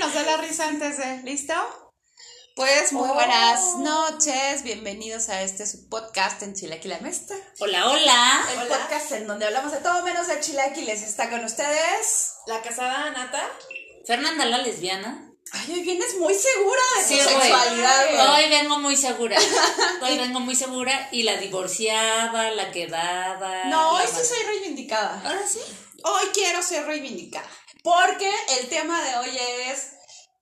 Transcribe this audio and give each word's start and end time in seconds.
nos 0.00 0.14
da 0.14 0.22
la 0.22 0.38
risa 0.38 0.66
antes 0.66 0.96
de. 0.96 1.22
¿Listo? 1.24 1.52
Pues 2.56 2.90
muy 2.92 3.08
buenas 3.10 3.76
noches, 3.76 4.62
bienvenidos 4.62 5.28
a 5.28 5.42
este 5.42 5.66
su 5.66 5.90
podcast 5.90 6.42
en 6.42 6.54
Chilaquilamesta. 6.54 7.34
Hola, 7.58 7.90
hola. 7.90 8.40
El 8.50 8.66
podcast 8.66 9.12
en 9.12 9.26
donde 9.26 9.44
hablamos 9.44 9.72
de 9.72 9.78
todo 9.78 10.02
menos 10.02 10.26
de 10.26 10.40
chilaquiles. 10.40 11.02
Está 11.02 11.28
con 11.28 11.44
ustedes. 11.44 12.32
La 12.46 12.62
casada 12.62 13.10
Nata. 13.10 13.46
Fernanda 14.06 14.46
la 14.46 14.58
lesbiana. 14.58 15.32
Ay, 15.52 15.74
hoy 15.74 15.80
vienes 15.82 16.16
muy 16.18 16.34
segura 16.34 16.80
de 16.96 17.04
Sí, 17.04 17.18
tu 17.18 17.28
sexualidad. 17.28 18.34
Hoy 18.36 18.48
vengo 18.48 18.78
muy 18.78 18.96
segura. 18.96 19.36
Hoy 20.02 20.16
vengo 20.16 20.40
muy 20.40 20.54
segura 20.54 21.08
y 21.12 21.24
la 21.24 21.36
divorciada, 21.36 22.50
la 22.52 22.70
quedada. 22.70 23.64
No, 23.66 23.96
hoy 23.96 24.04
sí 24.06 24.24
soy 24.24 24.42
reivindicada. 24.46 25.20
Ahora 25.24 25.46
sí. 25.46 25.60
Hoy 26.04 26.28
quiero 26.32 26.62
ser 26.62 26.86
reivindicada. 26.86 27.50
Porque 27.82 28.30
el 28.58 28.68
tema 28.68 29.02
de 29.02 29.16
hoy 29.18 29.38
es. 29.68 29.92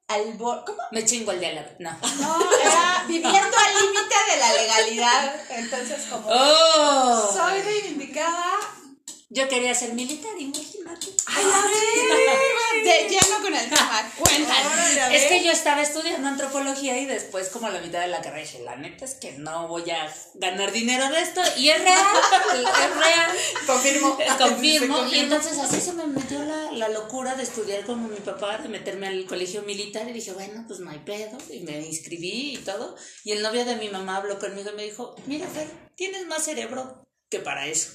Al 0.08 0.38
¿Cómo? 0.38 0.64
Me 0.90 1.04
chingo 1.04 1.32
el 1.32 1.40
diálogo. 1.40 1.68
No. 1.80 1.90
No, 2.20 2.38
era 2.62 3.04
viviendo 3.06 3.38
al 3.38 3.74
límite 3.74 4.14
de 4.30 4.36
la 4.38 4.52
legalidad. 4.54 5.34
Entonces, 5.50 6.06
como 6.10 6.26
Oh. 6.30 7.30
soy 7.30 7.60
reivindicada. 7.60 8.52
Yo 9.30 9.46
quería 9.46 9.74
ser 9.74 9.92
militar, 9.92 10.32
imagínate. 10.38 11.08
Ay, 11.26 11.44
a 11.44 11.62
ver, 12.82 12.84
de 12.84 13.08
lleno 13.10 13.42
con 13.42 13.54
el 13.54 13.68
tema. 13.68 14.12
Cuéntanos. 14.18 15.12
Es 15.12 15.26
que 15.26 15.44
yo 15.44 15.52
estaba 15.52 15.82
estudiando 15.82 16.28
antropología 16.28 16.96
y 16.98 17.04
después 17.04 17.50
como 17.50 17.66
a 17.66 17.70
la 17.70 17.82
mitad 17.82 18.00
de 18.00 18.06
la 18.08 18.22
carrera 18.22 18.40
dije, 18.40 18.60
la 18.60 18.76
neta 18.76 19.04
es 19.04 19.16
que 19.16 19.32
no 19.32 19.68
voy 19.68 19.90
a 19.90 20.10
ganar 20.32 20.72
dinero 20.72 21.10
de 21.10 21.20
esto 21.20 21.42
y 21.58 21.68
es 21.68 21.78
real, 21.78 21.98
es 22.54 22.96
real. 22.96 23.30
Confirmo. 23.66 24.18
Confirmo. 24.38 25.06
Y 25.08 25.18
entonces 25.18 25.58
así 25.58 25.78
se 25.78 25.92
me 25.92 26.06
metió 26.06 26.42
la, 26.44 26.72
la 26.72 26.88
locura 26.88 27.34
de 27.34 27.42
estudiar 27.42 27.84
como 27.84 28.08
mi 28.08 28.20
papá, 28.20 28.56
de 28.56 28.70
meterme 28.70 29.08
al 29.08 29.26
colegio 29.26 29.60
militar 29.62 30.08
y 30.08 30.14
dije, 30.14 30.32
bueno, 30.32 30.64
pues 30.66 30.80
no 30.80 30.88
hay 30.88 31.00
pedo. 31.00 31.36
Y 31.50 31.60
me 31.60 31.78
inscribí 31.82 32.54
y 32.54 32.58
todo. 32.58 32.96
Y 33.24 33.32
el 33.32 33.42
novio 33.42 33.66
de 33.66 33.76
mi 33.76 33.90
mamá 33.90 34.16
habló 34.16 34.38
conmigo 34.38 34.70
y 34.70 34.76
me 34.76 34.84
dijo, 34.84 35.14
mira 35.26 35.46
Fer, 35.48 35.68
tienes 35.96 36.26
más 36.26 36.46
cerebro 36.46 37.06
que 37.28 37.40
para 37.40 37.66
eso. 37.66 37.90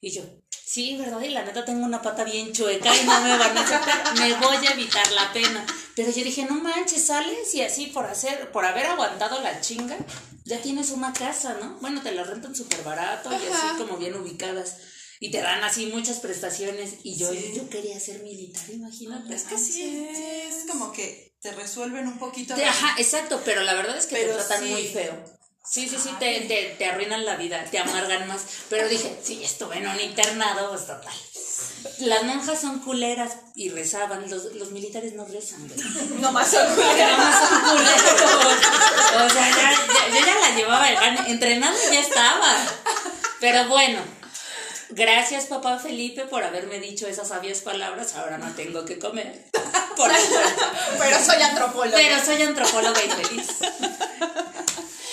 Y 0.00 0.10
yo, 0.10 0.22
sí, 0.50 0.96
¿verdad? 0.96 1.20
Y 1.20 1.30
la 1.30 1.44
neta 1.44 1.64
tengo 1.64 1.84
una 1.84 2.00
pata 2.02 2.24
bien 2.24 2.52
chueca 2.52 2.94
y 2.96 3.04
no 3.04 3.20
me 3.20 3.36
van 3.36 3.56
a 3.56 3.60
aceptar. 3.62 4.14
Me 4.18 4.34
voy 4.34 4.66
a 4.66 4.70
evitar 4.72 5.10
la 5.12 5.32
pena. 5.32 5.66
Pero 5.96 6.10
yo 6.12 6.22
dije, 6.24 6.44
no 6.44 6.54
manches, 6.60 7.06
sales 7.06 7.54
y 7.54 7.62
así 7.62 7.86
por 7.86 8.06
hacer, 8.06 8.52
por 8.52 8.64
haber 8.64 8.86
aguantado 8.86 9.40
la 9.42 9.60
chinga, 9.60 9.96
ya 10.44 10.60
tienes 10.62 10.90
una 10.90 11.12
casa, 11.12 11.56
¿no? 11.60 11.78
Bueno, 11.80 12.00
te 12.02 12.12
la 12.12 12.22
rentan 12.24 12.54
súper 12.54 12.82
barato 12.84 13.30
y 13.32 13.34
así 13.34 13.76
como 13.78 13.96
bien 13.96 14.14
ubicadas. 14.14 14.76
Y 15.20 15.32
te 15.32 15.40
dan 15.40 15.64
así 15.64 15.86
muchas 15.86 16.18
prestaciones. 16.20 16.98
Y 17.02 17.16
yo, 17.16 17.32
Sí. 17.32 17.52
yo 17.56 17.68
quería 17.68 17.98
ser 17.98 18.22
militar, 18.22 18.62
imagínate. 18.70 19.34
Es 19.34 19.42
que 19.44 19.58
sí, 19.58 19.72
sí, 19.72 20.24
es 20.48 20.70
como 20.70 20.92
que 20.92 21.34
te 21.40 21.50
resuelven 21.52 22.06
un 22.06 22.18
poquito. 22.20 22.54
Ajá, 22.54 22.94
exacto, 22.98 23.42
pero 23.44 23.62
la 23.62 23.74
verdad 23.74 23.96
es 23.98 24.06
que 24.06 24.14
Pero 24.14 24.36
te 24.36 24.44
tratan 24.44 24.68
muy 24.70 24.86
feo. 24.86 25.38
Sí, 25.70 25.88
sí, 25.88 25.96
sí, 26.02 26.10
te, 26.18 26.40
te, 26.42 26.74
te 26.78 26.86
arruinan 26.86 27.24
la 27.26 27.36
vida, 27.36 27.62
te 27.70 27.78
amargan 27.78 28.26
más. 28.26 28.42
Pero 28.70 28.88
dije, 28.88 29.18
sí, 29.22 29.42
estuve 29.44 29.76
en 29.78 29.86
un 29.88 30.00
internado, 30.00 30.70
pues 30.70 30.86
total. 30.86 31.12
Las 31.98 32.22
monjas 32.24 32.60
son 32.60 32.78
culeras 32.80 33.32
y 33.54 33.68
rezaban, 33.70 34.30
los, 34.30 34.44
los 34.54 34.70
militares 34.70 35.12
no 35.14 35.24
rezan, 35.26 35.66
güey. 35.68 35.78
Nomás 36.20 36.50
soy 36.50 36.60
Nada 36.66 37.16
más 37.18 37.48
son 37.48 37.60
culeros. 37.60 39.26
O 39.26 39.30
sea, 39.30 39.48
ya, 39.50 39.72
ya- 39.72 40.08
yo 40.18 40.26
ya 40.26 40.34
la 40.40 40.56
llevaba. 40.56 40.88
Entrenando 41.26 41.78
ya 41.92 42.00
estaba. 42.00 42.56
Pero 43.40 43.68
bueno, 43.68 44.00
gracias 44.90 45.46
papá 45.46 45.78
Felipe 45.78 46.22
por 46.22 46.44
haberme 46.44 46.80
dicho 46.80 47.06
esas 47.06 47.28
sabias 47.28 47.60
palabras. 47.60 48.14
Ahora 48.14 48.38
no 48.38 48.52
tengo 48.54 48.84
que 48.84 48.98
comer. 48.98 49.44
Por. 49.96 50.10
Pero 50.98 51.24
soy 51.24 51.42
antropóloga. 51.42 51.96
Pero 51.98 52.24
soy 52.24 52.42
antropóloga 52.42 53.00
y 53.04 53.10
feliz. 53.10 53.46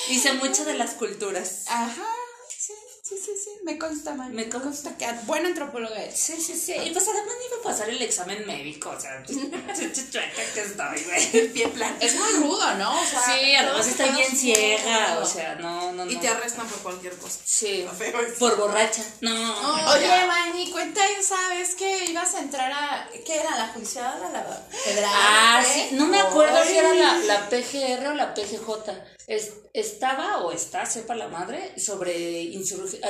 Hice 0.10 0.34
mucho 0.34 0.66
de 0.66 0.74
las 0.76 0.92
culturas. 0.92 1.66
Ajá, 1.68 2.06
sí, 2.50 2.74
sí, 3.04 3.16
sí, 3.18 3.32
sí. 3.44 3.50
Me 3.64 3.78
consta, 3.78 4.14
man. 4.14 4.34
Me 4.34 4.48
consta 4.50 4.96
que 4.98 5.08
buena 5.26 5.48
antropóloga 5.50 6.04
es. 6.04 6.18
Sí, 6.20 6.40
sí, 6.42 6.56
sí. 6.56 6.74
Y 6.74 6.92
pues 6.92 7.08
además 7.08 7.34
iba 7.48 7.60
a 7.60 7.64
pasar 7.64 7.90
el 7.90 8.02
examen 8.02 8.46
médico. 8.46 8.90
O 8.90 9.00
sea, 9.00 9.24
chueca 9.26 10.44
que 10.54 10.62
estoy, 10.62 11.04
güey. 11.04 11.48
Bien 11.54 11.72
plan. 11.72 11.96
Es 12.00 12.16
muy 12.16 12.32
rudo, 12.34 12.76
¿no? 12.76 13.02
O 13.02 13.06
sea, 13.06 13.22
Sí, 13.22 13.56
además 13.56 13.88
estoy 13.88 14.10
bien 14.12 14.36
ciega. 14.36 15.20
O 15.22 15.26
sea, 15.26 15.56
no, 15.56 15.92
no, 15.94 16.06
no. 16.06 16.12
Y 16.12 16.18
te 16.18 16.28
arrestan 16.28 16.68
por 16.68 16.80
cualquier 16.80 17.16
cosa. 17.18 17.40
Sí. 17.44 17.82
Está. 17.82 18.20
Por 18.40 18.58
borracha. 18.58 19.04
No. 19.22 19.92
Oye, 19.94 20.26
Manny, 20.28 20.72
cuenta, 20.72 21.02
¿sabes 21.22 21.76
que 21.76 22.06
ibas 22.06 22.34
a 22.36 22.40
entrar 22.40 22.72
a. 22.72 23.10
¿Qué 23.26 23.38
era? 23.40 23.56
¿La 23.58 23.68
judicial 23.70 24.22
o 24.24 24.32
la 24.32 24.44
federal? 24.84 25.12
Ah, 25.14 25.64
sí. 25.66 25.90
No 25.94 26.06
me 26.08 26.20
acuerdo 26.20 26.64
si 26.64 26.78
era 26.78 26.94
la, 26.94 27.18
la 27.18 27.50
PGR 27.50 28.08
o 28.08 28.14
la 28.14 28.34
PGJ. 28.34 28.92
Es- 29.28 29.54
estaba 29.80 30.38
o 30.40 30.52
está, 30.52 30.86
sepa 30.86 31.16
la 31.16 31.28
madre, 31.28 31.74
sobre 31.80 32.44
eh, 32.44 32.62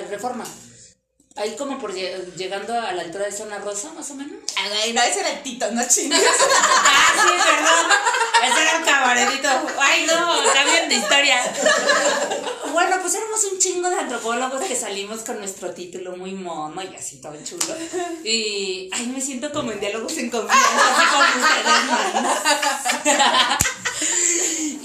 reforma. 0.10 0.46
Ahí 1.38 1.54
como 1.58 1.78
por 1.80 1.94
lle- 1.94 2.34
llegando 2.38 2.74
a 2.74 2.94
la 2.94 3.02
altura 3.02 3.26
de 3.26 3.32
Zona 3.34 3.58
Rosa, 3.60 3.92
más 3.94 4.10
o 4.12 4.16
menos. 4.16 4.40
Ay, 4.56 4.94
no, 4.94 5.02
ese 5.04 5.20
era 5.20 5.32
el 5.32 5.44
Tito, 5.44 5.70
no 5.72 5.86
chingas. 5.88 6.22
Ah, 6.88 7.14
sí, 7.24 7.30
perdón. 7.44 7.86
Ese 8.52 8.62
era 8.62 8.78
un 8.78 8.84
cabaretito. 8.86 9.50
Ay, 9.80 10.06
no, 10.08 10.38
cambien 10.54 10.88
de 10.90 10.96
historia. 10.96 11.38
Bueno, 12.72 12.98
pues 13.02 13.16
éramos 13.16 13.44
un 13.52 13.58
chingo 13.60 13.90
de 13.90 13.96
antropólogos 14.00 14.62
que 14.64 14.76
salimos 14.76 15.22
con 15.22 15.40
nuestro 15.40 15.72
título 15.72 16.16
muy 16.18 16.34
mono 16.34 16.82
y 16.84 16.96
así 16.96 17.20
todo 17.22 17.36
chulo. 17.44 17.76
Y, 18.24 18.90
ay, 18.94 19.08
me 19.08 19.20
siento 19.22 19.52
como 19.52 19.72
en 19.72 19.80
diálogos 19.80 20.16
en 20.18 20.30
confianza, 20.30 20.96
así 20.96 21.06
como 21.12 21.24
ustedes. 21.46 21.76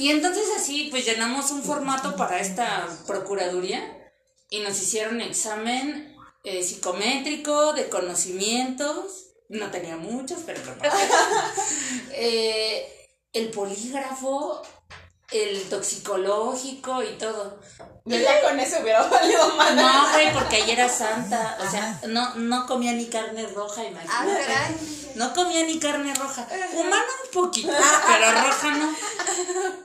Y 0.00 0.08
entonces 0.08 0.44
así, 0.56 0.88
pues 0.90 1.04
llenamos 1.04 1.50
un 1.50 1.62
formato 1.62 2.16
para 2.16 2.40
esta 2.40 2.88
procuraduría 3.06 4.10
y 4.48 4.60
nos 4.60 4.80
hicieron 4.80 5.20
examen 5.20 6.16
eh, 6.42 6.62
psicométrico, 6.62 7.74
de 7.74 7.90
conocimientos. 7.90 9.26
No 9.50 9.70
tenía 9.70 9.98
muchos, 9.98 10.38
pero 10.46 10.64
lo 10.64 10.78
pasé. 10.78 10.96
Eh, 12.12 13.08
el 13.34 13.50
polígrafo, 13.50 14.62
el 15.32 15.62
toxicológico 15.68 17.02
y 17.02 17.18
todo. 17.18 17.58
Ya 18.06 18.40
con 18.42 18.58
eso 18.58 18.76
hubiera 18.82 19.02
valido 19.08 19.54
más. 19.56 19.74
No, 19.74 20.10
güey, 20.12 20.32
porque 20.32 20.56
ayer 20.56 20.78
era 20.78 20.88
santa. 20.88 21.58
O 21.64 21.70
sea, 21.70 22.00
no, 22.08 22.34
no 22.36 22.66
comía 22.66 22.92
ni 22.92 23.06
carne 23.06 23.46
roja, 23.46 23.82
Ah, 23.82 23.88
imagínate. 23.90 24.44
caray. 24.46 24.76
No 25.16 25.34
comía 25.34 25.64
ni 25.64 25.78
carne 25.78 26.14
roja. 26.14 26.46
Humana 26.72 27.02
un 27.24 27.30
poquito, 27.32 27.68
pero 28.06 28.32
roja 28.46 28.70
no. 28.76 28.94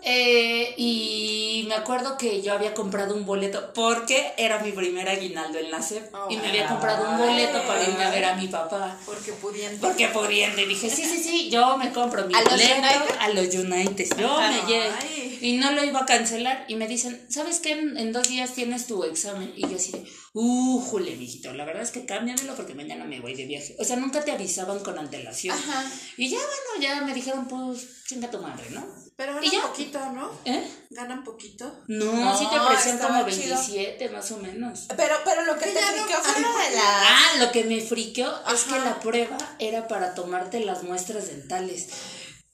Eh, 0.04 0.74
y 0.78 1.66
me 1.68 1.74
acuerdo 1.76 2.16
que 2.18 2.42
yo 2.44 2.54
había 2.54 2.74
comprado 2.76 3.16
un 3.16 3.26
boleto 3.26 3.74
porque 3.74 4.34
era 4.38 4.60
mi 4.60 4.72
primer 4.72 5.10
aguinaldo 5.10 5.58
en 5.58 5.72
la 5.72 5.82
SEP. 5.82 6.14
y 6.30 6.38
me 6.38 6.50
había 6.50 6.68
comprado 6.68 7.10
un 7.10 7.18
boleto 7.18 7.62
para 7.64 7.84
irme 7.84 8.04
a 8.04 8.12
ver 8.12 8.26
a 8.26 8.36
mi 8.36 8.48
papá. 8.48 8.96
Porque 9.06 9.34
pudiendo. 9.34 9.88
Porque 9.88 10.08
pudiendo. 10.10 10.62
Y 10.62 10.66
dije, 10.68 10.90
sí, 10.90 11.04
sí, 11.04 11.22
sí, 11.24 11.50
yo 11.50 11.76
me 11.78 11.92
compro 11.92 12.26
mi 12.28 12.34
¿A 12.36 12.42
los 12.42 12.52
boleto 12.52 13.16
a 13.20 13.30
los 13.30 13.54
United. 13.54 14.18
Yo 14.18 14.38
me 14.40 14.62
llevo. 14.68 14.96
Y 15.42 15.54
no 15.58 15.72
lo 15.72 15.84
iba 15.84 16.02
a 16.02 16.06
cancelar. 16.06 16.66
Y 16.68 16.76
me 16.76 16.88
dicen, 16.88 17.26
¿sabes 17.30 17.60
qué? 17.60 17.72
En, 17.72 17.98
en 17.98 18.12
dos 18.12 18.28
días 18.30 18.54
tienes 18.54 18.88
tu 18.88 19.04
examen. 19.04 19.54
Y 19.56 19.62
yo 19.68 19.76
así 19.76 19.92
de, 19.92 20.06
uh, 20.34 20.80
jule, 20.80 21.16
mijito. 21.16 21.54
La 21.54 21.66
verdad 21.66 21.84
es 21.84 21.92
que 21.92 22.06
cámbiamelo 22.06 22.56
porque 22.56 22.74
mañana 22.76 23.06
me 23.06 23.20
voy 23.22 23.36
de 23.36 23.46
viaje. 23.46 23.76
O 23.80 23.84
sea, 23.86 23.96
nunca 23.96 24.24
te 24.24 24.32
avisaban 24.32 24.80
con 24.80 24.98
antelación. 25.00 25.58
Ajá. 25.58 25.84
Y 26.18 26.30
ya, 26.30 26.38
bueno, 26.38 26.82
ya 26.88 27.02
me 27.06 27.14
dijeron, 27.14 27.48
pues, 27.48 28.04
chinga 28.08 28.30
tu 28.32 28.40
madre, 28.40 28.70
¿no? 28.72 28.86
Pero 29.18 29.42
¿Y 29.42 29.50
ya? 29.50 29.60
ganan 29.60 29.70
poquito, 29.72 30.00
¿no? 30.12 30.32
¿Eh? 30.44 30.68
Ganan 30.90 31.24
poquito. 31.24 31.84
No, 31.88 32.06
No, 32.12 32.38
sí 32.38 32.46
te 32.52 32.60
ofrecían 32.60 32.98
como 32.98 33.20
chido. 33.30 33.56
27, 33.56 34.10
más 34.10 34.30
o 34.32 34.38
menos. 34.40 34.88
Pero, 34.98 35.16
pero 35.24 35.46
lo 35.46 35.58
que 35.58 35.68
te 35.68 35.74
ya 35.76 35.92
no- 35.92 36.04
friqueó 36.04 36.18
fue 36.22 36.42
lo 36.42 36.50
de 36.50 36.76
la. 36.76 36.84
Ah, 36.84 37.32
lo 37.40 37.52
que 37.54 37.64
me 37.64 37.80
friqueó 37.80 38.30
es 38.54 38.64
que 38.66 38.78
la 38.78 39.00
prueba 39.00 39.38
era 39.60 39.88
para 39.88 40.14
tomarte 40.16 40.60
las 40.60 40.84
muestras 40.84 41.28
dentales. 41.28 41.88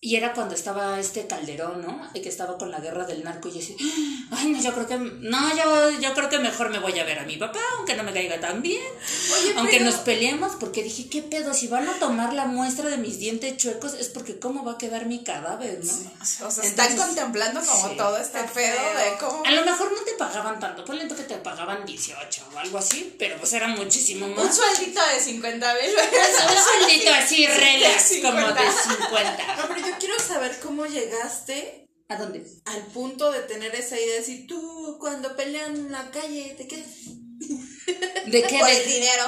Y 0.04 0.16
era 0.16 0.34
cuando 0.34 0.56
estaba 0.56 1.00
este 1.00 1.28
Calderón, 1.28 1.84
¿no? 1.84 2.10
Y 2.16 2.22
que 2.24 2.30
estaba 2.30 2.58
con 2.58 2.72
la 2.72 2.80
guerra 2.80 3.06
del 3.06 3.24
narco 3.24 3.50
y 3.50 3.52
yo 3.52 3.60
así, 3.60 3.76
ay, 4.32 4.48
no, 4.48 4.60
yo 4.60 4.74
creo 4.74 4.88
que, 4.88 4.98
no, 4.98 5.56
yo, 5.56 5.92
yo 6.00 6.14
creo 6.16 6.28
que 6.28 6.40
mejor 6.40 6.72
me 6.72 6.80
voy 6.80 6.98
a 7.00 7.04
ver 7.04 7.20
a 7.20 7.24
mi 7.24 7.38
papá, 7.38 7.60
aunque 7.78 7.94
no 7.94 8.02
me 8.02 8.12
caiga 8.12 8.40
tan 8.40 8.64
bien. 8.64 8.82
Oye, 9.40 9.54
aunque 9.58 9.74
pero- 9.78 9.86
nos 9.86 10.00
peleemos, 10.00 10.54
porque 10.60 10.82
dije, 10.82 11.08
¿qué 11.08 11.22
pedo? 11.22 11.54
Si 11.54 11.68
van 11.68 11.88
a 11.88 12.00
tomar 12.00 12.34
la 12.34 12.46
muestra 12.46 12.90
de 12.90 12.98
mis 12.98 13.20
dientes 13.20 13.58
chuecos, 13.58 13.94
es 13.94 14.08
porque 14.10 14.40
cómo 14.40 14.66
va 14.66 14.72
a 14.72 14.78
quedar 14.80 15.06
mi 15.06 15.24
cadáver, 15.24 15.80
¿no? 15.86 15.94
O 15.94 16.26
sea, 16.26 16.40
Entonces, 16.48 16.66
están 16.66 16.98
contemplando 16.98 17.62
como 17.64 17.90
sí. 17.90 17.96
todo 17.96 18.18
este 18.18 18.40
pedo 18.56 18.82
de 18.98 19.18
cómo. 19.20 19.44
A 19.46 19.52
lo 19.52 19.64
mejor 19.64 19.92
no 19.92 20.00
te 20.04 20.14
pagaban 20.14 20.60
tanto, 20.60 20.84
ponle 20.84 21.06
tú 21.06 21.16
que 21.16 21.24
te 21.26 21.36
pagaban 21.36 21.86
18 21.86 22.44
o 22.56 22.58
algo 22.58 22.80
así, 22.80 23.16
pero 23.20 23.38
pues 23.38 23.54
era 23.54 23.68
muchísimo 23.68 24.28
más. 24.30 24.46
Un 24.46 24.52
sueldito 24.52 25.00
de 25.14 25.20
50 25.20 25.74
mil 25.76 25.92
Un 25.92 26.64
sueldito 26.88 27.14
así, 27.14 27.46
relax, 27.56 28.10
de 28.10 28.22
como 28.24 28.38
de 28.40 28.46
50. 28.48 28.98
50. 28.98 29.56
No, 29.58 29.68
pero 29.68 29.80
yo 29.88 29.91
quiero 30.00 30.20
saber 30.20 30.60
cómo 30.62 30.86
llegaste 30.86 31.88
¿A 32.10 32.16
dónde? 32.18 32.46
al 32.66 32.82
punto 32.88 33.32
de 33.32 33.40
tener 33.42 33.74
esa 33.76 33.96
idea 34.00 34.14
de 34.16 34.20
decir, 34.20 34.48
tú 34.48 34.98
cuando 35.00 35.36
pelean 35.36 35.76
en 35.76 35.92
la 35.92 36.10
calle 36.12 36.56
te 36.58 36.68
quedas 36.68 36.88
¿De 38.28 38.44
qué? 38.44 38.60
Por 38.60 38.68
De- 38.68 38.78
el 38.84 38.88
dinero. 38.88 39.26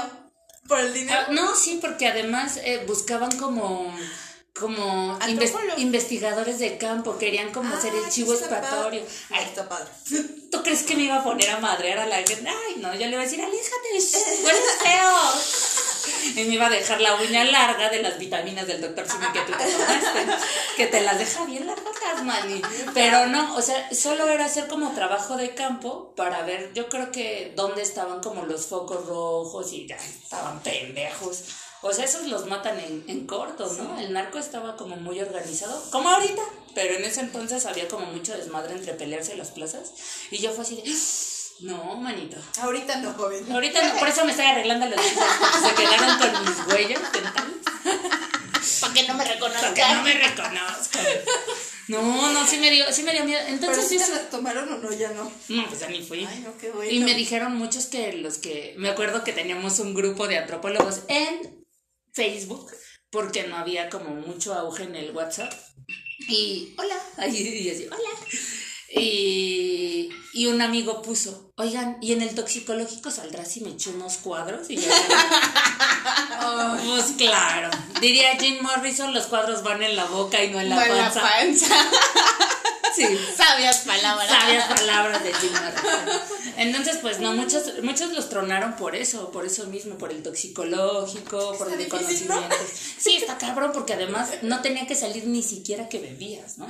por 0.68 0.80
el 0.80 0.94
dinero. 0.94 1.20
Ah, 1.28 1.32
no, 1.32 1.56
sí, 1.56 1.80
porque 1.82 2.08
además 2.08 2.58
eh, 2.64 2.84
buscaban 2.88 3.38
como 3.38 3.94
como 4.56 5.18
inves- 5.22 5.78
investigadores 5.78 6.60
de 6.60 6.78
campo, 6.78 7.18
querían 7.18 7.52
como 7.52 7.74
Ah, 7.74 7.82
ser 7.82 7.94
el 7.96 8.08
chivo 8.10 8.34
expiatorio. 8.36 9.02
Ay, 9.32 9.46
está 9.46 9.68
padre. 9.68 9.90
¿Tú 10.52 10.62
crees 10.62 10.84
que 10.84 10.96
me 10.96 11.06
iba 11.06 11.16
a 11.18 11.24
poner 11.24 11.50
a 11.50 11.60
madrear 11.60 11.98
a 11.98 12.06
la 12.06 12.18
gente? 12.18 12.48
Ay, 12.48 12.76
no, 12.78 12.94
yo 12.94 13.00
le 13.08 13.14
iba 13.14 13.22
a 13.22 13.26
decir, 13.26 13.42
aléjate, 13.42 13.90
hueles 14.44 14.72
feo. 14.84 15.12
Y 16.36 16.44
me 16.46 16.56
iba 16.56 16.68
a 16.68 16.70
dejar 16.70 17.02
la 17.02 17.16
uña 17.16 17.44
larga 17.44 17.90
de 17.90 18.02
las 18.02 18.18
vitaminas 18.18 18.68
del 18.68 18.82
doctor 18.82 19.08
Simi 19.08 19.26
que 19.32 19.42
tú 19.42 19.52
te 19.52 19.72
tomaste, 19.72 20.46
que 20.78 20.88
te 20.88 21.02
las 21.02 21.20
deja 21.20 21.46
bien 21.46 21.68
largas, 21.68 22.24
mani. 22.24 22.62
Pero 22.94 23.28
no, 23.28 23.56
o 23.56 23.62
sea, 23.62 23.94
solo 23.94 24.28
era 24.28 24.46
hacer 24.46 24.68
como 24.68 24.92
trabajo 24.94 25.38
de 25.38 25.54
campo 25.54 26.14
para 26.16 26.44
ver, 26.44 26.72
yo 26.74 26.90
creo 26.90 27.12
que 27.12 27.54
dónde 27.56 27.82
estaban 27.82 28.22
como 28.22 28.44
los 28.46 28.68
focos 28.68 29.06
rojos 29.06 29.72
y 29.74 29.88
ya 29.88 29.96
estaban 29.96 30.60
pendejos. 30.62 31.44
O 31.82 31.92
sea, 31.92 32.06
esos 32.06 32.28
los 32.28 32.46
matan 32.46 32.80
en, 32.80 33.04
en 33.08 33.28
corto, 33.28 33.70
¿no? 33.74 34.00
El 34.00 34.14
narco 34.14 34.38
estaba 34.38 34.78
como 34.78 34.96
muy 34.96 35.20
organizado, 35.20 35.84
como 35.92 36.10
ahorita, 36.10 36.42
pero 36.74 36.96
en 36.96 37.04
ese 37.04 37.20
entonces 37.20 37.66
había 37.66 37.90
como 37.90 38.06
mucho 38.06 38.36
desmadre 38.38 38.74
entre 38.74 38.94
pelearse 38.94 39.34
en 39.34 39.40
las 39.40 39.52
plazas. 39.52 39.92
Y 40.32 40.38
yo 40.38 40.52
fue 40.52 40.64
así 40.64 40.78
de, 40.78 40.84
no, 41.62 41.96
manito. 41.96 42.38
Ahorita 42.62 42.98
no, 42.98 43.14
joven. 43.14 43.52
Ahorita 43.52 43.88
no, 43.88 44.00
por 44.00 44.08
eso 44.08 44.26
me 44.26 44.32
estoy 44.32 44.46
arreglando 44.46 44.86
los 44.88 45.00
dientes, 45.00 45.24
porque 45.40 45.70
se 45.70 45.76
quedaron 45.76 46.18
con 46.18 46.46
mis 46.46 46.68
huellas 46.68 47.14
dentales. 47.14 47.56
Para 48.80 48.94
que 48.94 49.08
no 49.08 49.14
me 49.14 49.24
Para 49.24 49.34
que 49.34 49.40
no 49.40 49.48
reconozcan. 49.48 50.04
me 50.04 50.14
reconozcan. 50.14 51.06
No, 51.88 52.32
no, 52.32 52.48
sí 52.48 52.58
me 52.58 52.72
dio, 52.72 52.92
sí 52.94 53.04
me 53.04 53.12
dio 53.12 53.26
miedo. 53.26 53.42
Entonces 53.48 53.88
sí, 53.88 53.98
te 53.98 54.10
la 54.10 54.30
tomaron 54.30 54.72
o 54.72 54.78
no, 54.78 54.92
ya 54.94 55.12
no. 55.12 55.32
no, 55.50 55.68
pues 55.68 55.82
ya 55.82 55.90
ni 55.90 56.02
fui. 56.02 56.26
Ay, 56.26 56.40
no, 56.40 56.58
qué 56.58 56.72
bueno. 56.72 56.92
Y 56.92 57.00
me 57.02 57.14
dijeron 57.14 57.56
muchos 57.56 57.88
que 57.88 58.14
los 58.14 58.38
que, 58.38 58.74
me 58.78 58.90
acuerdo 58.90 59.24
que 59.24 59.34
teníamos 59.34 59.80
un 59.80 59.94
grupo 59.94 60.28
de 60.28 60.38
antropólogos 60.38 61.02
en 61.10 61.66
Facebook, 62.14 62.72
porque 63.10 63.44
no 63.44 63.58
había 63.58 63.90
como 63.90 64.12
mucho 64.16 64.54
auge 64.54 64.84
en 64.84 64.96
el 64.96 65.12
WhatsApp. 65.12 65.54
Y, 66.30 66.74
hola, 66.78 66.96
ahí 67.18 67.36
y 67.36 67.70
así, 67.70 67.86
hola. 67.88 68.10
Y, 68.90 70.10
y 70.34 70.48
un 70.48 70.62
amigo 70.62 71.02
puso, 71.02 71.52
oigan, 71.58 71.98
¿y 72.02 72.12
en 72.14 72.22
el 72.22 72.34
toxicológico 72.36 73.12
saldrá 73.12 73.46
si 73.46 73.62
me 73.62 73.70
echo 73.70 73.92
unos 73.92 74.18
cuadros? 74.18 74.70
Y 74.70 74.78
yo, 74.78 74.90
pues 76.86 77.06
claro, 77.18 77.70
diría 78.02 78.36
Jim 78.40 78.58
Morrison, 78.62 79.14
los 79.14 79.28
cuadros 79.28 79.64
van 79.64 79.84
en 79.84 79.96
la 79.96 80.06
boca 80.06 80.44
y 80.44 80.50
no 80.52 80.60
en 80.60 80.70
la 80.70 80.76
No 80.76 80.82
en 80.84 80.98
la 80.98 81.12
panza. 81.12 81.22
panza. 81.22 81.76
Sí. 82.96 83.08
Sabias 83.36 83.80
palabras. 83.80 84.30
Sabias 84.30 84.68
palabras 84.68 85.24
de 85.24 85.34
Jim 85.34 85.52
Morrison. 85.52 86.22
Entonces, 86.58 86.98
pues 87.02 87.20
no, 87.20 87.34
muchos, 87.34 87.64
muchos 87.82 88.12
los 88.12 88.30
tronaron 88.30 88.76
por 88.76 88.96
eso, 88.96 89.32
por 89.32 89.48
eso 89.48 89.66
mismo, 89.66 89.98
por 89.98 90.12
el 90.12 90.22
toxicológico, 90.22 91.58
por 91.58 91.72
el 91.72 91.78
de 91.80 91.86
difícil, 91.86 92.28
¿no? 92.28 92.36
conocimientos. 92.36 92.70
Sí, 93.00 93.16
está 93.16 93.40
cabrón, 93.40 93.72
porque 93.74 93.94
además 93.94 94.30
no 94.44 94.62
tenía 94.62 94.86
que 94.86 94.96
salir 94.96 95.26
ni 95.26 95.42
siquiera 95.42 95.90
que 95.90 95.98
bebías, 95.98 96.60
¿no? 96.60 96.68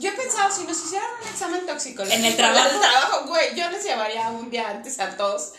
Yo 0.00 0.08
he 0.08 0.12
pensado, 0.12 0.50
si 0.54 0.64
nos 0.64 0.82
hicieran 0.82 1.08
un 1.20 1.28
examen 1.28 1.66
toxicológico 1.66 2.18
En 2.18 2.24
el 2.24 2.36
trabajo. 2.36 2.80
Trabajo, 2.82 3.26
güey, 3.28 3.54
yo 3.56 3.70
les 3.70 3.84
llevaría 3.84 4.28
un 4.28 4.50
día 4.50 4.68
antes 4.70 4.98
a 5.00 5.16
todos. 5.16 5.52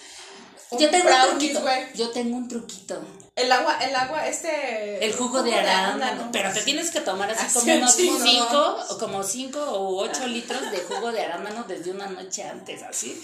un 0.71 0.79
Yo 0.79 0.89
tengo 0.89 1.05
un 1.05 1.09
brownies, 1.11 1.29
truquito. 1.53 1.61
güey. 1.61 1.93
Yo 1.95 2.09
tengo 2.11 2.37
un 2.37 2.47
truquito. 2.47 3.01
El 3.35 3.51
agua, 3.51 3.79
el 3.81 3.95
agua, 3.95 4.27
este. 4.27 5.03
El 5.03 5.11
jugo 5.15 5.41
de 5.41 5.55
arándano. 5.55 6.29
Pero 6.31 6.53
te 6.53 6.61
tienes 6.61 6.91
que 6.91 7.01
tomar 7.01 7.31
así 7.31 7.43
Así 7.47 7.59
como 7.61 7.73
unos 7.77 7.97
chingo. 7.97 8.19
cinco, 8.23 8.77
o 8.91 8.97
como 8.99 9.23
cinco 9.23 9.59
o 9.59 10.03
ocho 10.03 10.27
litros 10.27 10.69
de 10.69 10.77
jugo 10.81 11.11
de 11.11 11.23
arándano 11.25 11.63
desde 11.63 11.89
una 11.89 12.05
noche 12.05 12.43
antes, 12.43 12.83
así. 12.83 13.19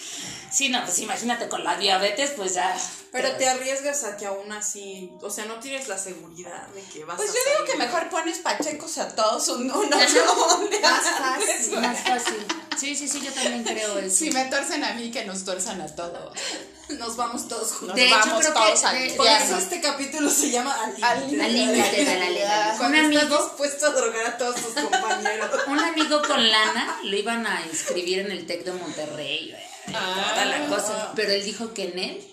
Sí, 0.51 0.69
no, 0.69 0.83
pues 0.83 0.97
imagínate 0.97 1.47
con 1.47 1.63
la 1.63 1.77
diabetes, 1.77 2.31
pues 2.31 2.55
ya. 2.55 2.75
Pero 3.11 3.33
te 3.33 3.47
arriesgas 3.49 4.03
a 4.03 4.17
que 4.17 4.25
aún 4.25 4.51
así, 4.51 5.11
o 5.21 5.29
sea, 5.29 5.45
no 5.45 5.59
tienes 5.59 5.87
la 5.87 5.97
seguridad 5.99 6.67
de 6.69 6.81
que 6.85 7.05
vas 7.05 7.17
Pues 7.17 7.29
a 7.29 7.33
yo 7.33 7.39
digo 7.53 7.65
que 7.71 7.77
mejor 7.77 8.09
pones 8.09 8.39
pachecos 8.39 8.97
a 8.97 9.15
todos 9.15 9.47
un, 9.49 9.69
un 9.69 9.93
ocho 9.93 10.67
Más 10.81 11.03
fácil. 11.03 11.79
Más 11.79 11.99
fácil. 11.99 12.47
Sí, 12.79 12.95
sí, 12.95 13.07
sí, 13.07 13.21
yo 13.21 13.31
también 13.31 13.63
creo 13.63 13.99
eso. 13.99 14.15
Si 14.15 14.31
me 14.31 14.45
torcen 14.45 14.83
a 14.83 14.93
mí, 14.93 15.11
que 15.11 15.25
nos 15.25 15.43
torzan 15.45 15.81
a 15.81 15.87
todos. 15.87 16.33
Nos 16.97 17.15
vamos 17.17 17.47
todos 17.47 17.73
juntos. 17.73 17.95
De 17.95 18.07
hecho, 18.07 18.15
vamos 18.19 18.39
creo 18.39 18.53
todos 18.53 18.81
que 18.81 18.99
de- 18.99 19.13
Por 19.15 19.27
eso 19.27 19.57
este 19.57 19.79
capítulo 19.81 19.98
se 20.29 20.51
llama 20.51 20.75
Al 21.01 21.27
límite. 21.29 21.97
De 21.97 22.05
la 22.05 22.13
legalidad. 22.15 22.77
Cuando 22.77 22.97
Un 22.99 23.05
estás 23.05 23.23
amigo- 23.23 23.43
dispuesto 23.45 23.85
a 23.87 23.89
drogar 23.89 24.25
a 24.27 24.37
todos 24.37 24.55
tus 24.55 24.73
compañeros. 24.83 25.49
Un 25.67 25.79
amigo 25.79 26.21
con 26.25 26.49
lana 26.49 26.99
lo 27.03 27.15
iban 27.15 27.45
a 27.45 27.61
inscribir 27.65 28.19
en 28.19 28.31
el 28.31 28.45
TEC 28.45 28.63
de 28.63 28.71
Monterrey, 28.73 29.51
güey, 29.51 29.93
toda 30.31 30.45
la 30.45 30.65
cosa. 30.67 31.11
Pero 31.15 31.31
él 31.31 31.43
dijo 31.43 31.73
que 31.73 31.83
en 31.89 31.99
él, 31.99 32.28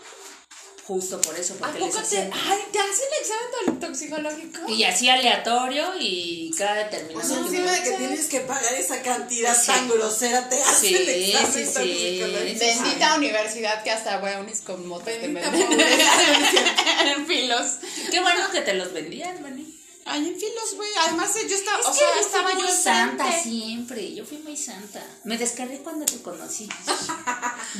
justo 0.87 1.21
por 1.21 1.37
eso, 1.38 1.55
¿A 1.55 1.56
porque 1.59 1.81
les 1.81 1.88
poco 1.88 1.99
te, 1.99 2.05
hacían. 2.05 2.31
ay, 2.33 2.59
te 2.73 2.79
hacen 2.79 3.09
examen 3.21 3.81
to- 3.81 3.87
toxicológico? 3.88 4.69
Y 4.71 4.85
así 4.85 5.09
aleatorio 5.09 5.85
y 5.99 6.53
cada 6.56 6.73
O 6.73 6.85
determinación. 6.85 7.38
sea, 7.38 7.47
encima 7.47 7.73
de 7.73 7.83
que 7.83 7.91
tienes 7.97 8.27
que 8.27 8.41
pagar 8.41 8.73
esa 8.75 9.03
cantidad 9.03 9.56
Sí. 9.61 9.67
tan 9.67 9.88
grosera, 9.88 10.49
te 10.49 10.62
hacen 10.62 10.88
Sí, 10.88 10.94
el 10.94 11.09
examen 11.09 11.53
sí, 11.53 11.65
sí, 11.67 11.73
toxicológico. 11.75 12.59
Bendita 12.61 13.15
universidad 13.17 13.83
que 13.83 13.91
hasta 13.91 14.19
brownies 14.19 14.61
con 14.61 14.87
motos 14.87 15.06
te 15.06 15.19
venden. 15.19 15.43
en 17.17 17.27
filos. 17.27 17.67
Qué 18.11 18.21
bueno 18.21 18.50
que 18.53 18.61
te 18.61 18.75
los 18.75 18.93
vendían, 18.93 19.43
Mani. 19.43 19.75
Ay, 20.08 20.29
en 20.29 20.38
filos, 20.38 20.75
güey. 20.76 20.88
Además, 21.00 21.35
yo 21.35 21.55
estaba, 21.56 21.81
Es 21.81 21.87
o 21.87 21.93
sea, 21.93 22.06
yo 22.14 22.20
estaba 22.20 22.50
fui 22.50 22.61
yo 22.62 22.69
muy 22.69 22.76
santa 22.76 23.43
siempre. 23.43 24.14
Yo 24.14 24.25
fui 24.25 24.38
muy 24.38 24.56
santa. 24.56 25.05
Me 25.25 25.37
descargué 25.37 25.79
cuando 25.79 26.06
te 26.06 26.23
conocí. 26.23 26.69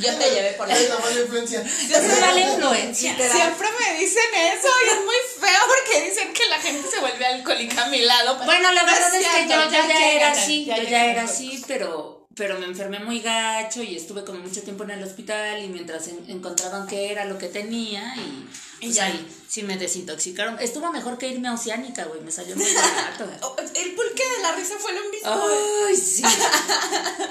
Yo 0.01 0.15
te 0.15 0.29
llevé 0.29 0.51
por 0.53 0.69
Es 0.69 0.89
la 0.89 0.99
mala 0.99 1.19
influencia. 1.21 1.61
Esa 1.61 1.97
es 1.97 2.19
mala 2.21 2.39
influencia. 2.41 3.15
Siempre 3.31 3.67
me 3.79 3.99
dicen 3.99 4.23
eso 4.35 4.67
y 4.85 4.89
es 4.89 5.05
muy 5.05 5.15
feo 5.39 5.59
porque 5.67 6.09
dicen 6.09 6.33
que 6.33 6.45
la 6.47 6.59
gente 6.59 6.87
se 6.89 6.99
vuelve 6.99 7.25
alcohólica 7.25 7.85
a 7.85 7.89
mi 7.89 8.01
lado. 8.01 8.37
Bueno, 8.45 8.71
la 8.73 8.83
No 8.83 8.91
verdad 8.91 9.15
es 9.15 9.27
que 9.27 9.47
yo, 9.47 9.63
yo 9.63 9.69
ya 9.87 10.11
era 10.11 10.31
así, 10.31 10.65
yo 10.65 10.75
ya 10.75 11.05
era 11.05 11.21
alcohol. 11.21 11.35
así, 11.35 11.63
pero, 11.67 12.16
pero 12.37 12.59
me 12.59 12.65
enfermé 12.67 12.99
muy 12.99 13.19
gacho 13.19 13.81
y 13.81 13.97
estuve 13.97 14.23
como 14.23 14.39
mucho 14.39 14.61
tiempo 14.61 14.83
en 14.83 14.91
el 14.91 15.03
hospital 15.03 15.63
y 15.63 15.67
mientras 15.69 16.07
en- 16.07 16.23
encontraban 16.29 16.85
qué 16.87 17.11
era 17.11 17.25
lo 17.25 17.37
que 17.39 17.47
tenía 17.47 18.13
y, 18.15 18.47
pues 18.79 18.95
ya. 18.95 19.05
ahí 19.05 19.27
sí 19.49 19.63
me 19.63 19.75
desintoxicaron. 19.77 20.59
Estuvo 20.59 20.91
mejor 20.91 21.17
que 21.17 21.27
irme 21.29 21.47
a 21.47 21.53
Oceánica, 21.55 22.05
güey, 22.05 22.21
me 22.21 22.31
salió 22.31 22.55
muy 22.55 22.65
barato. 22.73 23.27
Oh, 23.41 23.55
El 23.59 23.93
pulque 23.95 24.23
de 24.37 24.41
la 24.43 24.51
risa 24.55 24.75
fue 24.79 24.93
lo 24.93 25.09
mismo. 25.09 25.47
Ay, 25.87 25.97
sí. 25.97 26.23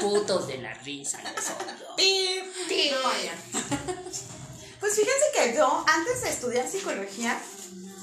Putos 0.00 0.48
de 0.48 0.58
la 0.58 0.74
risa. 0.74 1.20
Pues 4.80 4.94
fíjense 4.94 5.24
que 5.34 5.54
yo, 5.56 5.84
antes 5.88 6.22
de 6.22 6.30
estudiar 6.30 6.68
psicología, 6.68 7.38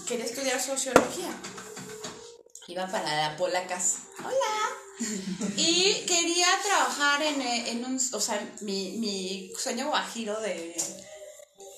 quería 0.07 0.25
estudiar 0.25 0.61
sociología. 0.61 1.29
Iba 2.67 2.87
para 2.87 3.29
la 3.29 3.37
Polacas. 3.37 3.97
Hola. 4.19 4.73
Y 5.57 6.05
quería 6.05 6.47
trabajar 6.63 7.21
en, 7.21 7.41
eh, 7.41 7.71
en 7.71 7.85
un. 7.85 7.95
O 7.95 8.19
sea, 8.19 8.39
mi, 8.61 8.93
mi 8.99 9.51
sueño 9.57 9.87
guajiro 9.89 10.39
de, 10.39 10.75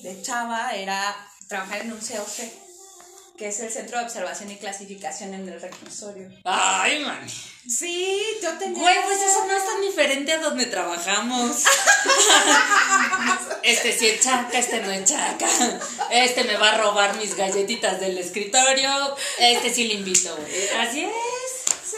de 0.01 0.22
chava 0.22 0.72
era 0.75 1.15
trabajar 1.48 1.82
en 1.82 1.94
un 1.94 2.00
COC, 2.00 2.64
que 3.38 3.50
es 3.50 3.60
el 3.60 3.70
Centro 3.72 4.00
de 4.00 4.06
Observación 4.06 4.50
y 4.51 4.58
Clasificación 4.58 5.34
en 5.34 5.48
el 5.50 5.62
Reclusorio. 5.62 6.30
Ay, 6.46 7.00
man. 7.00 7.27
Sí, 7.30 8.22
yo 8.42 8.58
tenía. 8.58 8.80
Güey, 8.80 8.96
pues 9.04 9.22
eso 9.22 9.46
no 9.46 9.58
es 9.58 9.65
tan 9.65 9.82
diferente 9.82 10.34
a 10.34 10.39
donde 10.39 10.65
trabajamos. 10.68 11.63
Este 13.63 13.98
sí 13.98 14.08
es 14.08 14.22
chaca, 14.22 14.60
este 14.60 14.80
no 14.80 14.92
es 14.92 15.06
chaca. 15.06 15.48
Este 16.12 16.44
me 16.44 16.56
va 16.56 16.74
a 16.74 16.77
robar 16.77 17.18
mis 17.18 17.36
galletitas 17.36 18.00
del 18.00 18.15
escritorio. 18.15 19.15
Este 19.39 19.74
sí 19.74 19.88
le 19.88 19.96
invito. 19.96 20.38
Así 20.80 21.04
es. 21.04 21.12
Sí, 21.84 21.98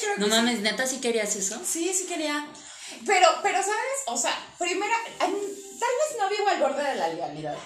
creo 0.00 0.14
No 0.16 0.26
mames, 0.26 0.58
neta, 0.58 0.88
si 0.88 1.00
querías 1.00 1.36
eso? 1.36 1.60
Sí, 1.64 1.94
sí 1.94 2.06
quería. 2.06 2.44
Pero, 3.06 3.28
pero, 3.40 3.58
¿sabes? 3.58 3.98
O 4.06 4.16
sea, 4.16 4.36
primero, 4.58 4.92
tal 5.16 5.30
vez 5.30 6.18
no 6.18 6.28
vivo 6.28 6.48
al 6.48 6.58
borde 6.60 6.82
de 6.82 6.96
la 6.96 7.06
legalidad. 7.06 7.56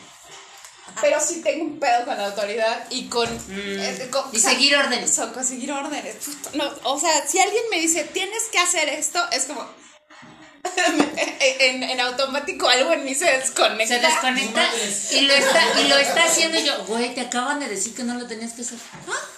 Pero 1.00 1.20
sí 1.20 1.40
tengo 1.42 1.64
un 1.64 1.80
pedo 1.80 2.04
con 2.04 2.16
la 2.16 2.26
autoridad 2.26 2.86
y 2.90 3.08
con... 3.08 3.28
eh, 3.50 4.08
con- 4.10 4.24
Y 4.32 4.36
o 4.36 4.40
sea, 4.40 4.50
seguir 4.50 4.76
órdenes. 4.76 5.14
so- 5.14 5.32
con 5.32 5.44
seguir 5.44 5.72
órdenes. 5.72 6.16
Puto, 6.16 6.50
no, 6.54 6.70
o 6.84 6.98
sea, 7.00 7.26
si 7.26 7.40
alguien 7.40 7.62
me 7.70 7.80
dice, 7.80 8.04
tienes 8.04 8.44
que 8.52 8.58
hacer 8.58 8.88
esto, 8.88 9.20
es 9.32 9.44
como... 9.44 9.68
en, 11.60 11.82
en 11.82 12.00
automático 12.00 12.66
algo 12.68 12.92
en 12.92 13.04
mí 13.04 13.14
se 13.14 13.26
desconecta. 13.26 13.86
Se 13.96 14.00
desconecta 14.00 14.66
y 15.12 15.20
lo 15.22 15.34
está, 15.34 15.80
y 15.80 15.88
lo 15.88 15.96
está 15.98 16.24
haciendo 16.24 16.58
y 16.58 16.64
yo, 16.64 16.84
güey, 16.86 17.14
te 17.14 17.20
acaban 17.20 17.60
de 17.60 17.68
decir 17.68 17.94
que 17.94 18.02
no 18.04 18.14
lo 18.14 18.26
tenías 18.26 18.52
que 18.54 18.62
hacer. 18.62 18.78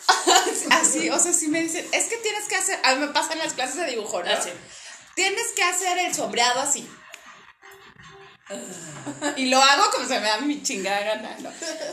Así, 0.71 1.09
o 1.11 1.19
sea, 1.19 1.33
si 1.33 1.49
me 1.49 1.63
dicen, 1.63 1.87
es 1.93 2.05
que 2.07 2.17
tienes 2.19 2.45
que 2.49 2.57
hacer, 2.57 2.79
a 2.85 2.95
mí 2.95 3.01
me 3.07 3.09
pasa 3.09 3.33
en 3.33 3.39
las 3.41 3.55
clases 3.55 3.77
de 3.77 3.87
dibujo, 3.87 4.23
¿no? 4.23 4.31
Así. 4.31 4.51
Tienes 5.15 5.49
que 5.57 5.63
hacer 5.65 5.99
el 5.99 6.15
sombreado 6.15 6.61
así. 6.61 6.89
Y 9.37 9.47
lo 9.47 9.61
hago 9.61 9.91
como 9.91 10.07
se 10.07 10.21
me 10.21 10.29
da 10.29 10.39
mi 10.39 10.63
chingada 10.63 11.01
gana, 11.01 11.37
¿no? 11.41 11.51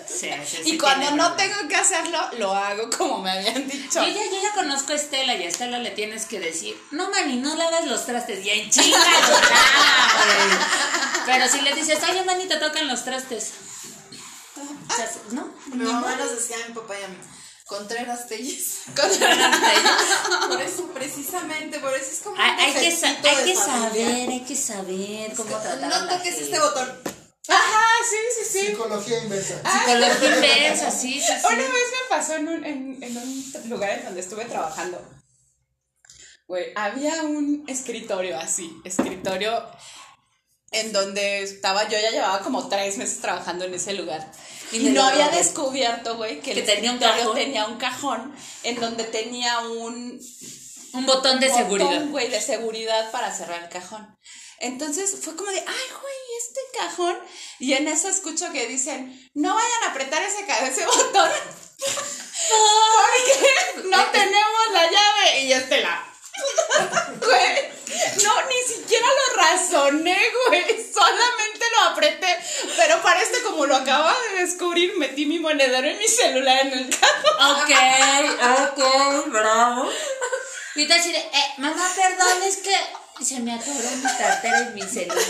Sí, 0.08 0.30
sí, 0.46 0.62
Y 0.66 0.78
cuando 0.78 1.10
no 1.12 1.36
tengo 1.36 1.68
que 1.68 1.76
hacerlo, 1.76 2.20
lo 2.38 2.54
hago 2.54 2.90
como 2.96 3.20
me 3.20 3.32
habían 3.32 3.68
dicho. 3.68 4.04
Yo 4.04 4.08
ya, 4.08 4.26
yo 4.26 4.42
ya 4.42 4.54
conozco 4.54 4.94
a 4.94 4.96
Estela 4.96 5.34
y 5.36 5.44
a 5.44 5.48
Estela 5.48 5.80
le 5.80 5.92
tienes 5.92 6.26
que 6.26 6.40
decir, 6.40 6.80
no 6.92 7.10
mani, 7.10 7.38
no 7.38 7.56
lavas 7.56 7.88
los 7.88 8.06
trastes, 8.06 8.44
ya 8.46 8.54
en 8.54 8.70
chinga 8.70 8.98
lo 8.98 9.30
lava, 9.30 10.26
güey". 10.26 10.58
Pero 11.26 11.48
si 11.48 11.62
le 11.62 11.74
dices, 11.74 12.00
oye 12.08 12.24
mani, 12.24 12.46
te 12.46 12.58
tocan 12.58 12.88
los 12.88 13.04
trastes. 13.04 13.54
O 14.90 14.96
sea, 14.96 15.10
¿no? 15.32 15.52
Mi 15.74 15.86
mamá 15.86 16.16
nos 16.16 16.32
decía 16.36 16.58
a 16.64 16.68
mi 16.68 16.76
papá 16.76 17.00
y 17.00 17.04
a 17.04 17.08
mí, 17.08 17.18
Contreras 17.78 18.28
Telles. 18.28 18.82
Hay, 18.88 20.48
Por 20.48 20.62
eso, 20.62 20.88
precisamente, 20.94 21.80
por 21.80 21.94
eso 21.96 22.12
es 22.12 22.20
como. 22.20 22.36
hay 22.40 22.74
que, 22.74 22.92
sa- 22.92 23.08
hay 23.08 23.16
de 23.38 23.44
que 23.46 23.56
familia. 23.56 23.56
saber, 23.56 24.30
hay 24.30 24.42
que 24.42 24.56
saber 24.56 25.34
cómo 25.36 25.50
tratar 25.58 25.84
a 25.94 26.00
No 26.00 26.08
toques 26.18 26.38
este 26.40 26.60
botón. 26.60 27.02
Ajá, 27.48 27.84
sí, 28.10 28.16
sí, 28.46 28.60
sí. 28.60 28.68
Psicología 28.68 29.24
inversa. 29.24 29.56
Psicología 29.60 30.36
inversa, 30.36 30.92
sí, 30.92 31.14
sí, 31.20 31.28
sí. 31.28 31.46
Una 31.48 31.58
vez 31.58 31.68
me 31.74 32.10
pasó 32.10 32.36
en 32.36 32.48
un, 32.48 32.64
en, 32.66 33.04
en 33.04 33.18
un 33.18 33.54
lugar 33.70 33.90
en 34.00 34.06
donde 34.06 34.22
estuve 34.22 34.46
trabajando. 34.46 35.02
Güey, 36.48 36.68
había 36.76 37.24
un 37.24 37.64
escritorio 37.68 38.38
así, 38.40 38.72
escritorio 38.84 39.66
en 40.72 40.92
donde 40.94 41.42
estaba, 41.44 41.84
yo 41.90 41.98
ya 42.00 42.12
llevaba 42.12 42.40
como 42.42 42.68
tres 42.70 42.98
meses 42.98 43.20
trabajando 43.20 43.66
en 43.66 43.74
ese 43.74 43.94
lugar. 43.94 44.32
Y 44.74 44.90
no 44.90 45.04
había 45.04 45.30
descubierto, 45.30 46.18
güey, 46.18 46.42
que, 46.42 46.54
Que 46.54 46.60
el 46.62 46.66
tenía 46.66 46.92
un 46.92 47.00
cajón. 47.00 47.36
tenía 47.36 47.66
un 47.68 47.78
cajón 47.78 48.36
en 48.64 48.80
donde 48.80 49.04
tenía 49.06 49.60
un 49.60 50.20
Un 50.94 51.06
botón 51.06 51.40
de 51.40 51.48
botón, 51.50 51.64
seguridad. 51.64 52.06
güey, 52.08 52.30
de 52.30 52.42
seguridad 52.42 53.12
para 53.12 53.34
cerrar 53.36 53.64
el 53.64 53.70
cajón. 53.70 54.18
Entonces 54.60 55.18
fue 55.22 55.36
como 55.36 55.50
de, 55.52 55.60
ay, 55.60 55.66
güey, 55.66 56.16
este 56.40 56.60
cajón. 56.80 57.18
Y 57.60 57.74
en 57.74 57.88
eso 57.88 58.08
escucho 58.08 58.52
que 58.52 58.68
dicen, 58.68 59.30
no 59.34 59.54
vayan 59.54 59.84
a 59.84 59.92
apretar 59.92 60.22
ese, 60.24 60.46
ese 60.66 60.86
botón. 60.86 61.30
Porque 62.50 63.88
no 63.90 64.06
tenemos 64.12 64.72
la 64.72 64.84
llave. 64.90 65.42
Y 65.42 65.50
yo 65.50 65.56
este 65.58 65.82
la. 65.82 66.06
Güey, 67.20 67.70
no, 68.24 68.48
ni 68.48 68.74
siquiera 68.74 69.08
lo 69.08 69.36
razoné, 69.42 70.18
güey. 70.48 70.66
Solamente 70.94 71.66
lo 71.76 71.90
apreté. 71.92 72.38
Pero 72.76 73.02
para 73.02 73.22
este, 73.22 73.43
como 73.54 73.68
lo 73.68 73.76
acababa 73.76 74.16
de 74.32 74.42
descubrir, 74.42 74.98
metí 74.98 75.28
mi 75.28 75.38
monedero 75.38 75.88
y 75.88 75.94
mi 75.94 76.08
celular 76.08 76.66
en 76.66 76.74
el 76.74 76.90
cajón. 76.90 77.62
Ok, 77.62 77.72
ok, 78.72 79.28
bravo. 79.28 79.90
Y 80.76 80.88
te 80.88 80.96
eh, 80.96 81.54
mamá, 81.60 81.88
perdón, 81.96 82.42
es 82.48 82.58
que 82.58 82.76
se 83.24 83.40
me 83.42 83.54
atoró 83.54 83.74
mi 83.78 84.18
cartera 84.18 84.72
y 84.72 84.74
mi 84.74 84.82
celular. 84.82 85.24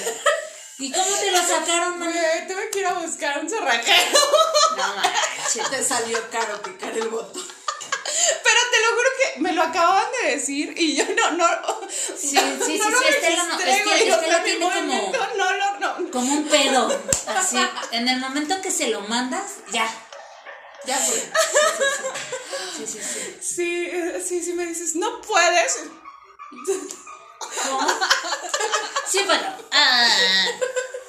¿Y 0.79 0.91
cómo 0.91 1.15
te 1.17 1.31
lo 1.31 1.41
sacaron, 1.41 1.99
mamá? 1.99 2.13
Tuve 2.47 2.69
que 2.71 2.79
ir 2.79 2.85
a 2.85 2.93
buscar 2.93 3.39
un 3.39 3.49
cerrajero. 3.49 4.19
No 4.77 4.95
manches. 4.95 5.69
Te 5.69 5.83
salió 5.83 6.17
caro 6.31 6.61
picar 6.61 6.97
el 6.97 7.09
botón. 7.09 7.43
Pero 7.43 8.59
te 8.71 8.79
lo 8.79 8.95
juro 8.95 9.09
que 9.17 9.39
me 9.41 9.51
lo 9.51 9.63
acababan 9.63 10.07
de 10.23 10.31
decir 10.31 10.73
y 10.77 10.95
yo 10.95 11.03
no, 11.15 11.31
no. 11.31 11.45
Sí, 12.19 12.29
sí, 12.29 12.37
sí, 12.65 12.79
no 12.79 12.99
sí, 12.99 13.05
Estela 13.09 13.43
no- 13.43 13.59
Estela 13.59 14.39
mi 14.39 14.43
tiene 14.43 14.65
como- 14.71 15.11
no, 15.37 15.79
no. 15.79 16.11
Como 16.11 16.33
un 16.33 16.47
pedo. 16.47 17.01
Así, 17.27 17.57
en 17.91 18.07
el 18.07 18.19
momento 18.19 18.59
que 18.61 18.71
se 18.71 18.87
lo 18.87 19.01
mandas, 19.01 19.51
ya. 19.71 19.87
Ya 20.85 20.97
fue. 20.97 21.15
Sí, 22.77 22.85
sí, 22.87 22.99
sí. 23.01 23.37
Sí, 23.41 23.89
eh, 23.91 24.23
sí, 24.27 24.43
sí 24.43 24.53
me 24.53 24.65
dices, 24.65 24.95
no 24.95 25.21
puedes. 25.21 25.77
¿Cómo? 27.63 27.87
Sí, 29.09 29.19
bueno. 29.25 29.55
Ah, 29.71 30.09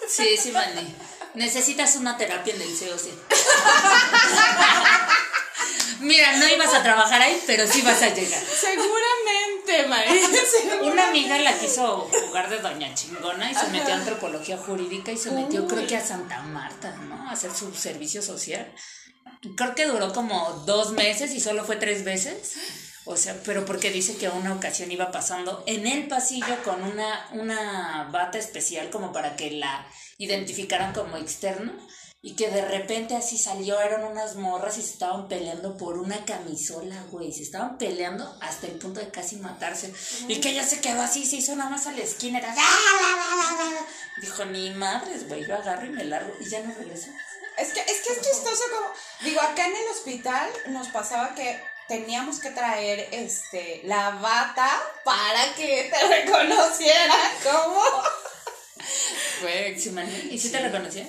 sí, 0.08 0.36
sí, 0.36 0.50
Manny. 0.52 0.94
Necesitas 1.34 1.96
una 1.96 2.16
terapia 2.16 2.54
en 2.54 2.62
el 2.62 2.68
COC. 2.78 3.08
Mira, 6.00 6.32
no 6.36 6.46
ibas 6.48 6.72
a 6.74 6.82
trabajar 6.82 7.22
ahí, 7.22 7.42
pero 7.46 7.66
sí 7.66 7.80
vas 7.82 8.02
a 8.02 8.08
llegar. 8.10 8.42
Seguramente, 8.60 9.43
María. 9.88 10.12
Una 10.82 11.08
amiga 11.08 11.38
la 11.38 11.58
quiso 11.58 12.08
jugar 12.26 12.48
de 12.50 12.58
doña 12.58 12.94
chingona 12.94 13.50
y 13.50 13.54
se 13.54 13.68
metió 13.68 13.94
a 13.94 13.98
antropología 13.98 14.56
jurídica 14.56 15.12
y 15.12 15.16
se 15.16 15.30
metió 15.30 15.66
creo 15.66 15.86
que 15.86 15.96
a 15.96 16.04
Santa 16.04 16.42
Marta, 16.42 16.96
¿no? 17.08 17.28
A 17.28 17.32
hacer 17.32 17.52
su 17.52 17.74
servicio 17.74 18.22
social. 18.22 18.72
Creo 19.56 19.74
que 19.74 19.86
duró 19.86 20.12
como 20.12 20.62
dos 20.66 20.92
meses 20.92 21.32
y 21.32 21.40
solo 21.40 21.64
fue 21.64 21.76
tres 21.76 22.04
veces. 22.04 22.54
O 23.06 23.16
sea, 23.16 23.38
pero 23.44 23.66
porque 23.66 23.90
dice 23.90 24.16
que 24.16 24.30
una 24.30 24.54
ocasión 24.54 24.90
iba 24.90 25.10
pasando 25.10 25.62
en 25.66 25.86
el 25.86 26.08
pasillo 26.08 26.62
con 26.64 26.82
una, 26.82 27.28
una 27.32 28.08
bata 28.10 28.38
especial 28.38 28.88
como 28.88 29.12
para 29.12 29.36
que 29.36 29.50
la 29.50 29.86
identificaran 30.16 30.94
como 30.94 31.18
externo 31.18 31.72
y 32.26 32.36
que 32.36 32.48
de 32.48 32.62
repente 32.64 33.14
así 33.14 33.36
salió, 33.36 33.78
eran 33.82 34.02
unas 34.04 34.36
morras 34.36 34.78
y 34.78 34.82
se 34.82 34.92
estaban 34.92 35.28
peleando 35.28 35.76
por 35.76 35.98
una 35.98 36.24
camisola, 36.24 36.96
güey, 37.10 37.30
se 37.34 37.42
estaban 37.42 37.76
peleando 37.76 38.34
hasta 38.40 38.66
el 38.66 38.78
punto 38.78 39.00
de 39.00 39.10
casi 39.10 39.36
matarse 39.36 39.92
y 40.26 40.40
que 40.40 40.48
ella 40.48 40.64
se 40.64 40.80
quedó 40.80 41.02
así, 41.02 41.26
se 41.26 41.36
hizo 41.36 41.54
nada 41.54 41.68
más 41.68 41.86
a 41.86 41.92
la 41.92 42.00
esquina, 42.00 42.38
era... 42.38 42.54
Dijo, 44.22 44.46
ni 44.46 44.70
madres, 44.70 45.28
güey, 45.28 45.46
yo 45.46 45.54
agarro 45.54 45.84
y 45.84 45.90
me 45.90 46.04
largo 46.04 46.32
y 46.40 46.48
ya 46.48 46.60
no 46.62 46.74
regresó. 46.74 47.10
Es 47.58 47.74
que, 47.74 47.80
es 47.80 48.00
que 48.00 48.12
es 48.14 48.22
chistoso 48.22 48.62
como, 48.74 48.88
digo, 49.22 49.42
acá 49.42 49.66
en 49.66 49.76
el 49.76 49.88
hospital 49.90 50.50
nos 50.68 50.88
pasaba 50.88 51.34
que 51.34 51.60
teníamos 51.88 52.40
que 52.40 52.48
traer 52.52 53.06
este 53.12 53.82
la 53.84 54.12
bata 54.12 54.70
para 55.04 55.54
que 55.56 55.92
te 55.92 56.08
reconocieran 56.08 57.30
como. 57.42 57.82
Güey, 59.42 59.74
¿Y 60.30 60.38
si 60.38 60.50
te 60.50 60.58
reconocía? 60.60 61.06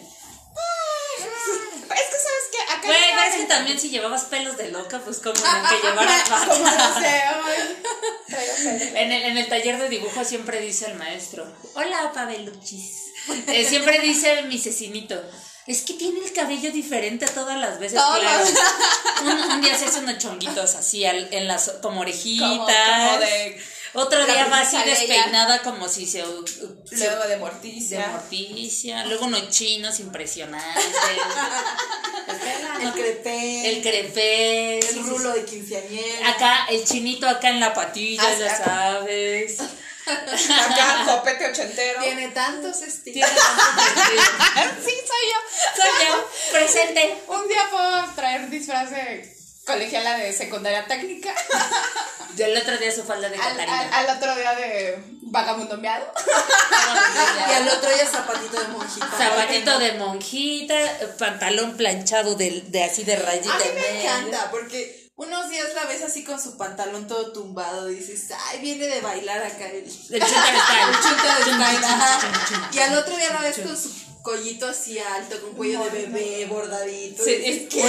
Es 1.17 2.05
que 2.10 2.17
sabes 2.17 2.45
que 2.51 2.62
acá 2.74 2.81
Güey, 2.88 3.00
pero 3.15 3.29
es 3.29 3.36
que 3.36 3.45
también 3.45 3.79
si 3.79 3.89
llevabas 3.89 4.25
pelos 4.25 4.57
de 4.57 4.69
loca, 4.72 5.00
pues 5.03 5.17
como 5.19 5.36
en 5.36 5.67
que 5.69 5.88
llevaras 5.88 6.29
como 6.29 6.63
bata. 6.63 6.93
no 6.95 7.01
sé. 7.01 7.24
En 9.01 9.12
el, 9.12 9.24
en 9.24 9.38
el 9.38 9.48
taller 9.48 9.77
de 9.79 9.89
dibujo 9.89 10.24
siempre 10.25 10.60
dice 10.62 10.88
el 10.88 10.95
maestro, 10.95 11.45
hola 11.75 12.12
Pabeluchis. 12.13 13.01
Eh, 13.48 13.65
siempre 13.67 14.00
dice 14.01 14.43
mi 14.43 14.60
cecinito, 14.60 15.19
es 15.65 15.81
que 15.81 15.93
tiene 15.95 16.19
el 16.24 16.31
cabello 16.31 16.72
diferente 16.72 17.25
todas 17.25 17.60
las 17.60 17.79
veces, 17.79 18.00
claro. 18.00 18.45
Un, 19.24 19.51
un 19.53 19.62
día 19.62 19.75
se 19.75 19.86
hace 19.86 19.98
unos 20.00 20.19
chonguitos 20.19 20.75
así 20.75 21.05
al- 21.05 21.29
en 21.34 21.48
las 21.48 21.69
como 21.81 22.01
orejitas. 22.01 22.48
Como- 22.48 22.65
como 22.67 23.17
de 23.19 23.60
Otro 23.95 24.19
la 24.19 24.25
día 24.25 24.45
va 24.47 24.59
así 24.59 24.77
despeinada 24.85 25.61
como 25.61 25.87
si 25.87 26.05
se, 26.05 26.21
Luego 26.21 27.23
de 27.23 27.27
de 27.29 27.37
morticia. 27.37 28.07
morticia. 28.07 29.05
Luego 29.05 29.25
unos 29.25 29.49
chinos 29.49 29.99
impresionantes. 29.99 30.83
El 32.81 32.91
crepé. 32.91 33.69
el 33.69 33.81
crepé. 33.81 34.79
El 34.79 35.03
rulo 35.05 35.31
de 35.31 35.45
quinceañera. 35.45 36.29
Acá, 36.29 36.65
el 36.69 36.83
chinito 36.83 37.27
acá 37.27 37.49
en 37.49 37.59
la 37.59 37.73
patilla, 37.73 38.37
ya 38.37 38.57
sabes. 38.57 39.59
Acá, 40.05 41.05
copete 41.05 41.49
ochentero. 41.49 42.01
Tiene 42.01 42.29
tantos 42.29 42.81
estilos. 42.81 43.29
Tiene 43.29 43.41
tantos 43.57 43.95
sentidos. 43.95 44.25
sí, 44.85 44.91
soy 44.91 45.25
yo. 45.31 45.39
Soy 45.75 46.07
yo, 46.07 46.29
presente. 46.51 47.23
Un 47.27 47.47
día 47.47 47.67
puedo 47.71 48.13
traer 48.15 48.49
disfraz 48.49 48.91
de 48.91 49.35
colegiala 49.65 50.17
de 50.17 50.31
secundaria 50.34 50.86
técnica. 50.88 51.34
Y 52.38 52.41
el 52.41 52.57
otro 52.57 52.77
día 52.77 52.93
su 52.93 53.03
falda 53.03 53.29
de 53.29 53.36
Al, 53.38 53.41
al, 53.41 53.57
Catarina. 53.57 53.98
al 53.98 54.17
otro 54.17 54.36
día 54.36 54.55
de 54.55 55.03
vagamundo 55.22 55.77
meado. 55.77 56.12
Y 57.50 57.53
al 57.53 57.67
otro 57.69 57.89
día 57.89 58.05
zapatito 58.05 58.60
de 58.60 58.67
monjita. 58.69 59.07
Zapatito 59.17 59.79
de 59.79 59.93
monjita, 59.93 60.75
pantalón 61.17 61.77
planchado 61.77 62.36
de, 62.36 62.62
de 62.67 62.84
así 62.84 63.03
de 63.03 63.15
rayita 63.15 63.53
A 63.53 63.57
mí 63.57 63.63
me 63.74 63.81
medio. 63.81 64.01
encanta 64.01 64.51
porque 64.51 65.10
unos 65.15 65.50
días 65.50 65.74
la 65.75 65.86
ves 65.86 66.03
así 66.03 66.25
con 66.25 66.41
su 66.41 66.57
pantalón 66.57 67.07
todo 67.07 67.31
tumbado 67.31 67.89
y 67.89 67.95
dices, 67.95 68.27
ay, 68.50 68.60
viene 68.60 68.86
de 68.88 69.00
bailar 69.00 69.41
acá 69.41 69.67
el, 69.69 69.86
El 69.86 69.86
chuta 69.88 70.25
style. 70.27 70.89
el 70.89 70.95
chute 70.95 71.27
de 71.27 71.43
style. 71.43 72.62
Y 72.74 72.79
al 72.79 72.98
otro 72.98 73.15
día 73.15 73.29
la 73.34 73.39
ves 73.41 73.57
con 73.60 73.77
su 73.77 73.89
collito 74.25 74.67
así 74.67 74.98
alto, 74.98 75.39
con 75.39 75.51
cuello 75.53 75.84
de 75.84 75.89
bebé, 76.08 76.46
bordadito. 76.48 77.24
Sí, 77.24 77.32
es 77.46 77.70
¿qué? 77.70 77.82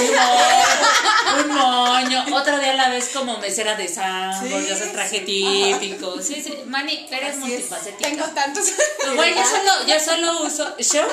un 1.41 1.47
moño, 1.47 2.23
un 2.23 2.29
moño. 2.29 2.37
Otro 2.37 2.59
día 2.59 2.73
la 2.75 2.89
ves 2.89 3.09
como 3.11 3.37
mesera 3.39 3.75
de 3.75 3.87
sangre, 3.87 4.61
Sí, 4.61 4.67
ya 4.67 4.75
ese 4.75 4.87
traje 4.87 5.17
sí. 5.25 5.75
típico. 5.79 6.21
Sí, 6.21 6.39
sí, 6.41 6.53
Mani, 6.67 7.07
eres 7.09 7.29
Así 7.37 7.37
es. 7.39 7.39
multifacética. 7.49 8.09
Tengo 8.09 8.25
tantos. 8.27 8.65
Güey, 9.15 9.33
yo 9.35 9.43
solo, 9.45 9.87
yo 9.87 9.99
solo 9.99 10.41
uso 10.43 10.75
short 10.77 11.11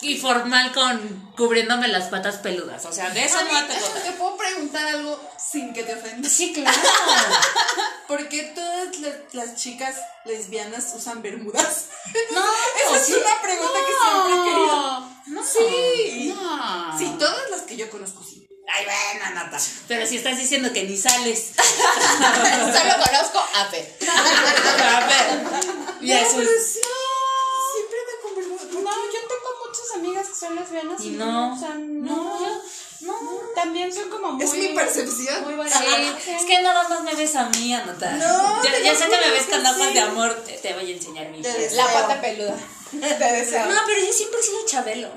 y 0.00 0.16
formal 0.18 0.72
con 0.72 1.32
cubriéndome 1.36 1.86
las 1.88 2.08
patas 2.08 2.36
peludas. 2.36 2.84
O 2.86 2.92
sea, 2.92 3.10
de 3.10 3.24
eso 3.24 3.38
A 3.38 3.42
no 3.44 3.66
te 3.66 3.74
¿Te 4.00 4.12
puedo 4.12 4.36
preguntar 4.36 4.86
algo 4.86 5.20
sin 5.38 5.72
que 5.74 5.82
te 5.84 5.94
ofendas? 5.94 6.32
Sí, 6.32 6.52
claro. 6.52 6.76
¿Por 8.08 8.28
qué 8.28 8.42
todas 8.54 8.98
la- 8.98 9.16
las 9.32 9.54
chicas 9.56 9.94
lesbianas 10.24 10.92
usan 10.96 11.22
bermudas? 11.22 11.86
No, 12.32 12.40
Esa 12.86 12.96
es 12.96 13.06
sí. 13.06 13.12
una 13.14 13.40
pregunta 13.40 13.78
que 13.86 13.92
siempre 14.02 14.32
he 14.34 14.44
querido. 14.44 15.08
No. 15.26 15.41
Sí. 15.52 16.34
No. 16.34 16.98
Sí, 16.98 17.14
todas 17.18 17.50
las 17.50 17.62
que 17.62 17.76
yo 17.76 17.90
conozco 17.90 18.22
sí. 18.24 18.46
Ay, 18.74 18.84
bueno, 18.84 19.34
Nata. 19.34 19.58
Pero 19.88 20.06
si 20.06 20.16
estás 20.16 20.38
diciendo 20.38 20.72
que 20.72 20.84
ni 20.84 20.96
sales. 20.96 21.50
Solo 21.56 23.04
conozco 23.04 23.38
a 23.54 23.66
Fer. 23.66 23.96
A 24.08 25.06
ver. 25.06 25.40
Y 26.00 26.08
No, 26.12 26.16
eso 26.16 26.40
es. 26.42 26.78
muchas 29.68 29.96
amigas 29.96 30.28
que 30.28 30.34
son 30.34 30.54
lesbianas 30.56 31.00
Y 31.02 31.10
no. 31.10 31.54
o 31.54 31.58
sea, 31.58 31.70
No, 31.74 32.14
no. 32.14 32.40
yo- 32.40 32.62
no. 33.00 33.18
También 33.56 33.92
son 33.92 34.08
como 34.10 34.32
muy. 34.32 34.44
Es 34.44 34.52
mi 34.54 34.68
percepción. 34.68 35.56
Muy 35.56 35.68
Sí, 35.68 36.30
es 36.30 36.44
que 36.44 36.62
nada 36.62 36.88
más 36.88 37.02
me 37.02 37.14
ves 37.16 37.34
a 37.34 37.48
mí, 37.48 37.74
Anota. 37.74 38.12
No, 38.12 38.62
ya, 38.62 38.78
ya 38.78 38.94
sé 38.94 39.08
que 39.08 39.16
me 39.16 39.30
ves 39.30 39.46
con 39.46 39.66
ojos 39.66 39.88
sí. 39.88 39.94
de 39.94 40.00
amor. 40.00 40.34
Te, 40.46 40.52
te 40.58 40.72
voy 40.74 40.88
a 40.92 40.94
enseñar 40.94 41.28
mi. 41.30 41.42
La 41.42 41.86
pata 41.92 42.20
peluda. 42.20 42.54
Te 42.92 43.32
deseo. 43.32 43.66
No, 43.66 43.80
pero 43.86 44.06
yo 44.06 44.12
siempre 44.12 44.38
he 44.38 44.42
sido 44.42 44.64
Chabelo. 44.66 45.10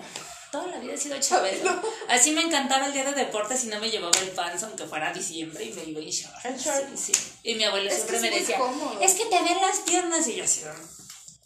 Toda 0.56 0.68
la 0.68 0.78
vida 0.80 0.94
he 0.94 0.98
sido 0.98 1.20
chabelo. 1.20 1.82
Así 2.10 2.32
me 2.32 2.42
encantaba 2.42 2.86
el 2.88 2.94
día 2.94 3.04
de 3.06 3.14
deportes 3.14 3.64
y 3.64 3.68
no 3.68 3.80
me 3.80 3.90
llevaba 3.90 4.18
el 4.20 4.30
pants 4.30 4.64
aunque 4.64 4.86
fuera 4.86 5.12
diciembre 5.14 5.64
y 5.64 5.72
me 5.74 5.84
iba 5.84 6.00
en 6.00 6.10
short. 6.10 6.46
En 6.46 6.58
short. 6.58 6.86
Sí, 6.96 7.14
sí. 7.14 7.32
Y 7.44 7.56
mi 7.56 7.64
abuela 7.66 7.90
Es 7.90 7.96
siempre 7.98 8.20
me 8.22 8.28
es 8.30 8.40
decía, 8.42 8.58
cómodo. 8.58 9.00
es 9.02 9.14
que 9.14 9.26
te 9.26 9.36
ven 9.42 9.58
las 9.62 9.80
piernas 9.80 10.28
y 10.28 10.36
yo 10.36 10.44
así, 10.44 10.62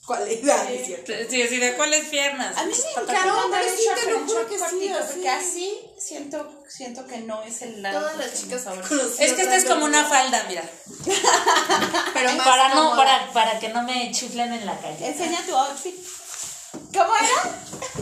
Cualidad, 0.05 0.67
Sí. 0.67 0.81
¿cierto? 0.85 1.13
sí, 1.29 1.41
así 1.43 1.57
de 1.57 1.73
cuáles 1.75 2.07
piernas. 2.09 2.57
A 2.57 2.63
mí 2.65 2.71
me 2.73 2.77
Pata- 2.95 3.01
encanta 3.11 3.25
No, 3.27 3.43
andar 3.45 3.61
pero 3.61 3.71
en 3.71 3.77
sí, 3.77 3.83
short, 3.85 3.99
te 3.99 4.05
pero 4.05 4.19
lo 4.19 4.25
juro 4.25 4.47
que 4.49 4.57
sí, 4.57 4.91
porque 5.13 5.29
así 5.29 5.79
siento, 5.99 6.63
siento 6.67 7.05
que 7.05 7.17
no 7.19 7.43
es 7.43 7.61
el 7.61 7.81
lado. 7.83 7.99
Todas 7.99 8.17
las 8.17 8.41
chicas 8.41 8.63
conocidas 8.63 9.19
Es 9.19 9.33
que 9.33 9.41
esta 9.43 9.55
es 9.55 9.65
como 9.65 9.85
una 9.85 10.03
falda, 10.05 10.45
mira. 10.49 10.63
Pero 12.13 12.31
más 12.33 12.47
Para 12.47 12.73
no, 12.73 12.95
para, 12.95 13.31
para 13.33 13.59
que 13.59 13.69
no 13.69 13.83
me 13.83 14.11
chiflen 14.11 14.51
en 14.51 14.65
la 14.65 14.79
calle. 14.79 15.07
Enseña 15.09 15.45
tu 15.45 15.55
outfit. 15.55 15.95
¿Cómo 16.93 17.13
era? 17.15 17.55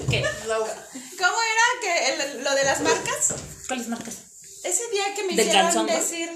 ¿Qué? 0.09 0.25
¿Cómo 0.47 1.37
era 1.41 1.65
que 1.81 2.13
el- 2.13 2.43
lo 2.43 2.55
de 2.55 2.63
las 2.63 2.81
marcas? 2.81 3.33
¿Cuáles 3.67 3.87
marcas? 3.87 4.15
Ese 4.63 4.87
día 4.89 5.13
que 5.15 5.23
me 5.23 5.35
¿Del 5.35 5.47
hicieron 5.47 5.65
calzón, 5.65 5.85
no? 5.87 5.93
decir 5.93 6.29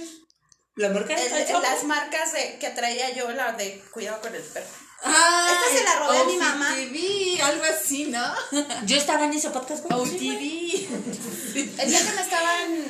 ¿La 0.76 0.90
marca? 0.90 1.14
el- 1.16 1.62
las 1.62 1.84
marcas 1.84 2.34
de, 2.34 2.58
que 2.60 2.70
traía 2.72 3.10
yo, 3.12 3.30
la 3.32 3.54
de 3.54 3.82
cuidado 3.94 4.22
con 4.22 4.34
el 4.36 4.42
perro. 4.42 4.68
Ah, 5.04 5.48
Esta 5.52 5.78
se 5.80 5.84
la 5.84 6.00
robé 6.00 6.18
a 6.20 6.24
mi 6.26 6.38
mamá. 6.38 6.74
OTV, 6.74 7.42
algo 7.42 7.64
así, 7.64 8.06
¿no? 8.06 8.24
Yo 8.86 8.98
estaba 8.98 9.26
en 9.26 9.34
ese 9.34 9.50
podcast, 9.50 9.84
güey. 9.84 10.00
OTV. 10.00 11.80
El 11.82 11.90
día 11.90 12.06
que 12.06 12.12
me 12.14 12.22
estaban 12.22 12.86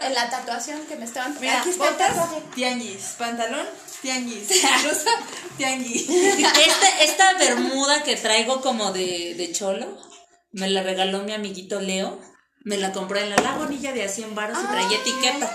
en 0.00 0.14
la 0.14 0.28
tatuación, 0.28 0.84
que 0.86 0.96
me 0.96 1.04
estaban. 1.04 1.36
Mira, 1.40 1.60
aquí 1.60 1.70
está 1.70 1.84
el 1.86 1.92
botas, 1.92 2.16
tatuaje. 2.16 2.42
tianguis, 2.56 3.02
pantalón, 3.16 3.66
tianguis, 4.02 4.48
tianguis. 5.56 6.08
Esta, 6.08 7.00
esta 7.02 7.34
bermuda 7.38 8.02
que 8.02 8.16
traigo 8.16 8.60
como 8.60 8.92
de, 8.92 9.34
de 9.34 9.52
cholo, 9.52 9.86
me 10.52 10.68
la 10.68 10.82
regaló 10.82 11.22
mi 11.22 11.32
amiguito 11.32 11.80
Leo. 11.80 12.20
Me 12.62 12.76
la 12.76 12.92
compré 12.92 13.22
en 13.22 13.30
la 13.30 13.36
lagunilla 13.36 13.92
de 13.92 14.04
a 14.04 14.08
100 14.08 14.34
baros 14.34 14.58
y 14.62 14.66
traía 14.66 14.98
etiqueta. 14.98 15.50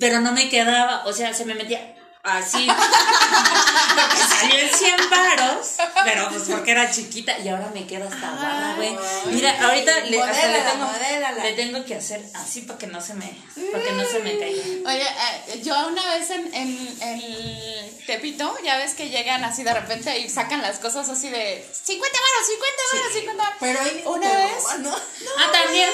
Pero 0.00 0.20
no 0.20 0.32
me 0.32 0.48
quedaba, 0.48 1.04
o 1.06 1.12
sea, 1.12 1.32
se 1.32 1.44
me 1.44 1.54
metía 1.54 1.93
así. 2.24 2.66
Porque 3.94 4.16
salió 4.28 4.58
en 4.58 4.74
100 4.74 5.10
varos, 5.10 5.76
pero 6.04 6.28
pues 6.30 6.42
porque 6.48 6.72
era 6.72 6.90
chiquita 6.90 7.38
y 7.38 7.48
ahora 7.48 7.70
me 7.72 7.86
queda 7.86 8.06
hasta 8.06 8.30
guarda, 8.30 8.74
güey. 8.76 8.96
Mira, 9.30 9.56
ahorita 9.64 10.00
le, 10.00 10.20
hasta 10.20 10.48
le 10.48 10.60
tengo, 10.60 11.42
le 11.42 11.52
tengo 11.52 11.84
que 11.84 11.94
hacer 11.94 12.24
así 12.34 12.62
para 12.62 12.78
que 12.78 12.86
no 12.88 13.00
se 13.00 13.14
me, 13.14 13.26
para 13.70 13.84
que 13.84 13.92
no 13.92 14.04
se 14.04 14.18
me 14.20 14.38
caiga. 14.38 14.62
Oye, 14.90 15.02
eh, 15.02 15.62
yo 15.62 15.86
una 15.86 16.14
vez 16.14 16.30
en, 16.30 16.52
en, 16.54 16.98
en 17.00 17.83
Tepito, 18.06 18.54
ya 18.62 18.76
ves 18.76 18.94
que 18.94 19.08
llegan 19.08 19.42
así 19.44 19.62
de 19.62 19.72
repente 19.72 20.18
y 20.18 20.28
sacan 20.28 20.60
las 20.60 20.78
cosas 20.78 21.08
así 21.08 21.30
de 21.30 21.66
50 21.84 22.18
varos, 22.20 22.46
50 22.48 22.82
varos, 22.92 23.12
50 23.14 23.42
varos. 23.42 23.56
Pero 23.60 23.80
ahí 23.80 24.02
Una 24.06 24.28
vez- 24.28 24.54
roban, 24.62 24.82
¿no? 24.82 24.94
Ah, 24.94 25.52
también. 25.52 25.90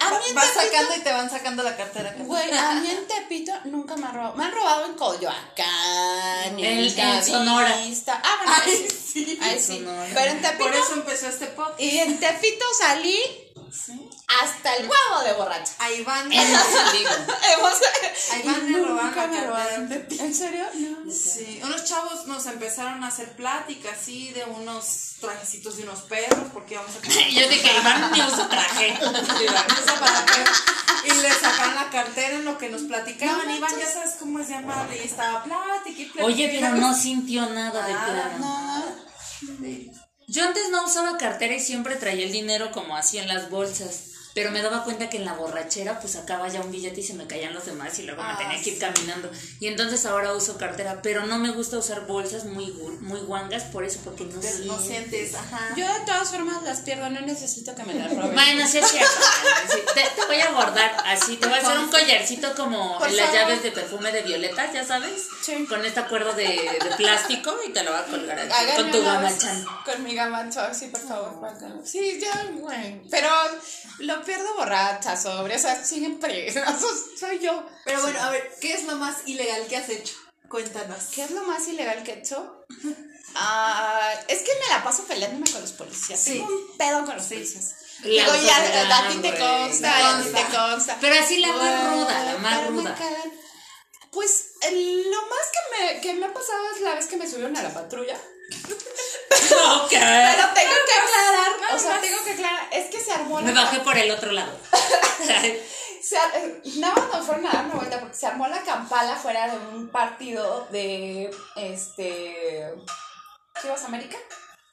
A 0.00 0.10
mí 0.10 0.16
en 0.28 0.34
Vas 0.34 0.44
Tepito- 0.46 0.60
sacando 0.62 0.96
y 0.96 1.00
te 1.00 1.12
van 1.12 1.30
sacando 1.30 1.62
la 1.62 1.76
cartera. 1.76 2.14
Güey, 2.18 2.50
a 2.56 2.74
mí 2.74 2.90
en 2.90 3.06
Tepito 3.08 3.52
nunca 3.64 3.96
me 3.96 4.06
han 4.06 4.14
robado. 4.14 4.34
Me 4.36 4.44
han 4.44 4.52
robado 4.52 4.86
en 4.86 4.94
Coyoacán, 4.94 6.58
En- 6.58 6.98
en 6.98 7.24
Sonora. 7.24 7.74
Ah, 8.08 8.36
bueno, 8.44 8.54
ahí 8.64 8.88
sí. 8.88 9.38
Ahí 9.42 9.58
sí. 9.60 9.78
Sonora. 9.78 10.10
Pero 10.14 10.30
en 10.30 10.42
Tepito. 10.42 10.64
Por 10.64 10.74
eso 10.74 10.92
empezó 10.94 11.28
este 11.28 11.46
podcast. 11.46 11.80
Y 11.80 11.98
en 11.98 12.20
Tepito 12.20 12.64
salí 12.78 13.20
hasta 14.26 14.76
el 14.76 14.88
huevo 14.88 15.22
de. 15.22 15.30
En 16.36 16.46
digo. 16.92 17.10
Hemos- 17.56 17.80
Ahí 18.32 18.42
van, 18.44 18.72
me 18.72 18.78
Nunca 18.78 18.88
robaron 18.88 18.96
la 18.96 19.10
me 19.10 19.88
cartera. 20.00 20.24
¿En 20.24 20.34
serio? 20.34 20.64
No. 20.74 21.10
Sí, 21.12 21.60
unos 21.62 21.84
chavos 21.84 22.26
nos 22.26 22.46
empezaron 22.46 23.04
a 23.04 23.08
hacer 23.08 23.32
pláticas 23.36 23.92
así 24.00 24.32
de 24.32 24.44
unos 24.44 25.16
trajecitos 25.20 25.76
de 25.76 25.82
unos 25.84 26.00
perros 26.02 26.48
porque 26.52 26.74
íbamos 26.74 26.90
a 26.96 27.00
Yo 27.08 27.48
dije, 27.48 27.76
Iván 27.78 28.12
ni 28.12 28.20
usa 28.22 28.48
traje. 28.48 28.98
Usa 29.02 30.00
para 30.00 30.26
perros. 30.26 30.62
y 31.04 31.12
le 31.22 31.30
sacaron 31.32 31.74
la 31.74 31.90
cartera 31.90 32.34
en 32.36 32.44
lo 32.44 32.58
que 32.58 32.68
nos 32.70 32.82
platicaban. 32.82 33.46
No 33.46 33.56
Iván, 33.56 33.78
ya 33.78 33.86
sabes 33.86 34.14
cómo 34.18 34.38
es 34.40 34.48
llamarle. 34.48 34.96
Y 34.96 35.06
estaba 35.06 35.44
plática 35.44 36.00
y 36.00 36.04
plática. 36.06 36.24
Oye, 36.24 36.48
pero 36.48 36.74
no 36.76 36.94
sintió 36.94 37.46
nada 37.50 37.86
de 37.86 37.92
Nada, 37.92 38.38
plano. 38.38 38.84
Yo 40.26 40.44
antes 40.44 40.70
no 40.70 40.84
usaba 40.86 41.18
cartera 41.18 41.54
y 41.54 41.60
siempre 41.60 41.96
traía 41.96 42.24
el 42.24 42.32
dinero 42.32 42.72
como 42.72 42.96
así 42.96 43.18
en 43.18 43.28
las 43.28 43.50
bolsas. 43.50 44.13
Pero 44.34 44.50
me 44.50 44.60
daba 44.62 44.82
cuenta 44.82 45.08
que 45.08 45.18
en 45.18 45.24
la 45.24 45.34
borrachera 45.34 46.00
pues 46.00 46.14
sacaba 46.14 46.48
ya 46.48 46.60
un 46.60 46.72
billete 46.72 47.00
y 47.00 47.04
se 47.04 47.14
me 47.14 47.26
caían 47.28 47.54
los 47.54 47.66
demás 47.66 47.96
y 48.00 48.02
luego 48.02 48.20
me 48.22 48.30
Ah, 48.30 48.36
tenía 48.38 48.60
que 48.60 48.70
ir 48.70 48.74
sí. 48.74 48.80
caminando. 48.80 49.30
Y 49.60 49.68
entonces 49.68 50.04
ahora 50.06 50.32
uso 50.32 50.58
cartera, 50.58 51.00
pero 51.02 51.24
no 51.26 51.38
me 51.38 51.52
gusta 51.52 51.78
usar 51.78 52.06
bolsas 52.06 52.44
muy 52.44 52.72
muy 53.00 53.20
guangas 53.20 53.62
por 53.64 53.84
eso, 53.84 54.00
porque 54.02 54.24
no 54.24 54.40
Pero 54.40 54.58
no 54.64 54.78
sientes, 54.78 55.34
ajá. 55.34 55.74
Yo 55.76 55.86
de 55.86 56.00
todas 56.00 56.30
formas 56.30 56.62
las 56.64 56.80
pierdo, 56.80 57.08
no 57.10 57.20
necesito 57.20 57.74
que 57.76 57.84
me 57.84 57.94
las 57.94 58.10
roben. 58.14 58.34
Bueno, 58.34 58.66
sí 58.66 58.78
es 58.78 58.90
cierto. 58.90 59.12
Sí, 59.72 59.78
te, 59.94 60.02
te 60.20 60.26
voy 60.26 60.40
a 60.40 60.50
guardar 60.50 60.96
así, 61.06 61.36
te 61.36 61.46
voy 61.46 61.56
a 61.58 61.62
hacer 61.62 61.78
un 61.78 61.88
collarcito 61.90 62.54
como 62.56 62.98
en 63.06 63.16
las 63.16 63.26
favor. 63.26 63.40
llaves 63.40 63.62
de 63.62 63.70
perfume 63.72 64.10
de 64.10 64.22
violetas, 64.22 64.72
ya 64.72 64.84
sabes, 64.84 65.28
Sí. 65.42 65.64
con 65.66 65.84
este 65.84 66.00
acuerdo 66.00 66.32
de, 66.32 66.44
de 66.48 66.94
plástico 66.96 67.54
y 67.68 67.72
te 67.72 67.84
lo 67.84 67.92
voy 67.92 68.00
a 68.00 68.04
colgar 68.06 68.38
aquí, 68.38 68.50
Háganme 68.52 68.74
con 68.82 68.90
tu 68.90 69.04
gamachan. 69.06 69.64
Con 69.84 70.02
mi 70.02 70.14
gamacho, 70.14 70.60
sí, 70.74 70.86
por 70.88 71.00
favor. 71.00 71.34
guácala. 71.38 71.76
Sí, 71.84 72.18
ya, 72.20 72.50
güey. 72.58 73.02
Pero 73.10 73.28
lo 74.00 74.23
pierdo 74.24 74.54
borracha, 74.56 75.16
sobre. 75.16 75.56
O 75.56 75.58
sea, 75.58 75.82
siempre. 75.84 76.48
Eso 76.48 76.60
soy 77.18 77.38
yo. 77.38 77.64
Pero 77.84 78.02
bueno, 78.02 78.20
a 78.22 78.30
ver, 78.30 78.52
¿qué 78.60 78.74
es 78.74 78.84
lo 78.84 78.96
más 78.96 79.16
ilegal 79.26 79.66
que 79.66 79.76
has 79.76 79.88
hecho? 79.88 80.14
Cuéntanos. 80.48 81.04
¿Qué 81.14 81.24
es 81.24 81.30
lo 81.32 81.42
más 81.44 81.66
ilegal 81.68 82.02
que 82.02 82.12
he 82.12 82.18
hecho? 82.18 82.64
Ah, 83.34 84.12
es 84.28 84.42
que 84.42 84.52
me 84.60 84.68
la 84.68 84.84
paso 84.84 85.04
peleándome 85.04 85.50
con 85.50 85.60
los 85.60 85.72
policías. 85.72 86.20
Sí. 86.20 86.32
Tengo 86.34 86.46
un 86.46 86.76
pedo 86.76 87.04
con 87.04 87.16
los 87.16 87.26
policías. 87.26 87.74
La 88.02 88.08
Digo, 88.10 88.36
ya, 88.46 88.98
a 88.98 89.08
ti 89.08 89.16
te 89.18 89.30
consta, 89.38 90.18
a 90.18 90.22
ti 90.22 90.28
te 90.28 90.56
consta. 90.56 90.98
Pero 91.00 91.14
así 91.22 91.38
la 91.38 91.48
más 91.52 91.92
ruda, 91.94 92.24
la 92.24 92.38
más 92.38 92.66
ruda. 92.68 92.94
cagan. 92.94 93.32
Pues 94.12 94.52
el- 94.62 95.10
lo 95.10 95.22
más 95.22 95.46
que 95.52 95.58
me, 95.94 96.00
que 96.00 96.12
me 96.14 96.26
ha 96.26 96.32
pasado 96.32 96.70
es 96.76 96.80
la 96.82 96.94
vez 96.94 97.06
que 97.06 97.16
me 97.16 97.28
subieron 97.28 97.56
a 97.56 97.62
la 97.62 97.72
patrulla. 97.74 98.16
Ok. 99.84 99.90
Pero 99.90 100.48
tengo 100.54 100.74
que 100.86 100.94
aclarar, 100.94 101.74
o 101.74 101.78
sea, 101.78 101.90
más. 101.92 102.00
tengo 102.00 102.24
que 102.24 102.30
aclarar, 102.32 102.68
es 102.72 102.86
que 102.90 103.00
se 103.00 103.12
armó 103.12 103.40
la 103.40 103.46
Me 103.46 103.52
bajé 103.52 103.80
por 103.80 103.96
el 103.96 104.10
otro 104.10 104.32
lado. 104.32 104.52
Se 106.04 106.18
nada 106.80 106.94
más 106.94 107.08
nos 107.14 107.26
fueron 107.26 107.46
a 107.46 107.50
dar 107.52 107.64
una 107.64 107.74
vuelta 107.76 107.98
porque 107.98 108.14
se 108.14 108.26
armó 108.26 108.46
la 108.46 108.60
campala 108.62 109.16
fuera 109.16 109.48
de 109.48 109.56
un 109.74 109.88
partido 109.88 110.66
de 110.70 111.34
este 111.56 112.74
Chivas 113.62 113.84
América. 113.84 114.18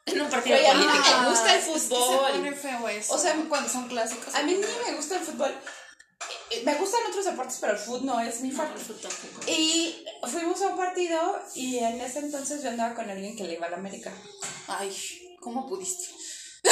En 0.07 0.19
un 0.21 0.29
partido 0.29 0.57
Güey, 0.57 0.69
a 0.69 0.73
mí 0.73 0.83
político. 0.83 1.17
me 1.21 1.29
gusta 1.29 1.53
el 1.53 1.59
es 1.59 1.65
que 1.65 1.79
fútbol. 1.79 2.25
se 2.27 2.31
pone 2.33 2.51
feo 2.53 2.87
eso. 2.89 3.13
O 3.13 3.17
sea, 3.17 3.35
cuando 3.47 3.69
son 3.69 3.87
clásicos. 3.87 4.35
A 4.35 4.41
mí 4.43 4.55
ni 4.55 4.89
me 4.91 4.97
gusta 4.97 5.15
el 5.15 5.21
fútbol. 5.21 5.55
Eh, 6.51 6.63
Me 6.65 6.75
gustan 6.75 6.99
otros 7.09 7.25
deportes, 7.25 7.57
pero 7.61 7.73
el 7.73 7.79
fútbol 7.79 8.05
no 8.05 8.19
es 8.19 8.41
mi 8.41 8.51
fuerte. 8.51 8.73
Y 9.47 10.05
fuimos 10.31 10.61
a 10.61 10.67
un 10.67 10.77
partido 10.77 11.41
y 11.55 11.77
en 11.79 12.01
ese 12.01 12.19
entonces 12.19 12.61
yo 12.63 12.69
andaba 12.69 12.93
con 12.93 13.09
alguien 13.09 13.35
que 13.35 13.43
le 13.43 13.53
iba 13.53 13.67
a 13.67 13.69
la 13.69 13.77
América. 13.77 14.11
Ay, 14.67 14.91
¿cómo 15.39 15.67
pudiste? 15.67 16.05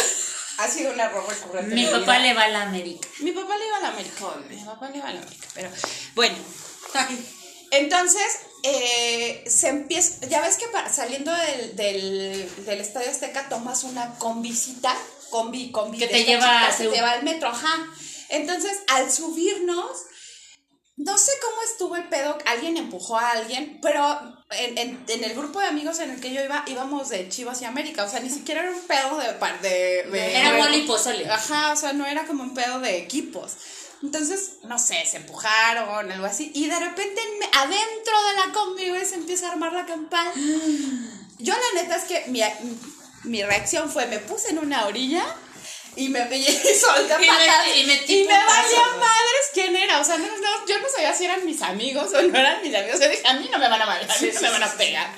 Ha 0.59 0.67
sido 0.67 0.91
un 0.91 0.99
error 0.99 1.23
recurrente. 1.25 1.73
Mi 1.73 1.85
papá 1.85 1.99
vida. 1.99 2.19
le 2.19 2.33
va 2.33 2.43
a 2.43 2.47
la 2.49 2.61
América. 2.63 3.07
Mi 3.19 3.31
papá 3.31 3.57
le 3.57 3.65
iba 3.65 3.77
a 3.77 3.79
la 3.79 3.87
América. 3.87 4.25
Mi 4.49 4.57
papá 4.57 4.89
le 4.89 4.97
iba 4.97 5.07
a 5.07 5.13
la 5.13 5.21
América. 5.21 5.47
Pero 5.53 5.69
bueno, 6.15 6.35
Entonces, 7.71 8.23
eh, 8.63 9.43
se 9.47 9.69
empieza, 9.69 10.25
ya 10.27 10.41
ves 10.41 10.57
que 10.57 10.67
para- 10.67 10.91
saliendo 10.91 11.31
del, 11.31 11.75
del, 11.77 12.65
del 12.65 12.81
Estadio 12.81 13.09
Azteca 13.09 13.47
tomas 13.47 13.85
una 13.85 14.15
combicita, 14.15 14.93
combi, 15.29 15.71
combi. 15.71 15.97
Que 15.97 16.07
te 16.07 16.25
lleva 16.25 16.69
Seúl. 16.75 16.93
te 16.93 17.01
va 17.01 17.11
al 17.11 17.23
metro, 17.23 17.47
ajá. 17.47 17.87
Entonces, 18.29 18.77
al 18.87 19.11
subirnos, 19.11 19.89
no 20.97 21.17
sé 21.17 21.31
cómo 21.41 21.61
estuvo 21.63 21.95
el 21.95 22.09
pedo, 22.09 22.37
alguien 22.45 22.77
empujó 22.77 23.17
a 23.17 23.31
alguien, 23.31 23.79
pero 23.81 24.03
en, 24.51 24.77
en- 24.77 25.05
en 25.07 25.23
el 25.23 25.33
grupo 25.33 25.59
de 25.59 25.67
amigos 25.67 25.99
en 25.99 26.11
el 26.11 26.19
que 26.19 26.33
yo 26.33 26.43
iba, 26.43 26.63
íbamos 26.67 27.09
de 27.09 27.29
Chivas 27.29 27.61
y 27.61 27.65
América, 27.65 28.03
o 28.03 28.09
sea, 28.09 28.19
ni 28.19 28.29
siquiera 28.29 28.61
era 28.63 28.71
un 28.71 28.81
pedo 28.81 29.17
de... 29.17 29.33
par- 29.33 29.61
de, 29.61 30.03
de- 30.11 30.35
Era 30.35 30.75
y 30.75 30.81
pozole. 30.87 31.29
Ajá, 31.29 31.71
o 31.71 31.75
sea, 31.75 31.93
no 31.93 32.05
era 32.05 32.25
como 32.25 32.43
un 32.43 32.53
pedo 32.53 32.79
de 32.81 32.97
equipos. 32.97 33.53
Entonces, 34.03 34.57
no 34.63 34.77
sé, 34.79 35.05
se 35.05 35.17
empujaron, 35.17 36.11
algo 36.11 36.25
así. 36.25 36.51
Y 36.53 36.67
de 36.67 36.79
repente, 36.79 37.21
adentro 37.53 38.23
de 38.29 38.47
la 38.47 38.53
combi, 38.53 38.89
güey, 38.89 39.05
se 39.05 39.15
empieza 39.15 39.47
a 39.47 39.51
armar 39.51 39.73
la 39.73 39.85
campana. 39.85 40.31
Yo, 41.37 41.53
la 41.53 41.81
neta, 41.81 41.95
es 41.97 42.03
que 42.05 42.25
mi, 42.27 42.41
mi 43.23 43.43
reacción 43.43 43.89
fue: 43.91 44.05
me 44.07 44.19
puse 44.19 44.49
en 44.49 44.59
una 44.59 44.85
orilla 44.85 45.25
y 46.05 46.09
me 46.09 46.37
y 46.37 46.45
solté 46.79 47.15
Y 47.15 47.27
me- 47.29 47.77
y 47.77 47.83
metí 47.85 48.19
Y 48.21 48.23
me 48.25 48.33
madres 48.37 49.45
quién 49.53 49.75
era. 49.75 49.99
O 49.99 50.03
sea, 50.03 50.17
no, 50.17 50.25
no, 50.27 50.65
yo 50.67 50.79
no 50.79 50.89
sabía 50.89 51.13
si 51.13 51.25
eran 51.25 51.45
mis 51.45 51.61
amigos 51.61 52.13
o 52.13 52.21
no 52.21 52.37
eran 52.37 52.61
mis 52.61 52.73
amigos. 52.75 52.99
Yo 52.99 53.09
dije: 53.09 53.27
a 53.27 53.33
mí 53.33 53.49
no 53.51 53.57
me 53.59 53.67
van 53.69 53.81
a 53.81 53.85
matar, 53.85 54.09
a 54.11 54.19
mí 54.21 54.29
no 54.33 54.41
me 54.41 54.49
van 54.49 54.63
a 54.63 54.71
pegar. 54.73 55.09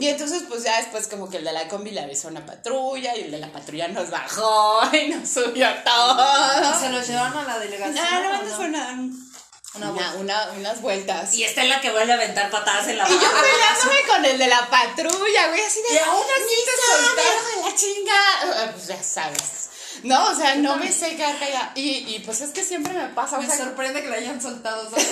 Y 0.00 0.08
entonces, 0.08 0.44
pues 0.48 0.62
ya 0.62 0.76
después, 0.78 1.08
como 1.08 1.28
que 1.28 1.38
el 1.38 1.44
de 1.44 1.52
la 1.52 1.66
combi 1.66 1.90
le 1.90 2.00
avisó 2.00 2.28
a 2.28 2.30
una 2.30 2.46
patrulla 2.46 3.16
y 3.16 3.22
el 3.22 3.30
de 3.32 3.38
la 3.38 3.50
patrulla 3.50 3.88
nos 3.88 4.10
bajó 4.10 4.80
y 4.92 5.08
nos 5.08 5.28
subió 5.28 5.68
todo. 5.84 6.78
¿Se 6.80 6.88
los 6.90 7.06
llevaron 7.08 7.36
a 7.38 7.44
la 7.44 7.58
delegación? 7.58 7.94
No, 8.04 8.20
no, 8.22 8.30
o 8.30 8.34
antes 8.34 8.54
fueron 8.54 8.76
a 8.76 8.84
dar 8.84 8.94
un- 8.94 9.28
Una 9.74 9.90
una, 9.90 10.14
una- 10.14 10.50
unas 10.56 10.80
vueltas. 10.82 11.34
Y 11.34 11.42
esta 11.44 11.62
es 11.62 11.68
la 11.68 11.80
que 11.80 11.90
vuelve 11.90 12.12
a 12.12 12.14
aventar 12.16 12.48
patadas 12.50 12.86
en 12.88 12.96
la 12.98 13.08
Y 13.08 13.12
yo 13.12 13.18
peleándome 13.18 14.02
con 14.08 14.24
el 14.24 14.38
de 14.38 14.46
la 14.46 14.68
patrulla, 14.70 15.48
güey, 15.48 15.60
así 15.62 15.80
de. 15.88 15.94
Y 15.94 15.98
aún 15.98 16.22
así 16.22 16.56
te 16.64 16.92
soltaron 16.92 17.64
a 17.64 17.68
la 17.68 17.74
chinga. 17.76 18.72
Pues 18.72 18.86
ya 18.86 19.02
sabes. 19.02 19.68
No, 20.02 20.30
o 20.30 20.34
sea, 20.34 20.54
no 20.56 20.76
me 20.76 20.92
sé 20.92 21.16
quedar 21.16 21.38
callada. 21.38 21.72
Y, 21.74 22.14
y 22.14 22.22
pues 22.24 22.40
es 22.40 22.50
que 22.50 22.62
siempre 22.62 22.92
me 22.92 23.08
pasa. 23.08 23.38
O 23.38 23.42
Me 23.42 23.46
sea, 23.46 23.56
sorprende 23.56 24.02
que 24.02 24.08
la 24.08 24.16
hayan 24.16 24.40
soltado. 24.40 24.88
¿sabes? 24.90 25.08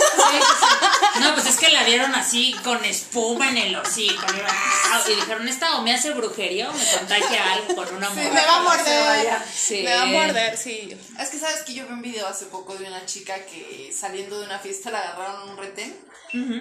No, 1.20 1.34
pues 1.34 1.46
es 1.46 1.56
que 1.56 1.70
la 1.70 1.82
vieron 1.84 2.14
así 2.14 2.54
con 2.64 2.84
espuma 2.84 3.48
en 3.50 3.56
el 3.58 3.76
hocico. 3.76 4.24
Y 5.08 5.14
dijeron, 5.14 5.48
esta 5.48 5.76
o 5.76 5.82
me 5.82 5.94
hace 5.94 6.10
brujería 6.10 6.70
o 6.70 6.72
me 6.72 6.84
contagia 6.84 7.52
algo 7.54 7.74
con 7.74 7.94
una 7.96 8.10
me 8.10 8.28
morra. 8.28 8.46
va 8.46 8.56
a 8.56 8.60
morder. 8.62 9.04
vaya. 9.06 9.44
Sí. 9.54 9.82
Me 9.82 9.94
va 9.94 10.02
a 10.02 10.06
morder, 10.06 10.56
sí. 10.56 10.96
Es 11.18 11.28
que 11.30 11.38
sabes 11.38 11.62
que 11.62 11.74
yo 11.74 11.86
vi 11.86 11.92
un 11.92 12.02
video 12.02 12.26
hace 12.26 12.46
poco 12.46 12.74
de 12.76 12.86
una 12.86 13.04
chica 13.06 13.34
que 13.46 13.92
saliendo 13.98 14.38
de 14.40 14.46
una 14.46 14.58
fiesta 14.58 14.90
la 14.90 15.00
agarraron 15.00 15.42
en 15.42 15.48
un 15.50 15.56
retén 15.56 16.06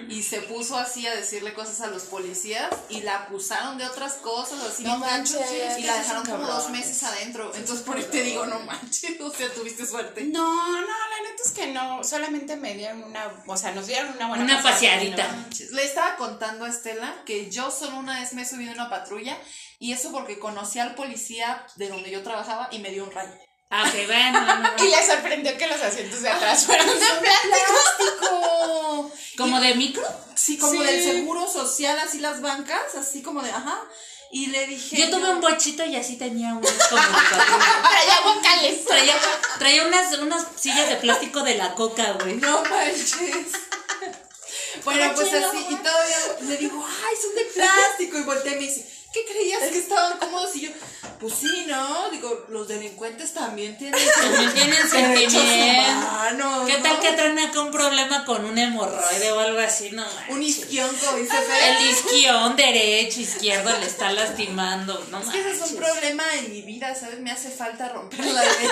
y 0.08 0.22
se 0.22 0.40
puso 0.40 0.78
así 0.78 1.06
a 1.06 1.14
decirle 1.14 1.52
cosas 1.52 1.82
a 1.82 1.88
los 1.88 2.04
policías 2.04 2.70
y 2.88 3.02
la 3.02 3.16
acusaron 3.24 3.76
de 3.76 3.84
otras 3.84 4.14
cosas, 4.14 4.58
así 4.62 4.84
No 4.84 4.98
gacho, 5.00 5.38
manches, 5.38 5.78
y 5.78 5.82
la 5.82 5.98
dejaron 5.98 6.24
como 6.24 6.46
dos 6.46 6.70
meses 6.70 7.02
adentro. 7.02 7.52
Entonces 7.54 7.84
por 7.84 7.98
te 8.16 8.22
digo, 8.22 8.46
no 8.46 8.60
manches, 8.60 9.20
o 9.20 9.30
sea, 9.30 9.52
tuviste 9.52 9.86
suerte. 9.86 10.24
No, 10.24 10.80
no, 10.80 10.86
la 10.86 11.28
neta 11.28 11.42
es 11.44 11.52
que 11.52 11.66
no. 11.68 12.02
Solamente 12.02 12.56
me 12.56 12.74
dieron 12.74 13.04
una. 13.04 13.30
O 13.46 13.56
sea, 13.56 13.72
nos 13.72 13.86
dieron 13.86 14.12
una 14.14 14.28
buena 14.28 14.44
Una 14.44 14.62
paseadita. 14.62 15.28
Le 15.72 15.84
estaba 15.84 16.16
contando 16.16 16.64
a 16.64 16.68
Estela 16.68 17.22
que 17.26 17.50
yo 17.50 17.70
solo 17.70 17.96
una 17.98 18.20
vez 18.20 18.32
me 18.32 18.42
he 18.42 18.46
subido 18.46 18.70
a 18.72 18.74
una 18.74 18.90
patrulla 18.90 19.36
y 19.78 19.92
eso 19.92 20.10
porque 20.12 20.38
conocí 20.38 20.78
al 20.78 20.94
policía 20.94 21.66
de 21.76 21.88
donde 21.88 22.10
yo 22.10 22.22
trabajaba 22.22 22.68
y 22.72 22.78
me 22.78 22.90
dio 22.90 23.04
un 23.04 23.12
rayo. 23.12 23.32
Ah, 23.68 23.84
ok, 23.88 24.06
bueno, 24.06 24.40
bueno, 24.46 24.68
Y 24.78 24.82
bueno. 24.82 24.96
le 24.96 25.06
sorprendió 25.06 25.58
que 25.58 25.66
los 25.66 25.80
asientos 25.82 26.22
de 26.22 26.30
atrás 26.30 26.64
fueran 26.66 26.86
de 26.86 26.94
plástico. 26.94 29.12
¿Como 29.36 29.60
de 29.60 29.74
micro? 29.74 30.04
Sí, 30.34 30.56
como 30.58 30.72
Sí. 30.72 30.78
del 30.86 31.02
seguro 31.02 31.46
social, 31.50 31.98
así 31.98 32.18
las 32.20 32.40
bancas, 32.40 32.94
así 32.96 33.22
como 33.22 33.42
de, 33.42 33.50
ajá. 33.50 33.82
Y 34.30 34.46
le 34.46 34.66
dije. 34.66 34.96
Yo 34.96 35.10
tuve 35.10 35.30
un 35.30 35.40
bochito 35.40 35.84
y 35.84 35.96
así 35.96 36.16
tenía 36.16 36.54
unos 36.54 36.70
como. 36.90 37.02
Traía 37.02 38.20
vocales. 38.24 38.84
Traía, 38.84 39.14
traía 39.58 39.86
unas, 39.86 40.18
unas 40.18 40.46
sillas 40.56 40.88
de 40.88 40.96
plástico 40.96 41.42
de 41.42 41.54
la 41.54 41.74
coca, 41.74 42.12
güey. 42.20 42.36
No 42.36 42.62
manches. 42.62 43.52
Bueno, 44.84 45.12
pues 45.14 45.32
así, 45.32 45.66
y 45.70 45.76
todavía 45.76 46.16
le 46.42 46.56
digo, 46.58 46.86
ay, 46.86 47.16
son 47.20 47.34
de 47.34 47.44
plástico. 47.44 48.18
Y 48.18 48.22
volteé 48.22 48.52
y 48.52 48.54
me 48.56 48.60
dice, 48.62 48.95
¿qué 49.16 49.32
creías 49.32 49.62
que 49.70 49.78
estaban 49.78 50.18
cómodos? 50.18 50.54
Y 50.56 50.60
yo, 50.62 50.70
pues 51.20 51.34
sí, 51.34 51.64
¿no? 51.66 52.10
Digo, 52.10 52.46
los 52.48 52.68
delincuentes 52.68 53.32
también 53.32 53.76
tienen 53.78 53.98
También 54.20 54.52
tienen 54.52 54.88
sentimientos. 54.88 55.42
¿Qué 56.66 56.76
¿no? 56.76 56.82
tal 56.82 57.00
que 57.00 57.12
traen 57.12 57.38
acá 57.38 57.60
un 57.60 57.70
problema 57.70 58.24
con 58.24 58.44
un 58.44 58.58
hemorroide 58.58 59.32
o 59.32 59.40
algo 59.40 59.58
así? 59.60 59.90
No, 59.92 60.02
manches. 60.02 60.30
Un 60.30 60.42
isquión, 60.42 60.96
como 60.96 61.16
dice 61.16 61.36
Fer. 61.36 61.76
El 61.76 61.90
isquión 61.90 62.56
derecho, 62.56 63.20
izquierdo 63.20 63.70
le 63.78 63.86
está 63.86 64.12
lastimando. 64.12 65.02
No 65.10 65.20
Es 65.20 65.28
que 65.28 65.40
ese 65.40 65.50
es 65.52 65.70
un 65.70 65.76
problema 65.76 66.24
en 66.34 66.52
mi 66.52 66.62
vida, 66.62 66.94
¿sabes? 66.94 67.20
Me 67.20 67.30
hace 67.30 67.50
falta 67.50 67.88
romper 67.88 68.24
la 68.24 68.42
ley. 68.42 68.68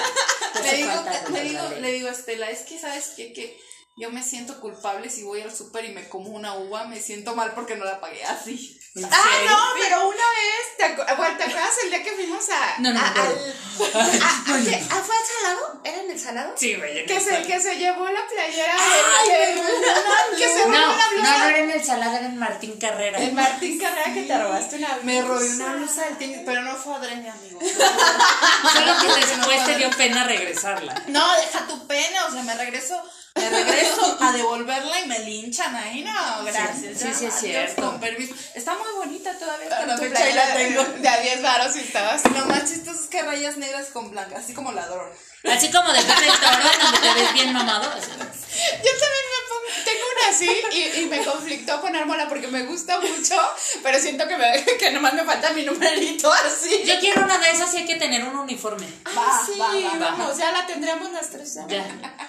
Le, 0.64 0.76
digo, 0.76 0.92
le, 1.32 1.42
digo, 1.42 1.62
la 1.62 1.68
ley. 1.70 1.80
le 1.82 1.92
digo 1.92 2.08
a 2.08 2.12
Estela, 2.12 2.48
es 2.48 2.60
que, 2.60 2.78
¿sabes 2.78 3.14
qué? 3.16 3.32
Que 3.32 3.58
yo 3.96 4.10
me 4.10 4.22
siento 4.22 4.60
culpable 4.60 5.10
si 5.10 5.24
voy 5.24 5.40
al 5.40 5.54
súper 5.54 5.84
y 5.84 5.92
me 5.92 6.08
como 6.08 6.30
una 6.30 6.54
uva, 6.54 6.86
me 6.86 7.00
siento 7.00 7.34
mal 7.34 7.54
porque 7.54 7.74
no 7.74 7.84
la 7.84 8.00
pagué 8.00 8.22
así. 8.24 8.78
¿En 8.96 9.04
Ah, 9.06 9.24
no, 9.44 9.58
pero 9.76 10.06
una 10.08 10.16
vez, 10.16 10.76
¿te, 10.78 10.84
acu- 10.84 11.16
bueno, 11.16 11.36
¿te 11.36 11.42
acuerdas 11.42 11.74
el 11.82 11.90
día 11.90 12.02
que 12.04 12.12
fuimos 12.12 12.48
a. 12.50 12.78
No, 12.80 12.92
no 12.92 13.00
a- 13.00 13.08
al- 13.08 13.16
a- 13.16 14.54
a- 14.54 14.64
¿qué? 14.64 14.84
¿Ah, 14.88 15.02
¿Fue 15.04 15.16
al 15.16 15.24
salado? 15.26 15.80
¿Era 15.82 16.00
en 16.00 16.10
el 16.12 16.20
salado? 16.20 16.52
Sí, 16.56 16.76
güey. 16.76 17.04
Que 17.04 17.18
se, 17.18 17.42
que 17.42 17.60
se 17.60 17.74
llevó 17.76 18.08
la 18.08 18.24
playera 18.28 18.72
Ay, 18.78 19.28
que 20.38 20.46
se 20.48 20.58
No, 20.60 20.64
robó 20.66 20.78
no, 20.78 20.94
una 20.94 21.08
blusa. 21.08 21.38
no 21.38 21.44
era 21.48 21.58
en 21.58 21.70
el 21.72 21.84
salado, 21.84 22.16
era 22.18 22.26
en 22.26 22.36
Martín 22.38 22.78
Carrera. 22.78 23.18
El 23.18 23.32
Martín 23.32 23.80
Carrera 23.80 24.14
que 24.14 24.22
te 24.22 24.38
robaste 24.38 24.76
una 24.76 24.98
Me 25.02 25.22
robé 25.22 25.44
blusa. 25.44 25.64
una 25.64 25.74
blusa 25.74 26.04
del 26.04 26.16
tenis, 26.18 26.38
pero 26.46 26.62
no 26.62 26.76
fue 26.76 26.94
adrede, 26.94 27.28
amigo. 27.30 27.60
Solo 27.60 28.92
que 29.00 29.26
después 29.26 29.64
te 29.64 29.74
dio 29.76 29.90
pena 29.90 30.22
regresarla. 30.24 31.02
No, 31.08 31.34
deja 31.34 31.66
tu 31.66 31.84
pena, 31.88 32.26
o 32.26 32.32
sea, 32.32 32.42
me 32.44 32.54
regreso, 32.54 33.02
me 33.34 33.50
regreso 33.50 34.16
a 34.20 34.32
devolverla 34.32 35.00
y 35.00 35.06
me 35.08 35.18
linchan 35.20 35.74
ahí, 35.74 36.02
no, 36.04 36.44
gracias. 36.44 36.98
sí, 36.98 37.04
sí, 37.04 37.08
es 37.08 37.16
Adiós, 37.16 37.34
cierto. 37.40 37.82
Con 37.82 38.00
permiso. 38.00 38.34
Está 38.54 38.74
muy 38.74 38.92
bonita 38.96 39.36
todavía 39.38 39.66
hasta 39.68 39.86
la 39.86 39.96
Tu 39.96 40.02
fecha, 40.04 40.34
la 40.34 40.54
tengo. 40.54 40.84
de, 40.84 41.08
a 41.08 41.20
10 41.20 41.42
varos 41.42 41.76
y 41.76 41.80
estabas. 41.80 42.24
Lo 42.30 42.46
más 42.46 42.64
chistoso 42.70 43.00
es 43.02 43.06
que 43.08 43.22
rayas 43.22 43.56
negras 43.56 43.88
con 43.88 44.10
blancas, 44.10 44.44
así 44.44 44.54
como 44.54 44.70
ladrón. 44.72 45.10
Así 45.50 45.70
como 45.70 45.92
de 45.92 46.00
Pepe 46.00 46.26
el 46.26 46.40
Toro, 46.40 46.82
donde 46.82 46.98
te 47.00 47.14
ves 47.14 47.32
bien 47.34 47.52
mamado. 47.52 47.90
así. 47.90 48.10
Yo 48.10 48.90
también 49.00 49.24
me 49.34 49.40
pongo, 49.48 49.84
tengo 49.84 50.03
así 50.28 50.48
y, 50.72 51.00
y 51.00 51.06
me 51.06 51.22
conflictó 51.24 51.80
ponérmela 51.80 52.28
porque 52.28 52.48
me 52.48 52.62
gusta 52.64 52.98
mucho, 53.00 53.34
pero 53.82 53.98
siento 53.98 54.26
que, 54.28 54.36
me, 54.36 54.64
que 54.78 54.90
nomás 54.90 55.14
me 55.14 55.24
falta 55.24 55.52
mi 55.52 55.62
numerito 55.64 56.30
así. 56.32 56.82
Yo 56.84 56.98
quiero 57.00 57.22
una 57.24 57.38
de 57.38 57.50
esas 57.50 57.72
y 57.74 57.78
hay 57.78 57.84
que 57.86 57.96
tener 57.96 58.24
un 58.24 58.36
uniforme. 58.36 58.86
Ay, 59.04 59.14
Va, 59.16 59.46
sí, 59.46 59.58
va, 59.58 59.68
va, 59.68 59.98
va. 59.98 60.10
vamos, 60.16 60.36
ya 60.38 60.52
la 60.52 60.66
tendremos 60.66 61.10
las 61.12 61.30
tres. 61.30 61.54
ya. 61.54 61.66
Ya. 61.68 61.86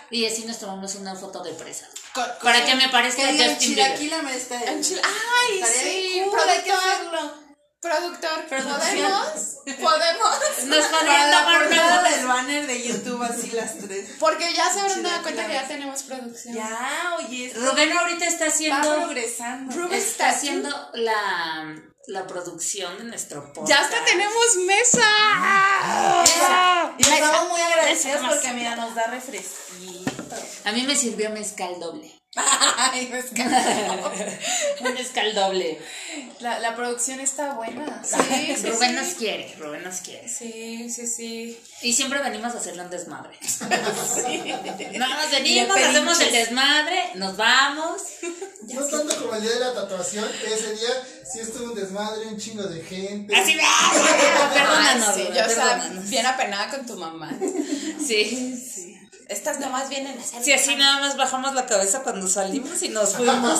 Y 0.09 0.25
así 0.25 0.45
nos 0.45 0.59
tomamos 0.59 0.95
una 0.95 1.15
foto 1.15 1.41
de 1.43 1.51
presa. 1.53 1.87
Con- 2.13 2.25
Para 2.43 2.59
con- 2.61 2.69
que 2.69 2.75
me 2.75 2.89
parezca 2.89 3.23
Justin 3.23 3.37
Bieber. 3.39 3.57
chilaquila 3.57 4.31
está 4.31 4.59
Enchil- 4.65 5.01
Ay, 5.03 5.59
Estaría 5.61 5.81
sí, 5.91 6.21
cool, 6.29 6.39
hay 6.49 6.61
que 6.61 6.71
hacerlo. 6.71 7.44
Productor. 7.85 8.45
¿podemos? 8.49 9.57
¿Podemos? 9.79 10.39
Nos 10.65 10.85
podrían 10.85 11.31
la 11.31 11.45
portada 11.45 11.99
foto. 12.01 12.15
del 12.15 12.27
banner 12.27 12.67
de 12.67 12.87
YouTube, 12.87 13.21
así 13.21 13.51
las 13.51 13.77
tres. 13.77 14.09
Porque 14.19 14.53
ya 14.53 14.71
se 14.73 14.79
habrán 14.79 15.03
dado 15.03 15.21
cuenta 15.21 15.45
que 15.45 15.53
ya 15.53 15.67
tenemos 15.67 16.01
producción. 16.03 16.55
Ya, 16.55 17.15
oye, 17.19 17.53
Rubén 17.55 17.95
ahorita 17.95 18.25
está 18.25 18.45
va 18.45 18.51
haciendo, 18.51 18.95
progresando. 18.95 19.75
Rubén 19.75 19.99
está 19.99 20.15
está 20.15 20.29
haciendo 20.29 20.69
la, 20.93 21.75
la 22.07 22.25
producción 22.27 22.97
de 22.97 23.03
nuestro 23.03 23.53
podcast. 23.53 23.69
Ya 23.69 23.79
hasta 23.81 24.03
tenemos 24.03 24.55
mesa. 24.65 25.07
Y 26.97 27.01
estamos 27.03 27.49
muy 27.49 27.61
agradecidos 27.61 28.21
porque, 28.27 28.51
mira, 28.53 28.75
nos 28.75 28.95
da 28.95 29.07
refresquito. 29.07 30.11
A 30.63 30.71
mí 30.71 30.83
me 30.83 30.95
sirvió 30.95 31.29
mezcal 31.29 31.79
doble. 31.79 32.11
Ay, 32.77 33.07
me 33.07 33.19
encanta. 33.19 34.11
Un 34.81 34.93
mezcal 34.93 35.33
doble. 35.33 35.79
La, 36.41 36.59
la 36.59 36.75
producción 36.75 37.21
está 37.21 37.53
buena. 37.53 38.03
Sí, 38.03 38.55
sí, 38.57 38.69
Rubén 38.69 38.89
sí. 38.89 38.95
nos 38.95 39.13
quiere, 39.13 39.55
Rubén 39.57 39.83
nos 39.83 40.01
quiere. 40.01 40.27
Sí, 40.27 40.89
sí, 40.89 41.07
sí. 41.07 41.59
Y 41.81 41.93
siempre 41.93 42.19
venimos 42.21 42.53
a 42.53 42.57
hacerle 42.57 42.83
un 42.83 42.89
desmadre. 42.89 43.37
No, 44.97 45.07
nos 45.07 45.31
venimos, 45.31 45.77
hacemos 45.77 46.19
el 46.19 46.31
desmadre, 46.33 47.11
nos 47.15 47.37
vamos. 47.37 48.01
No 48.63 48.83
tanto 48.85 49.15
como 49.17 49.35
el 49.35 49.41
día 49.41 49.51
de 49.51 49.59
la 49.59 49.73
tatuación, 49.73 50.29
ese 50.45 50.75
día 50.75 50.89
sí 51.31 51.39
estuvo 51.39 51.71
un 51.71 51.75
desmadre, 51.75 52.27
un 52.27 52.37
chingo 52.37 52.63
de 52.63 52.81
gente. 52.83 53.35
Así, 53.35 53.57
¡ah! 53.63 54.51
perdónanos, 54.53 55.07
Ay, 55.09 55.27
sí, 55.27 55.33
yo 55.33 55.41
estaba 55.41 55.83
bien 56.03 56.25
apenada 56.25 56.69
con 56.69 56.85
tu 56.85 56.97
mamá. 56.97 57.31
Sí, 58.05 58.55
sí. 58.57 58.94
Estas 59.27 59.59
nomás 59.59 59.89
vienen 59.89 60.17
a 60.17 60.21
hacer. 60.21 60.43
Sí, 60.43 60.53
así 60.53 60.75
nada 60.75 60.99
más 60.99 61.17
bajamos 61.17 61.53
la 61.55 61.65
cabeza 61.65 62.03
cuando 62.03 62.27
salimos 62.27 62.81
y 62.83 62.89
nos 62.89 63.15
fuimos. 63.15 63.59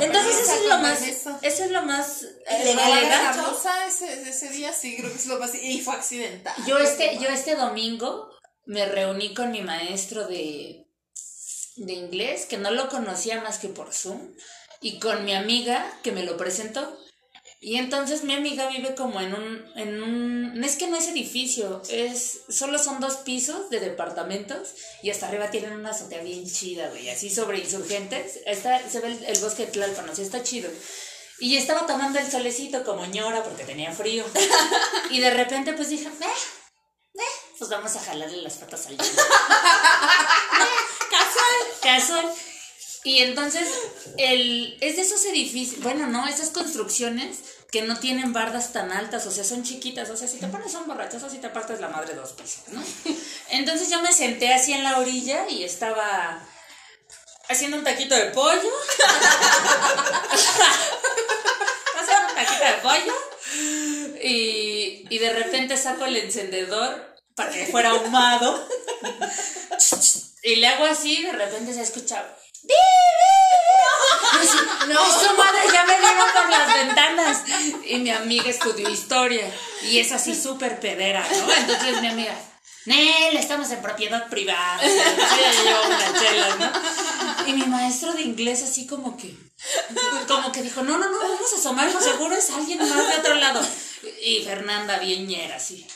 Entonces 0.00 0.38
eso 0.40 0.54
es 0.54 0.68
lo 0.68 0.78
más, 0.78 1.02
Eso. 1.02 1.38
eso 1.42 1.64
es 1.64 1.70
lo 1.70 1.82
más 1.82 2.22
eh, 2.22 2.64
Le 2.64 2.74
la 2.74 3.86
ese, 3.86 4.28
ese 4.28 4.48
día, 4.50 4.72
sí, 4.72 4.96
creo 4.96 5.10
que 5.10 5.18
es 5.18 5.26
lo 5.26 5.38
más. 5.38 5.54
Y 5.54 5.80
fue 5.80 5.94
accidental. 5.94 6.54
Yo 6.66 6.78
este, 6.78 7.18
yo 7.18 7.28
este 7.28 7.56
domingo 7.56 8.30
me 8.64 8.86
reuní 8.86 9.34
con 9.34 9.50
mi 9.50 9.62
maestro 9.62 10.26
de, 10.26 10.86
de 11.76 11.92
inglés, 11.92 12.46
que 12.46 12.58
no 12.58 12.70
lo 12.70 12.88
conocía 12.88 13.40
más 13.42 13.58
que 13.58 13.68
por 13.68 13.92
Zoom, 13.92 14.34
y 14.80 14.98
con 14.98 15.24
mi 15.24 15.34
amiga 15.34 15.84
que 16.02 16.12
me 16.12 16.24
lo 16.24 16.36
presentó. 16.36 16.96
Y 17.64 17.76
entonces 17.76 18.24
mi 18.24 18.34
amiga 18.34 18.68
vive 18.70 18.96
como 18.96 19.20
en 19.20 19.32
un, 19.32 19.72
en 19.76 20.02
un, 20.02 20.64
es 20.64 20.74
que 20.74 20.88
no 20.88 20.96
es 20.96 21.06
edificio, 21.06 21.80
es, 21.88 22.40
solo 22.48 22.76
son 22.76 22.98
dos 22.98 23.18
pisos 23.18 23.70
de 23.70 23.78
departamentos 23.78 24.70
y 25.00 25.10
hasta 25.10 25.28
arriba 25.28 25.48
tienen 25.52 25.74
una 25.74 25.90
azotea 25.90 26.24
bien 26.24 26.44
chida, 26.44 26.88
güey, 26.88 27.08
así 27.08 27.30
sobre 27.30 27.60
insurgentes, 27.60 28.40
está, 28.46 28.80
se 28.90 28.98
ve 28.98 29.12
el, 29.12 29.24
el 29.26 29.38
bosque 29.38 29.66
de 29.66 29.70
Tlalpan, 29.70 30.10
así 30.10 30.22
está 30.22 30.42
chido. 30.42 30.68
Y 31.38 31.56
estaba 31.56 31.86
tomando 31.86 32.18
el 32.18 32.28
solecito 32.28 32.82
como 32.82 33.06
ñora 33.06 33.44
porque 33.44 33.62
tenía 33.62 33.92
frío. 33.92 34.24
Y 35.10 35.20
de 35.20 35.30
repente 35.30 35.72
pues 35.72 35.88
dije, 35.88 36.08
eh, 36.08 36.26
eh, 37.14 37.20
pues 37.58 37.70
vamos 37.70 37.94
a 37.94 38.00
jalarle 38.00 38.42
las 38.42 38.54
patas 38.54 38.86
al 38.88 38.98
hielo. 38.98 39.22
Casual. 41.10 41.54
Casual. 41.80 42.34
Y 43.04 43.18
entonces, 43.18 43.68
el, 44.16 44.76
es 44.80 44.96
de 44.96 45.02
esos 45.02 45.24
edificios, 45.24 45.82
bueno, 45.82 46.06
no, 46.06 46.26
esas 46.28 46.50
construcciones 46.50 47.38
que 47.72 47.82
no 47.82 47.98
tienen 47.98 48.34
bardas 48.34 48.72
tan 48.72 48.92
altas, 48.92 49.26
o 49.26 49.30
sea, 49.30 49.42
son 49.44 49.64
chiquitas, 49.64 50.10
o 50.10 50.16
sea, 50.16 50.28
si 50.28 50.38
te 50.38 50.46
pones 50.46 50.70
son 50.70 50.86
borrachos, 50.86 51.22
si 51.32 51.38
te 51.38 51.48
partes 51.48 51.80
la 51.80 51.88
madre 51.88 52.14
dos 52.14 52.32
pisos, 52.32 52.68
¿no? 52.68 52.84
Entonces 53.48 53.88
yo 53.88 54.02
me 54.02 54.12
senté 54.12 54.52
así 54.52 54.74
en 54.74 54.84
la 54.84 54.98
orilla 54.98 55.48
y 55.48 55.64
estaba 55.64 56.38
haciendo 57.48 57.78
un 57.78 57.84
taquito 57.84 58.14
de 58.14 58.26
pollo. 58.26 58.60
haciendo 61.98 62.28
un 62.28 62.34
taquito 62.34 62.64
de 62.64 62.74
pollo. 62.82 63.14
Y, 64.22 65.06
y 65.08 65.18
de 65.18 65.32
repente 65.32 65.76
saco 65.78 66.04
el 66.04 66.18
encendedor 66.18 67.16
para 67.34 67.50
que 67.50 67.66
fuera 67.66 67.90
ahumado. 67.90 68.68
Y 70.44 70.56
le 70.56 70.66
hago 70.66 70.84
así, 70.86 71.22
de 71.22 71.30
repente 71.30 71.72
se 71.72 71.82
escucha. 71.82 72.26
"Bi, 72.62 72.74
bi, 73.20 74.46
bi". 74.86 74.92
Y 74.92 75.26
su 75.26 75.36
madre 75.36 75.60
ya 75.72 75.84
me 75.84 75.98
vieron 75.98 76.26
por 76.34 76.48
las 76.50 76.74
ventanas. 76.74 77.42
Y 77.84 77.96
mi 77.98 78.10
amiga 78.10 78.48
estudió 78.50 78.88
historia. 78.88 79.50
Y 79.82 79.98
es 79.98 80.12
así 80.12 80.34
súper 80.34 80.80
pedera, 80.80 81.26
¿no? 81.28 81.52
Entonces 81.52 82.00
mi 82.00 82.08
amiga, 82.08 82.34
Nel, 82.84 83.36
estamos 83.36 83.70
en 83.70 83.80
propiedad 83.80 84.28
privada. 84.28 84.80
¿no? 86.58 87.46
Y 87.46 87.52
mi 87.52 87.66
maestro 87.66 88.12
de 88.12 88.22
inglés 88.22 88.62
así 88.62 88.86
como 88.86 89.16
que, 89.16 89.34
como 90.26 90.50
que 90.52 90.62
dijo, 90.62 90.82
no, 90.82 90.98
no, 90.98 91.08
no, 91.10 91.18
vamos 91.18 91.52
a 91.52 91.56
asomarnos, 91.58 92.02
seguro 92.02 92.34
es 92.36 92.50
alguien 92.50 92.78
más 92.78 93.08
de 93.08 93.16
otro 93.18 93.34
lado. 93.34 93.60
Y 94.22 94.42
Fernanda 94.44 94.98
bien 94.98 95.26
ñera, 95.26 95.56
así. 95.56 95.86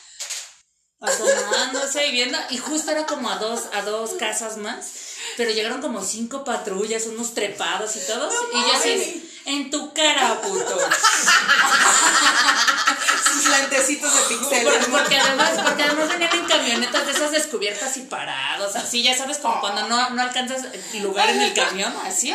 Asomándose 1.01 2.07
y 2.07 2.13
viendo, 2.13 2.39
y 2.51 2.57
justo 2.57 2.91
era 2.91 3.07
como 3.07 3.31
a 3.31 3.37
dos, 3.37 3.65
a 3.75 3.83
dos 3.83 4.13
casas 4.13 4.57
más, 4.57 4.93
pero 5.37 5.51
llegaron 5.51 5.83
como 5.83 6.03
cinco 6.03 6.43
patrullas, 6.43 7.05
unos 7.07 7.35
trepados 7.35 7.97
y 7.97 8.07
todos, 8.07 8.33
y 8.55 8.57
yo 8.57 8.73
así, 8.75 9.31
en 9.45 9.71
tu 9.71 9.93
cara, 9.93 10.41
puto. 10.41 10.79
Sus 13.33 13.47
lentecitos 13.49 14.13
de 14.15 14.21
pixeles. 14.37 14.87
Porque 14.87 15.17
además, 15.19 15.51
porque 15.63 15.83
además 15.83 16.09
venían 16.09 16.33
en 16.35 16.45
camionetas 16.47 17.07
de 17.07 17.13
esas 17.13 17.31
descubiertas 17.33 17.97
y 17.97 18.01
parados, 18.03 18.75
así, 18.77 19.03
ya 19.03 19.17
sabes, 19.17 19.39
como 19.39 19.61
cuando 19.61 19.89
no, 19.89 20.11
no 20.11 20.23
alcanzas 20.23 20.63
lugar 21.01 21.29
en 21.31 21.41
el 21.43 21.53
camión, 21.55 21.93
así. 22.05 22.35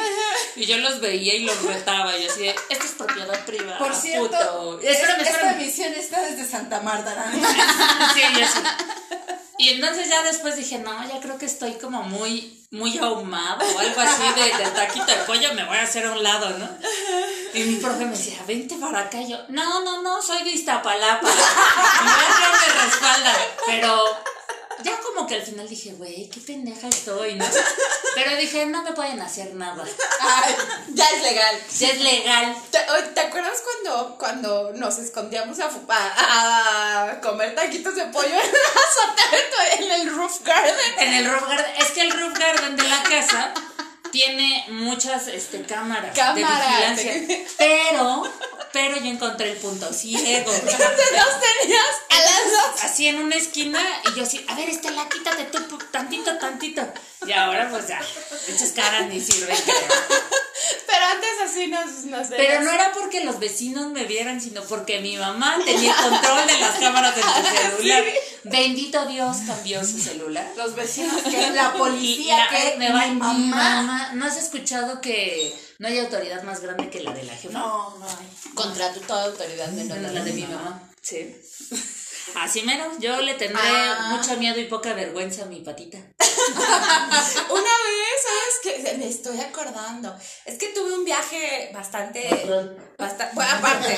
Y 0.55 0.65
yo 0.65 0.77
los 0.77 0.99
veía 0.99 1.33
y 1.35 1.43
los 1.45 1.61
retaba, 1.63 2.17
y 2.17 2.25
así 2.27 2.41
de, 2.41 2.55
esto 2.69 2.85
es 2.85 2.91
propiedad 2.91 3.39
privada. 3.45 3.77
Por 3.79 3.93
cierto, 3.95 4.27
puto. 4.27 4.79
es- 4.81 4.97
Espérame, 4.97 5.21
esta 5.21 5.51
emisión 5.53 5.93
está 5.93 6.21
desde 6.21 6.45
Santa 6.47 6.81
Marta. 6.81 7.15
¿no? 7.33 7.41
Sí, 8.13 8.21
y 8.37 8.41
así. 8.41 8.59
Y 9.61 9.69
entonces 9.69 10.09
ya 10.09 10.23
después 10.23 10.55
dije, 10.55 10.79
no, 10.79 11.07
ya 11.07 11.19
creo 11.19 11.37
que 11.37 11.45
estoy 11.45 11.73
como 11.73 12.01
muy, 12.01 12.65
muy 12.71 12.97
ahumado 12.97 13.63
o 13.63 13.79
algo 13.79 14.01
así 14.01 14.23
de, 14.35 14.57
del 14.57 14.73
taquito 14.73 15.05
de 15.05 15.17
pollo, 15.27 15.53
me 15.53 15.63
voy 15.65 15.77
a 15.77 15.83
hacer 15.83 16.03
a 16.03 16.13
un 16.13 16.23
lado, 16.23 16.49
¿no? 16.57 16.67
Y 17.53 17.65
mi 17.65 17.75
profe 17.75 18.05
me 18.05 18.17
decía, 18.17 18.39
vente 18.47 18.73
para 18.77 19.01
acá. 19.01 19.21
Y 19.21 19.29
yo, 19.29 19.37
no, 19.49 19.83
no, 19.83 20.01
no, 20.01 20.19
soy 20.19 20.41
de 20.45 20.49
Iztapalapa. 20.49 21.27
Me 21.27 22.85
respalda. 22.85 23.35
Pero 23.67 24.03
ya 24.83 24.97
como 24.99 25.27
que 25.27 25.35
al 25.35 25.41
final 25.43 25.67
dije, 25.67 25.91
güey, 25.93 26.29
qué 26.29 26.39
pendeja 26.41 26.87
estoy, 26.87 27.35
¿no? 27.35 27.45
Pero 28.15 28.35
dije, 28.37 28.65
no 28.65 28.83
me 28.83 28.91
pueden 28.93 29.19
hacer 29.21 29.53
nada. 29.55 29.83
Ay, 30.19 30.55
ya 30.89 31.05
es 31.05 31.21
legal. 31.23 31.59
Ya 31.79 31.87
es 31.89 32.01
legal. 32.01 32.55
¿Te, 32.71 32.77
oye, 32.91 33.07
¿te 33.13 33.21
acuerdas 33.21 33.59
cuando, 33.63 34.17
cuando 34.17 34.71
nos 34.73 34.97
escondíamos 34.97 35.59
a, 35.59 35.69
fu- 35.69 35.85
a, 35.89 37.03
a 37.11 37.21
comer 37.21 37.55
taquitos 37.55 37.95
de 37.95 38.05
pollo 38.05 38.27
en 38.27 38.39
azotea, 38.39 39.73
en 39.79 39.91
el 40.01 40.15
roof 40.15 40.41
garden? 40.43 40.75
En 40.99 41.13
el 41.13 41.29
roof 41.31 41.47
garden, 41.47 41.71
es 41.77 41.91
que 41.91 42.01
el 42.01 42.11
roof 42.11 42.37
garden 42.37 42.75
de 42.75 42.83
la 42.83 43.03
casa 43.03 43.53
tiene 44.11 44.65
muchas 44.69 45.27
este, 45.27 45.61
cámaras, 45.63 46.13
Cámaras. 46.15 46.97
de 46.97 47.03
vigilancia. 47.03 47.47
Pero, 47.57 48.23
pero 48.73 48.97
yo 48.97 49.05
encontré 49.05 49.51
el 49.51 49.57
punto 49.57 49.91
ciego. 49.93 50.51
Entonces 50.53 50.79
nos 50.79 51.41
tenías 51.41 51.95
a 52.09 52.15
las 52.21 52.51
dos. 52.51 52.83
Así 52.83 53.07
en 53.07 53.19
una 53.19 53.35
esquina 53.35 53.79
y 54.11 54.17
yo 54.17 54.23
así, 54.23 54.43
a 54.47 54.55
ver, 54.55 54.69
Estela, 54.69 55.07
quítate 55.09 55.43
tú 55.45 55.77
tantito, 55.91 56.37
tantito. 56.37 56.81
Y 57.25 57.31
ahora 57.33 57.69
pues 57.69 57.87
ya, 57.87 58.01
echas 58.47 58.71
caras 58.71 59.07
ni 59.07 59.19
sirven, 59.21 59.55
creo. 59.63 59.75
Pero 60.87 61.05
antes 61.05 61.29
así 61.45 61.67
nos, 61.67 62.05
nos 62.05 62.27
Pero 62.27 62.61
no 62.61 62.71
era 62.71 62.91
porque 62.93 63.23
los 63.23 63.39
vecinos 63.39 63.87
me 63.91 64.03
vieran, 64.03 64.39
sino 64.41 64.61
porque 64.63 64.99
mi 64.99 65.17
mamá 65.17 65.57
tenía 65.65 65.95
control 65.95 66.47
de 66.47 66.57
las 66.59 66.75
cámaras 66.77 67.15
de 67.15 67.21
tu 67.21 67.27
celular. 67.77 68.03
Bendito 68.43 69.05
Dios 69.05 69.37
cambió 69.47 69.83
su 69.83 69.99
celular. 69.99 70.45
Los 70.57 70.75
vecinos, 70.75 71.21
que 71.23 71.49
la 71.51 71.73
policía, 71.73 72.37
la- 72.37 72.49
que 72.49 72.77
me 72.77 72.91
va 72.91 73.07
mi 73.07 73.15
mamá. 73.15 73.33
mamá. 73.81 74.11
¿No 74.13 74.25
has 74.25 74.37
escuchado 74.37 75.01
que 75.01 75.53
no 75.81 75.87
hay 75.87 75.97
autoridad 75.97 76.43
más 76.43 76.61
grande 76.61 76.89
que 76.91 77.01
la 77.01 77.11
de 77.11 77.23
la 77.23 77.33
jefa? 77.33 77.57
No, 77.57 77.97
no 77.97 78.05
hay. 78.05 78.53
Contra 78.53 78.93
tu 78.93 78.99
toda 79.01 79.25
autoridad 79.25 79.67
menos 79.69 79.89
Bueno, 79.89 80.11
la 80.13 80.23
de 80.23 80.31
mi 80.31 80.43
mamá. 80.43 80.89
Sí. 81.01 81.35
Así 82.35 82.61
menos, 82.61 82.97
yo 82.99 83.19
le 83.21 83.33
tendré 83.33 83.59
Ah. 83.63 84.15
mucho 84.15 84.37
miedo 84.37 84.59
y 84.59 84.65
poca 84.65 84.93
vergüenza 84.93 85.41
a 85.43 85.45
mi 85.47 85.61
patita. 85.61 85.97
Una 87.49 87.61
vez, 87.61 88.17
¿sabes 88.23 88.59
qué? 88.83 88.97
Me 88.97 89.07
estoy 89.07 89.39
acordando. 89.39 90.15
Es 90.45 90.57
que 90.57 90.69
tuve 90.69 90.93
un 90.93 91.05
viaje 91.05 91.69
bastante. 91.73 92.27
basta- 92.97 93.29
bueno, 93.33 93.51
aparte, 93.57 93.97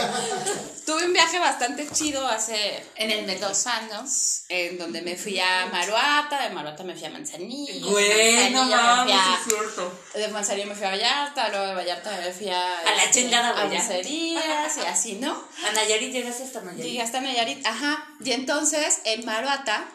tuve 0.85 1.05
un 1.05 1.13
viaje 1.13 1.39
bastante 1.39 1.87
chido 1.91 2.25
hace. 2.27 2.83
en 2.95 3.11
el 3.11 3.25
de 3.27 3.37
dos 3.37 3.67
años. 3.67 4.43
En 4.49 4.77
donde 4.77 5.01
me 5.01 5.15
fui 5.15 5.39
a 5.39 5.65
Maruata. 5.71 6.41
De 6.43 6.49
Maruata 6.53 6.83
me 6.83 6.95
fui 6.95 7.05
a 7.05 7.09
Manzanillo. 7.11 7.95
de 7.95 8.49
Manzanillo 8.51 8.75
me 8.75 9.03
fui 9.03 9.13
a- 9.13 9.39
cierto. 9.47 9.99
De 10.13 10.27
Manzanillo 10.29 10.67
me 10.67 10.75
fui 10.75 10.85
a 10.85 10.89
Vallarta. 10.89 11.49
Luego 11.49 11.65
de 11.67 11.73
Vallarta 11.75 12.11
me 12.11 12.31
fui 12.33 12.49
a. 12.49 12.79
A 12.79 12.95
la 12.95 13.03
este, 13.05 13.21
chingada 13.21 13.49
A 13.49 13.53
Vallarta. 13.53 13.87
Bucerías 13.87 14.77
y 14.77 14.81
así, 14.81 15.13
¿no? 15.15 15.31
A 15.67 15.71
Nayarit 15.71 16.11
llegaste 16.11 16.43
hasta 16.43 16.61
Nayarit. 16.61 16.83
Llegué 16.85 17.01
hasta 17.01 17.21
Nayarit, 17.21 17.65
ajá. 17.65 18.07
Y 18.23 18.31
entonces 18.31 18.99
en 19.05 19.25
Maruata, 19.25 19.85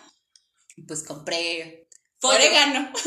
pues 0.87 1.03
compré 1.03 1.78
Pollo. 2.21 2.35
orégano. 2.37 2.91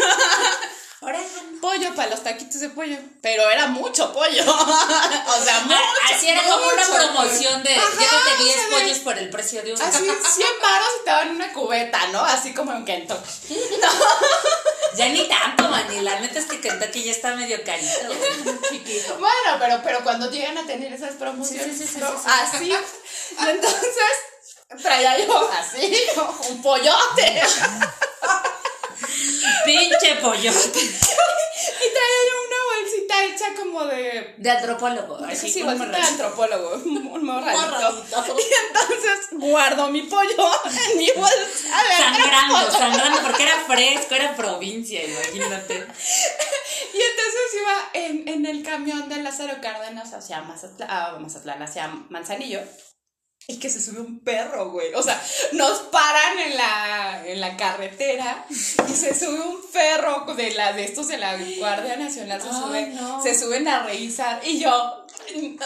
Orégano. 1.03 1.59
pollo 1.61 1.95
para 1.95 2.11
los 2.11 2.21
taquitos 2.23 2.59
de 2.61 2.69
pollo. 2.69 2.95
Pero 3.23 3.49
era 3.49 3.65
mucho 3.67 4.13
pollo. 4.13 4.43
o 4.45 5.43
sea, 5.43 5.59
mucho. 5.61 5.75
Ah, 5.75 6.13
Así 6.15 6.27
era 6.29 6.43
como 6.43 6.67
una 6.67 6.87
mucho. 6.87 6.93
promoción 6.95 7.63
de 7.63 7.75
Ajá, 7.75 7.89
llévate 7.99 8.43
10 8.43 8.55
o 8.55 8.59
sea, 8.59 8.63
de- 8.77 8.83
pollos 8.83 8.97
por 8.99 9.17
el 9.17 9.29
precio 9.31 9.63
de 9.63 9.73
uno. 9.73 9.83
Así, 9.83 9.97
100 10.05 10.07
varos 10.61 10.87
y 11.01 11.03
te 11.03 11.09
daban 11.09 11.29
una 11.31 11.51
cubeta, 11.53 12.05
¿no? 12.07 12.23
Así 12.23 12.53
como 12.53 12.71
en 12.73 12.85
Kentucky. 12.85 13.59
Ya 14.95 15.09
ni 15.09 15.27
tanto, 15.27 15.69
Manny. 15.69 16.01
La 16.01 16.19
neta 16.19 16.37
es 16.37 16.45
que 16.45 16.61
Kentucky 16.61 17.03
ya 17.03 17.11
está 17.13 17.35
medio 17.35 17.63
carito. 17.63 18.13
Chiquito. 18.69 19.15
Bueno, 19.17 19.57
pero, 19.59 19.81
pero 19.83 20.03
cuando 20.03 20.29
llegan 20.29 20.57
a 20.59 20.67
tener 20.67 20.93
esas 20.93 21.13
promociones, 21.15 21.65
Sí, 21.77 21.87
sí, 21.87 21.87
sí, 21.87 21.93
sí, 21.95 21.99
¿no? 21.99 22.09
sí, 22.11 22.23
sí. 22.59 22.73
así. 22.73 22.75
Entonces 23.49 23.95
traía 24.83 25.17
yo 25.25 25.49
así, 25.59 25.97
un 26.49 26.61
pollote. 26.61 27.41
Pinche 29.65 30.15
pollo. 30.21 30.51
Y 31.61 31.93
traía 31.93 32.21
yo 32.29 32.35
una 32.47 32.59
bolsita 32.79 33.25
hecha 33.25 33.55
como 33.55 33.85
de 33.85 34.33
De 34.37 34.49
antropólogo. 34.49 35.17
Así 35.25 35.49
sí, 35.49 35.61
bolsita 35.61 35.91
de 35.91 36.01
antropólogo, 36.01 36.73
un 36.85 37.23
morradito. 37.23 37.61
Morradito. 37.61 38.25
Y 38.37 38.67
entonces 38.67 39.27
guardo 39.31 39.89
mi 39.89 40.01
pollo 40.03 40.51
en 40.65 40.97
mi 40.97 41.09
bolsa 41.15 41.81
Sangrando, 41.97 42.71
sangrando, 42.71 43.21
porque 43.21 43.43
era 43.43 43.63
fresco, 43.67 44.15
era 44.15 44.35
provincia, 44.35 45.03
imagínate. 45.03 45.75
Y 46.93 46.99
entonces 47.01 47.61
iba 47.61 47.89
en, 47.93 48.27
en 48.27 48.45
el 48.45 48.63
camión 48.63 49.07
de 49.07 49.17
Lázaro 49.17 49.61
Cárdenas 49.61 50.13
hacia 50.13 50.41
Mazatlán, 50.41 50.89
ah, 50.91 51.17
Mazatlán, 51.19 51.61
hacia 51.61 51.87
Manzanillo. 52.09 52.61
Y 53.47 53.59
que 53.59 53.69
se 53.69 53.81
sube 53.81 53.99
un 53.99 54.19
perro, 54.19 54.69
güey. 54.69 54.93
O 54.93 55.03
sea, 55.03 55.21
nos 55.53 55.79
paran 55.79 56.39
en 56.39 56.55
la, 56.57 57.23
en 57.25 57.41
la 57.41 57.57
carretera 57.57 58.45
y 58.49 58.93
se 58.93 59.13
sube 59.17 59.41
un 59.41 59.61
perro 59.71 60.25
de, 60.35 60.51
la, 60.51 60.71
de 60.73 60.85
estos 60.85 61.07
de 61.09 61.17
la 61.17 61.35
Guardia 61.57 61.97
Nacional. 61.97 62.41
Se, 62.41 62.47
Ay, 62.47 62.53
sube, 62.53 62.87
no. 62.87 63.21
se 63.21 63.37
suben 63.37 63.67
a 63.67 63.83
revisar. 63.83 64.39
Y 64.45 64.59
yo, 64.59 65.05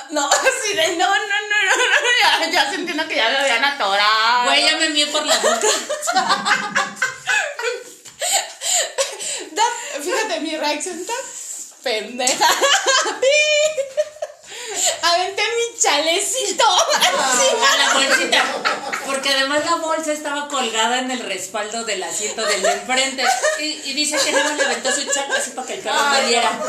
no, 0.09 0.27
así 0.29 0.73
de 0.73 0.95
no, 0.95 1.07
no, 1.07 1.15
no, 1.15 1.17
no, 1.19 1.75
no, 1.77 2.45
ya, 2.45 2.49
ya 2.51 2.71
sintiendo 2.71 3.07
que 3.07 3.15
ya 3.17 3.29
me 3.29 3.37
habían 3.37 3.63
atorado. 3.65 4.45
Güey, 4.45 4.63
ya 4.65 4.77
me 4.77 4.89
mié 4.89 5.05
por 5.07 5.25
la 5.25 5.37
boca. 5.37 5.67
Da- 9.51 10.01
fíjate 10.01 10.39
mi 10.41 10.57
reacción 10.57 11.05
tan 11.05 11.15
pendeja. 11.83 12.47
Aventé 15.01 15.41
mi 15.41 15.79
chalecito 15.79 16.63
encima. 16.95 17.71
A 17.71 17.77
la 17.77 17.93
bolsita. 17.93 18.43
Porque 19.05 19.29
además 19.29 19.65
la 19.65 19.75
bolsa 19.75 20.13
estaba 20.13 20.47
colgada 20.47 20.99
en 20.99 21.11
el 21.11 21.19
respaldo 21.19 21.83
del 21.83 22.03
asiento 22.03 22.45
del 22.45 22.61
de 22.61 22.71
enfrente. 22.71 23.23
Y, 23.59 23.89
y 23.89 23.93
dice 23.93 24.17
que 24.17 24.31
más 24.31 24.55
le 24.57 24.65
aventó 24.65 24.91
su 24.91 25.03
chal 25.11 25.31
así 25.31 25.51
para 25.51 25.67
que 25.67 25.73
el 25.75 25.79
perro 25.79 26.09
me 26.11 26.27
diera. 26.27 26.59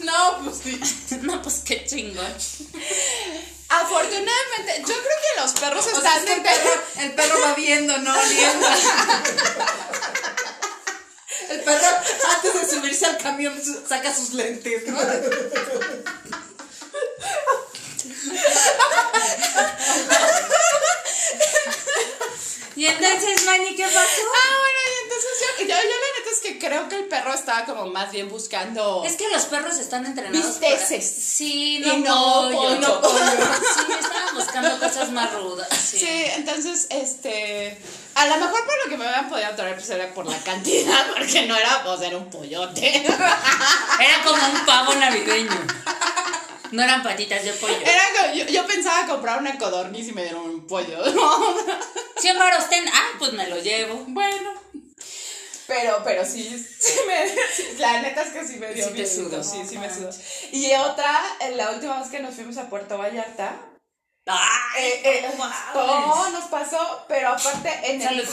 No, 0.00 0.38
pues 0.44 0.60
sí. 0.62 0.80
No, 1.22 1.42
pues 1.42 1.62
qué 1.64 1.84
chingón. 1.84 2.34
Afortunadamente, 3.68 4.78
yo 4.78 4.94
creo 4.94 4.96
que 4.96 5.40
los 5.42 5.52
perros 5.52 5.86
O 5.86 5.96
están 5.98 6.26
el 6.26 6.42
perro, 6.42 6.82
el 7.00 7.12
perro 7.12 7.40
va 7.42 7.54
viendo, 7.54 7.98
no 7.98 8.18
oliendo. 8.18 8.66
El 11.50 11.60
perro, 11.60 11.86
antes 12.34 12.54
de 12.54 12.76
subirse 12.76 13.06
al 13.06 13.18
camión, 13.18 13.60
saca 13.86 14.14
sus 14.14 14.32
lentes, 14.34 14.86
¿no? 14.86 14.98
Y 22.76 22.86
entonces, 22.86 23.44
Manny, 23.44 23.74
¿qué 23.74 23.82
pasó? 23.82 23.98
Ah, 23.98 24.56
bueno, 24.60 24.78
y 24.86 25.02
entonces 25.02 25.30
yo, 25.40 25.62
yo, 25.62 25.66
yo 25.66 25.74
la 25.74 25.82
neta 25.82 26.30
es 26.32 26.38
que 26.40 26.58
creo 26.60 26.88
que 26.88 26.94
el 26.94 27.04
perro 27.06 27.34
estaba 27.34 27.64
como 27.64 27.86
más 27.86 28.12
bien 28.12 28.28
buscando. 28.28 29.02
Es 29.04 29.16
que 29.16 29.28
los 29.30 29.46
perros 29.46 29.78
están 29.78 30.06
entrenados. 30.06 30.46
Bisteces. 30.60 30.88
para- 31.10 31.22
Sí, 31.26 31.78
Y 31.78 31.80
no, 31.80 31.96
no 31.98 32.56
pollo. 32.56 32.56
pollo. 32.56 32.80
no 32.80 33.00
pollo. 33.00 33.18
Sí, 33.18 33.92
estaban 34.00 34.34
buscando 34.36 34.78
cosas 34.78 35.10
más 35.10 35.32
rudas. 35.34 35.66
Sí. 35.90 35.98
Sí, 35.98 36.24
entonces, 36.36 36.86
este. 36.90 37.80
A 38.14 38.26
lo 38.26 38.36
mejor 38.36 38.64
por 38.64 38.74
lo 38.84 38.90
que 38.90 38.96
me 38.96 39.06
habían 39.08 39.28
podido 39.28 39.50
traer, 39.56 39.74
pues 39.74 39.90
era 39.90 40.14
por 40.14 40.26
la 40.26 40.38
cantidad, 40.38 41.04
porque 41.16 41.46
no 41.46 41.56
era, 41.56 41.82
pues 41.82 42.00
era 42.02 42.16
un 42.16 42.30
pollote. 42.30 42.96
Era 43.06 44.22
como 44.24 44.40
un 44.46 44.66
pavo 44.66 44.94
navideño. 44.94 45.66
No 46.72 46.82
eran 46.82 47.02
patitas 47.02 47.44
de 47.44 47.52
pollo. 47.52 47.76
Era 47.80 48.32
yo, 48.34 48.44
yo 48.46 48.66
pensaba 48.66 49.06
comprar 49.06 49.38
una 49.38 49.58
codorniz 49.58 50.08
y 50.08 50.12
me 50.12 50.22
dieron 50.22 50.42
un 50.42 50.66
pollo. 50.66 51.02
100 52.18 52.38
varos 52.38 52.68
ten. 52.68 52.84
Ah, 52.88 53.08
pues 53.18 53.32
me 53.32 53.46
lo 53.48 53.58
llevo. 53.58 54.04
bueno. 54.08 54.68
Pero, 55.68 56.00
pero 56.02 56.24
sí, 56.24 56.66
sí 56.80 56.98
me, 57.06 57.78
la 57.78 58.00
neta 58.00 58.22
es 58.22 58.30
que 58.30 58.42
sí 58.46 58.56
me 58.56 58.72
dio 58.72 58.88
Sí. 58.88 59.04
Sí, 59.06 59.62
sí 59.68 59.78
me 59.78 59.86
No 59.86 59.94
sudó. 59.94 60.10
Y 60.50 60.72
otra, 60.74 61.20
eh, 61.40 61.50
la 61.56 61.72
última 61.72 62.00
vez 62.00 62.08
que 62.08 62.20
nos 62.20 62.34
fuimos 62.34 62.56
a 62.56 62.70
Puerto 62.70 62.96
Vallarta, 62.96 63.54
¡Ay! 64.26 64.82
eh, 64.82 65.02
eh, 65.04 65.30
todo 65.74 66.30
nos 66.30 66.44
pasó, 66.44 67.04
pero 67.06 67.28
aparte 67.28 67.70
en 67.84 68.00
el, 68.00 68.26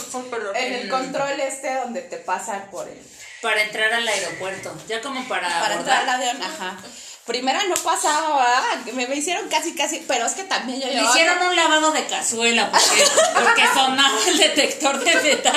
en 0.54 0.72
el 0.72 0.88
control 0.88 1.38
este 1.40 1.74
donde 1.74 2.00
te 2.00 2.16
pasan 2.16 2.70
por 2.70 2.88
el... 2.88 2.98
Para 3.42 3.62
entrar 3.62 3.92
al 3.92 4.08
aeropuerto. 4.08 4.74
Ya 4.88 5.02
como 5.02 5.28
para. 5.28 5.48
Para 5.60 5.74
entrar 5.74 5.98
abordar. 5.98 6.08
al 6.08 6.08
avión, 6.08 6.42
ajá. 6.42 6.78
Primera 7.26 7.60
no 7.64 7.74
pasaba, 7.74 8.62
me, 8.92 9.06
me 9.08 9.16
hicieron 9.16 9.48
casi, 9.48 9.74
casi, 9.74 9.98
pero 10.06 10.26
es 10.26 10.32
que 10.34 10.44
también 10.44 10.80
yo 10.80 10.86
llevaba... 10.86 11.10
hicieron 11.10 11.42
un 11.48 11.56
lavado 11.56 11.90
de 11.90 12.06
cazuela 12.06 12.70
porque, 12.70 13.04
porque 13.34 13.66
sonaba 13.74 14.16
el 14.28 14.38
detector 14.38 14.98
de 15.02 15.14
metal. 15.16 15.56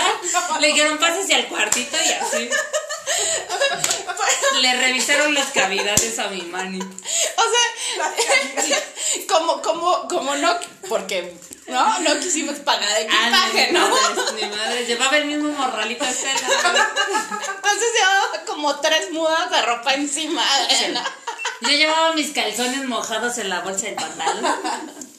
Le 0.62 0.68
dijeron, 0.68 0.98
pásese 0.98 1.36
al 1.36 1.46
cuartito 1.48 1.96
y 2.04 2.10
así. 2.12 2.50
Le 4.62 4.74
revisaron 4.80 5.34
las 5.36 5.48
cavidades 5.52 6.18
a 6.20 6.28
mi 6.30 6.42
mani. 6.42 6.80
O 6.82 7.44
sea, 8.04 8.14
como, 9.30 9.62
como, 9.62 10.08
como 10.08 10.36
no, 10.38 10.56
porque, 10.88 11.36
¿no? 11.68 12.00
No 12.00 12.20
quisimos 12.20 12.56
pagar 12.60 12.90
equipaje, 13.00 13.68
Ah, 13.68 13.72
mi 13.72 13.78
¿no? 13.80 13.90
madre, 13.90 14.32
mi 14.42 14.56
madre. 14.56 14.86
Llevaba 14.86 15.18
el 15.18 15.26
mismo 15.26 15.50
morralito 15.52 16.04
este. 16.04 16.30
Entonces 16.32 17.90
llevaba 17.96 18.46
como 18.48 18.80
tres 18.80 19.12
mudas 19.12 19.52
de 19.52 19.62
ropa 19.62 19.94
encima. 19.94 20.44
¿no? 20.94 21.02
Yo 21.62 21.70
llevaba 21.70 22.14
mis 22.14 22.32
calzones 22.32 22.86
mojados 22.86 23.38
en 23.38 23.50
la 23.50 23.62
bolsa 23.62 23.88
del 23.88 23.96
pantalón 23.96 24.46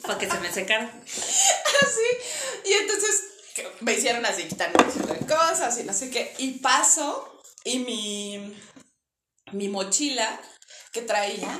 para 0.01 0.17
que 0.17 0.29
se 0.29 0.39
me 0.39 0.51
secaran. 0.51 0.91
Así. 1.05 2.65
Y 2.65 2.73
entonces 2.73 3.23
me 3.81 3.93
hicieron 3.93 4.25
así, 4.25 4.43
quitarme 4.43 4.77
cosas 5.27 5.77
y 5.79 5.83
no 5.83 5.93
sé 5.93 6.09
qué. 6.09 6.33
Y 6.39 6.59
paso 6.59 7.41
y 7.63 7.79
mi, 7.79 8.57
mi 9.51 9.67
mochila 9.69 10.39
que 10.91 11.01
traía, 11.01 11.57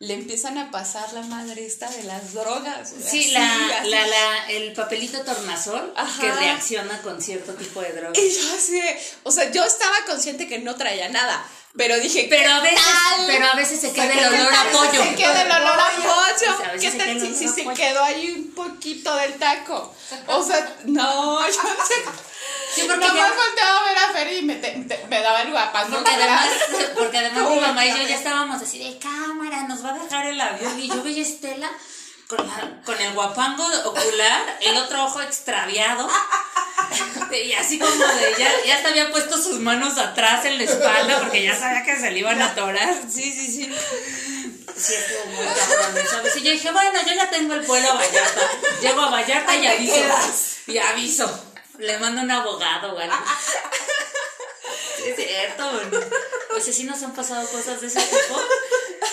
le 0.00 0.14
empiezan 0.14 0.58
a 0.58 0.72
pasar 0.72 1.12
la 1.12 1.22
madre 1.22 1.64
esta 1.64 1.88
de 1.88 2.02
las 2.02 2.32
drogas. 2.32 2.88
Sí, 2.90 3.20
así, 3.20 3.30
la, 3.30 3.78
así. 3.78 3.90
la, 3.90 4.06
la, 4.08 4.50
el 4.50 4.72
papelito 4.72 5.22
tornasol 5.22 5.92
Ajá. 5.96 6.20
que 6.20 6.32
reacciona 6.32 7.00
con 7.02 7.22
cierto 7.22 7.54
tipo 7.54 7.80
de 7.80 7.92
droga. 7.92 8.12
Y 8.18 8.28
yo 8.28 8.54
así, 8.54 8.80
o 9.22 9.30
sea, 9.30 9.52
yo 9.52 9.62
estaba 9.64 9.94
consciente 10.06 10.48
que 10.48 10.58
no 10.58 10.74
traía 10.74 11.08
nada, 11.10 11.46
pero 11.76 11.98
dije, 12.00 12.26
Pero 12.28 12.50
a 12.52 12.60
veces, 12.60 12.80
tal? 12.84 13.26
pero 13.26 13.46
a 13.46 13.54
veces 13.54 13.80
se 13.80 13.92
queda 13.92 14.12
el 14.12 14.18
¿qué 14.18 14.26
olor 14.26 14.54
a 14.54 14.64
pollo. 14.72 15.02
Se 15.04 15.14
queda 15.14 15.42
el 15.42 15.50
olor 15.50 15.80
a 15.80 15.90
pollo. 15.96 16.80
¿Qué 16.80 16.90
tal 16.90 17.20
si, 17.20 17.34
si 17.34 17.48
se 17.48 17.66
quedó 17.74 18.02
ahí 18.04 18.30
un 18.36 18.52
poquito 18.54 19.14
del 19.16 19.34
taco? 19.34 19.94
O 20.26 20.42
sea, 20.42 20.76
no, 20.84 21.40
yo 21.46 21.52
Sí, 22.74 22.82
porque 22.88 23.06
Nomás 23.06 23.28
ya- 23.30 23.34
volteaba 23.36 23.80
a 23.80 23.84
ver 23.84 23.98
a 23.98 24.12
Fer 24.12 24.32
y 24.32 24.42
me, 24.42 24.54
te- 24.56 24.70
te- 24.72 25.06
me 25.08 25.20
daba 25.20 25.42
el 25.42 25.50
guapango. 25.50 25.94
Porque 25.96 26.10
además, 26.10 26.46
porque 26.98 27.18
además 27.18 27.50
mi 27.50 27.60
mamá 27.60 27.84
y 27.86 27.90
yo 27.90 27.96
no. 27.98 28.02
ya 28.08 28.16
estábamos 28.16 28.62
así 28.62 28.78
de 28.78 28.98
cámara, 28.98 29.64
nos 29.64 29.84
va 29.84 29.90
a 29.90 29.98
dejar 29.98 30.26
el 30.26 30.40
avión. 30.40 30.78
Y 30.80 30.88
yo 30.88 31.02
veía 31.02 31.22
a 31.22 31.26
Estela 31.28 31.70
con, 32.36 32.46
la- 32.46 32.82
con 32.84 33.00
el 33.00 33.12
guapango 33.14 33.64
ocular, 33.84 34.58
el 34.60 34.76
otro 34.78 35.04
ojo 35.04 35.20
extraviado. 35.20 36.08
Y 37.32 37.54
así 37.54 37.78
como 37.78 37.90
de 37.94 38.34
ya, 38.38 38.50
ya 38.66 38.76
hasta 38.76 38.90
había 38.90 39.10
puesto 39.10 39.38
sus 39.42 39.58
manos 39.58 39.96
atrás 39.96 40.44
en 40.44 40.58
la 40.58 40.64
espalda 40.64 41.18
porque 41.20 41.42
ya 41.42 41.58
sabía 41.58 41.82
que 41.82 41.96
se 41.98 42.10
le 42.10 42.18
iban 42.18 42.42
a 42.42 42.48
atorar. 42.48 42.94
Sí, 43.10 43.32
sí, 43.32 43.46
sí. 43.50 43.74
Sí, 44.76 44.94
estuvo 44.94 45.24
muy 45.32 45.46
cabrón. 45.46 46.26
Y 46.36 46.42
yo 46.42 46.50
dije, 46.52 46.70
bueno, 46.70 47.00
yo 47.06 47.14
ya 47.14 47.30
tengo 47.30 47.54
el 47.54 47.62
vuelo 47.62 47.90
a 47.92 47.94
Vallarta. 47.94 48.40
Llego 48.82 49.00
a 49.00 49.08
Vallarta 49.10 49.56
y 49.56 49.66
aviso. 49.66 49.94
Y 50.66 50.76
aviso. 50.76 51.44
Le 51.78 51.98
mando 51.98 52.20
un 52.20 52.30
abogado 52.30 52.92
o 52.94 52.98
algo. 52.98 53.16
Es 55.06 55.16
cierto, 55.16 55.70
bueno. 55.72 56.06
Pues 56.50 56.64
sí 56.64 56.84
nos 56.84 57.02
han 57.02 57.14
pasado 57.14 57.46
cosas 57.48 57.80
de 57.80 57.86
ese 57.86 58.00
tipo. 58.00 58.40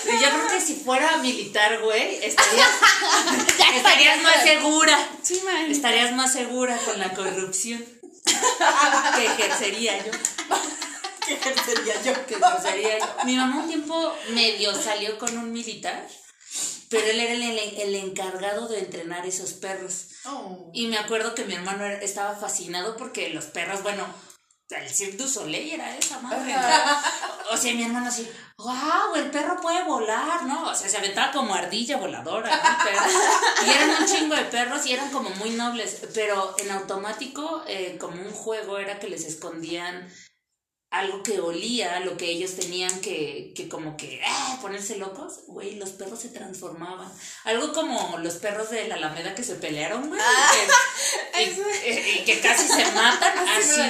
Y 0.06 0.12
yo 0.12 0.30
creo 0.30 0.48
que 0.48 0.62
si 0.62 0.76
fuera 0.76 1.18
militar, 1.18 1.82
güey, 1.82 2.24
estarías, 2.24 2.70
estarías 3.76 4.22
más 4.22 4.44
segura. 4.44 5.10
Sí, 5.22 5.42
man. 5.46 5.72
Estarías 5.72 6.14
más 6.14 6.34
segura 6.34 6.78
con 6.86 7.00
la 7.00 7.14
corrupción 7.14 7.84
que 9.16 9.26
ejercería 9.26 10.06
yo. 10.06 10.12
¿Qué 11.26 11.34
ejercería 11.34 12.02
yo? 12.04 12.26
Que 12.26 12.36
ejercería 12.36 13.00
yo. 13.00 13.06
Mi 13.26 13.36
mamá 13.36 13.64
un 13.64 13.68
tiempo 13.68 14.14
medio 14.30 14.74
salió 14.74 15.18
con 15.18 15.38
un 15.38 15.52
militar, 15.52 16.08
pero 16.90 17.06
él 17.08 17.20
era 17.20 17.34
el, 17.34 17.44
el 17.44 17.96
encargado 17.96 18.68
de 18.68 18.80
entrenar 18.80 19.26
esos 19.26 19.54
perros. 19.54 20.08
Oh. 20.26 20.72
Y 20.74 20.88
me 20.88 20.98
acuerdo 20.98 21.36
que 21.36 21.46
mi 21.46 21.54
hermano 21.54 21.86
estaba 21.86 22.36
fascinado 22.36 22.98
porque 22.98 23.30
los 23.30 23.46
perros, 23.46 23.84
bueno, 23.84 24.08
el 24.78 24.90
Cirque 24.90 25.18
du 25.18 25.28
Soleil 25.28 25.74
era 25.74 25.98
esa 25.98 26.20
madre. 26.20 26.54
¿no? 26.54 27.54
O 27.54 27.58
sea, 27.58 27.74
mi 27.74 27.84
hermano 27.84 28.08
así, 28.08 28.30
wow, 28.58 29.16
el 29.16 29.32
perro 29.32 29.60
puede 29.60 29.84
volar, 29.84 30.44
¿no? 30.46 30.70
O 30.70 30.76
sea, 30.76 30.88
se 30.88 30.98
aventaba 30.98 31.32
como 31.32 31.56
ardilla 31.56 31.98
voladora. 31.98 32.56
¿no? 32.56 32.78
Pero- 32.84 33.02
y 33.66 33.70
eran 33.72 33.90
un 34.02 34.08
chingo 34.08 34.36
de 34.36 34.44
perros 34.46 34.86
y 34.86 34.94
eran 34.94 35.10
como 35.10 35.30
muy 35.32 35.52
nobles. 35.52 36.02
Pero 36.14 36.56
en 36.60 36.70
automático, 36.72 37.64
eh, 37.68 37.98
como 38.00 38.22
un 38.22 38.32
juego, 38.32 38.78
era 38.78 39.00
que 39.00 39.10
les 39.10 39.26
escondían 39.26 40.08
algo 40.92 41.22
que 41.22 41.40
olía, 41.40 42.00
lo 42.00 42.18
que 42.18 42.26
ellos 42.32 42.56
tenían 42.56 43.00
que, 43.02 43.54
que 43.56 43.70
como 43.70 43.96
que 43.96 44.22
ah, 44.26 44.58
ponerse 44.60 44.98
locos, 44.98 45.42
güey, 45.46 45.76
los 45.76 45.92
perros 45.92 46.20
se 46.20 46.30
transformaban. 46.30 47.08
Algo 47.44 47.74
como 47.74 48.18
los 48.18 48.34
perros 48.36 48.72
de 48.72 48.88
la 48.88 48.96
Alameda 48.96 49.36
que 49.36 49.44
se 49.44 49.54
pelearon, 49.56 50.08
güey. 50.10 50.20
que- 51.32 51.44
y, 51.90 51.90
y- 51.92 52.20
y 52.22 52.26
que 52.26 52.40
casi 52.40 52.68
se 52.68 52.86
matan, 52.92 53.38
así. 53.60 53.82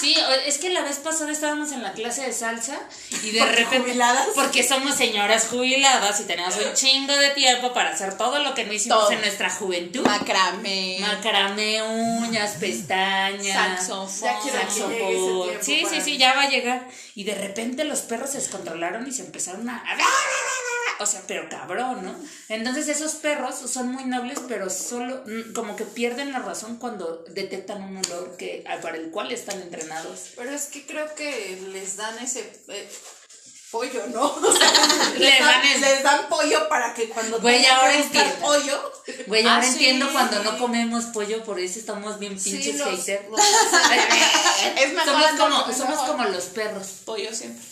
Sí, 0.00 0.16
es 0.46 0.58
que 0.58 0.70
la 0.70 0.82
vez 0.82 0.98
pasada 0.98 1.32
estábamos 1.32 1.72
en 1.72 1.82
la 1.82 1.92
clase 1.92 2.22
de 2.26 2.32
salsa 2.32 2.78
y 3.24 3.30
de 3.32 3.44
repente. 3.44 3.78
jubiladas. 3.80 4.28
Porque 4.34 4.62
somos 4.62 4.94
señoras 4.94 5.48
jubiladas 5.48 6.20
y 6.20 6.24
tenemos 6.24 6.54
un 6.56 6.72
chingo 6.74 7.16
de 7.16 7.30
tiempo 7.30 7.72
para 7.72 7.90
hacer 7.90 8.16
todo 8.16 8.38
lo 8.40 8.54
que 8.54 8.64
no 8.64 8.72
hicimos 8.72 8.98
Todo. 9.00 9.10
en 9.12 9.20
nuestra 9.22 9.50
juventud. 9.50 10.02
Macramé. 10.06 10.98
Macramé, 11.00 11.82
uñas, 11.82 12.52
pestañas. 12.60 13.86
Saxofón. 13.86 14.28
Ya 14.28 14.38
quiero 14.40 14.58
que 14.58 14.64
saxofón. 14.64 15.48
tiempo 15.60 15.64
Sí, 15.64 15.95
sí, 16.00 16.12
sí, 16.12 16.18
ya 16.18 16.34
va 16.34 16.42
a 16.42 16.50
llegar. 16.50 16.88
Y 17.14 17.24
de 17.24 17.34
repente 17.34 17.84
los 17.84 18.00
perros 18.00 18.30
se 18.30 18.38
descontrolaron 18.38 19.06
y 19.06 19.12
se 19.12 19.22
empezaron 19.22 19.68
a. 19.68 19.82
O 20.98 21.04
sea, 21.04 21.22
pero 21.26 21.48
cabrón, 21.48 22.04
¿no? 22.04 22.16
Entonces 22.48 22.88
esos 22.88 23.16
perros 23.16 23.54
son 23.54 23.92
muy 23.92 24.04
nobles, 24.04 24.38
pero 24.48 24.70
solo 24.70 25.24
mm, 25.26 25.52
como 25.52 25.76
que 25.76 25.84
pierden 25.84 26.32
la 26.32 26.38
razón 26.38 26.78
cuando 26.78 27.24
detectan 27.28 27.82
un 27.82 27.98
olor 27.98 28.36
que 28.36 28.64
ah, 28.66 28.78
para 28.80 28.96
el 28.96 29.10
cual 29.10 29.30
están 29.30 29.60
entrenados. 29.60 30.32
Pero 30.36 30.50
es 30.50 30.66
que 30.66 30.86
creo 30.86 31.14
que 31.14 31.60
les 31.72 31.96
dan 31.96 32.18
ese 32.18 32.50
eh, 32.68 32.88
pollo, 33.70 34.06
¿no? 34.08 34.22
O 34.34 34.52
sea, 34.56 34.72
Les 35.18 35.38
dan 35.40 35.66
el- 35.66 35.80
les 35.80 36.02
dan 36.02 36.28
pollo 36.28 36.68
para 36.68 36.94
que 36.94 37.08
cuando 37.08 37.40
Güey, 37.40 37.64
ahora 37.66 37.94
entiendo. 37.94 38.34
pollo. 38.40 38.92
Güey, 39.26 39.46
Ah, 39.46 39.54
ahora 39.56 39.66
sí. 39.66 39.72
entiendo 39.72 40.10
cuando 40.12 40.42
no 40.44 40.58
comemos 40.58 41.04
pollo, 41.06 41.42
por 41.44 41.58
eso 41.60 41.78
estamos 41.78 42.18
bien 42.18 42.38
pinches 42.40 42.76
los- 42.78 42.88
haters. 42.88 43.28
los- 43.30 43.40
Es 44.76 44.92
mejor 44.92 45.04
somos 45.06 45.30
como, 45.38 45.72
somos 45.72 45.78
mejor. 45.90 46.06
como 46.06 46.24
los 46.24 46.44
perros. 46.44 46.86
pollo 47.04 47.34
siempre. 47.34 47.64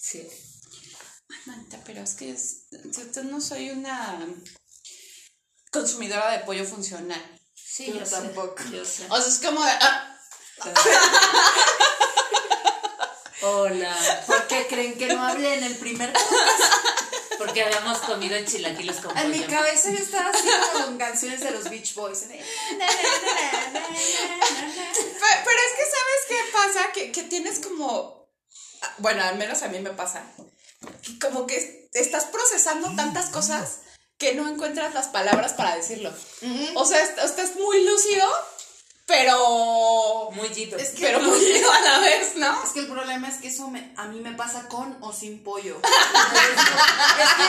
Sí. 0.00 0.28
Manita, 1.46 1.78
pero 1.84 2.02
es 2.02 2.14
que 2.14 2.30
es- 2.30 2.66
yo, 3.14 3.22
no 3.24 3.40
soy 3.40 3.70
una 3.70 4.18
consumidora 5.70 6.30
de 6.32 6.38
pollo 6.40 6.64
funcional. 6.64 7.20
Sí, 7.54 7.86
Yo 7.86 7.98
yo, 7.98 8.04
tampoco. 8.08 8.62
Sé, 8.62 8.70
yo 8.76 8.84
sé. 8.84 9.06
O 9.10 9.20
sea, 9.20 9.28
es 9.32 9.38
como 9.40 9.64
de. 9.64 9.72
ah, 9.80 10.16
Hola. 13.44 14.24
¿Por 14.26 14.46
qué 14.46 14.66
creen 14.68 14.96
que 14.96 15.08
no 15.08 15.22
hablé 15.24 15.54
en 15.54 15.64
el 15.64 15.76
primer 15.76 16.12
Porque 17.38 17.62
habíamos 17.62 17.98
comido 17.98 18.36
chilaquiles 18.44 18.96
con 18.96 19.16
En 19.18 19.30
mi 19.30 19.40
cabeza 19.40 19.90
yo 19.90 19.98
estaba 19.98 20.30
así 20.30 20.48
como 20.72 20.84
con 20.86 20.98
canciones 20.98 21.40
de 21.40 21.50
los 21.50 21.64
Beach 21.68 21.94
Boys. 21.94 22.20
Pe- 22.20 22.40
Pero 25.44 25.58
es 25.60 25.72
que, 25.76 25.84
¿sabes 25.84 26.22
qué 26.28 26.36
pasa? 26.52 26.92
Que, 26.92 27.12
que 27.12 27.22
tienes 27.24 27.58
como. 27.60 28.28
Bueno, 28.98 29.22
al 29.24 29.36
menos 29.36 29.62
a 29.62 29.68
mí 29.68 29.78
me 29.80 29.90
pasa. 29.90 30.24
que 31.02 31.18
Como 31.18 31.46
que 31.46 31.88
estás 31.92 32.24
procesando 32.24 32.94
tantas 32.96 33.26
cosas 33.30 33.80
que 34.18 34.34
no 34.34 34.48
encuentras 34.48 34.94
las 34.94 35.08
palabras 35.08 35.52
para 35.54 35.76
decirlo. 35.76 36.12
O 36.74 36.84
sea, 36.84 37.02
est- 37.02 37.18
estás 37.18 37.56
muy 37.56 37.84
lúcido, 37.84 38.26
pero. 39.06 40.30
Muy. 40.32 40.48
Es 40.48 40.90
que- 40.90 41.02
Pero 41.06 41.20
muy 41.20 41.38
ido 41.38 41.70
a 41.72 41.80
la 41.80 41.98
vez, 42.00 42.36
¿no? 42.36 42.62
Es 42.64 42.70
que 42.70 42.80
el 42.80 42.86
problema 42.88 43.28
es 43.28 43.36
que 43.36 43.48
eso 43.48 43.68
me- 43.68 43.92
a 43.96 44.04
mí 44.06 44.20
me 44.20 44.32
pasa 44.32 44.68
con 44.68 44.96
o 45.00 45.12
sin 45.12 45.42
pollo. 45.42 45.76
es 45.84 47.34
que 47.34 47.44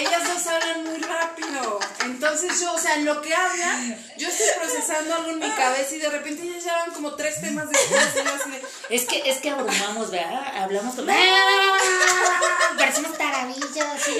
ellas 0.00 0.22
dos 0.26 0.46
hablan 0.46 0.84
muy 0.84 0.98
rápido. 0.98 1.78
Entonces 2.04 2.60
yo, 2.60 2.72
o 2.72 2.78
sea, 2.78 2.94
en 2.96 3.04
lo 3.04 3.20
que 3.22 3.34
hablan, 3.34 3.96
yo 4.16 4.28
estoy 4.28 4.46
procesando 4.58 5.14
algo 5.14 5.30
en 5.30 5.38
mi 5.38 5.50
cabeza 5.50 5.94
y 5.94 5.98
de 5.98 6.10
repente 6.10 6.42
ellas 6.42 6.64
ya 6.64 6.76
van 6.78 6.92
como 6.92 7.14
tres 7.14 7.40
temas 7.40 7.68
después. 7.70 8.14
yo 8.14 8.22
de, 8.50 8.62
Es 8.90 9.04
que, 9.06 9.28
es 9.30 9.38
que 9.38 9.50
abrumamos, 9.50 10.10
¿verdad? 10.10 10.56
Hablamos 10.56 10.94
como... 10.94 11.12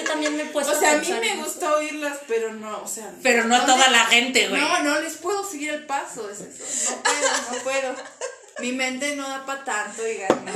también 0.04 0.36
me 0.36 0.42
he 0.42 0.46
puesto 0.46 0.72
O 0.72 0.78
sea, 0.78 0.92
a 0.92 0.96
mí 0.96 1.06
pensar 1.06 1.20
me 1.20 1.42
gusta 1.42 1.74
oírlas, 1.74 2.18
pero 2.26 2.52
no, 2.52 2.82
o 2.82 2.88
sea. 2.88 3.10
Pero 3.22 3.44
no 3.44 3.54
a 3.54 3.58
¿dónde- 3.58 3.72
toda 3.74 3.88
la 3.90 4.06
gente, 4.06 4.48
güey. 4.48 4.60
No, 4.60 4.82
no 4.82 5.00
les 5.00 5.16
puedo 5.16 5.48
seguir 5.48 5.70
el 5.70 5.86
paso, 5.86 6.28
es 6.30 6.40
eso. 6.40 6.92
No 6.96 7.02
puedo, 7.02 7.30
no 7.52 7.58
puedo. 7.64 7.94
Mi 8.60 8.72
mente 8.72 9.16
no 9.16 9.28
da 9.28 9.44
para 9.46 9.64
tanto, 9.64 10.02
digan, 10.04 10.44
no, 10.44 10.52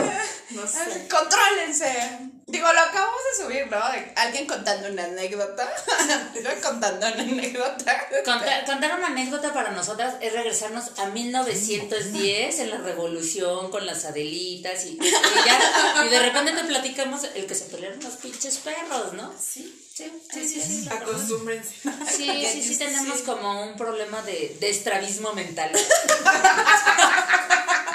no 0.62 0.66
sé. 0.66 1.09
Contrólense. 1.09 2.18
Digo, 2.46 2.70
lo 2.72 2.80
acabamos 2.80 3.20
de 3.32 3.44
subir, 3.44 3.66
¿no? 3.68 3.90
De 3.90 4.12
alguien 4.16 4.46
contando 4.46 4.88
una 4.88 5.05
anécdota. 5.05 5.68
Contando 6.62 7.07
una 7.07 7.22
anécdota. 7.22 8.07
Contar, 8.24 8.64
contar 8.66 8.98
una 8.98 9.07
anécdota 9.09 9.52
para 9.52 9.70
nosotras 9.70 10.14
es 10.20 10.32
regresarnos 10.32 10.92
a 10.98 11.07
1910 11.07 12.59
en 12.61 12.70
la 12.70 12.76
revolución 12.76 13.70
con 13.70 13.86
las 13.86 14.05
Adelitas 14.05 14.84
y, 14.84 14.90
y 14.90 14.98
ya, 15.00 16.05
y 16.07 16.11
de 16.11 16.20
repente 16.20 16.52
te 16.52 16.64
platicamos 16.64 17.22
el 17.34 17.46
que 17.46 17.55
se 17.55 17.64
pelearon 17.64 17.98
los 18.00 18.14
pinches 18.14 18.59
perros, 18.59 19.14
¿no? 19.14 19.32
Sí, 19.40 19.74
sí, 19.92 20.12
sí, 20.32 20.46
sí. 20.46 20.61
sí. 20.61 20.88
Acostúmbrense. 20.92 21.74
Sí, 22.14 22.46
sí, 22.52 22.62
sí, 22.62 22.78
tenemos 22.78 23.22
como 23.22 23.64
un 23.64 23.76
problema 23.76 24.20
de, 24.22 24.57
de 24.61 24.70
estrabismo 24.70 25.32
mental. 25.32 25.72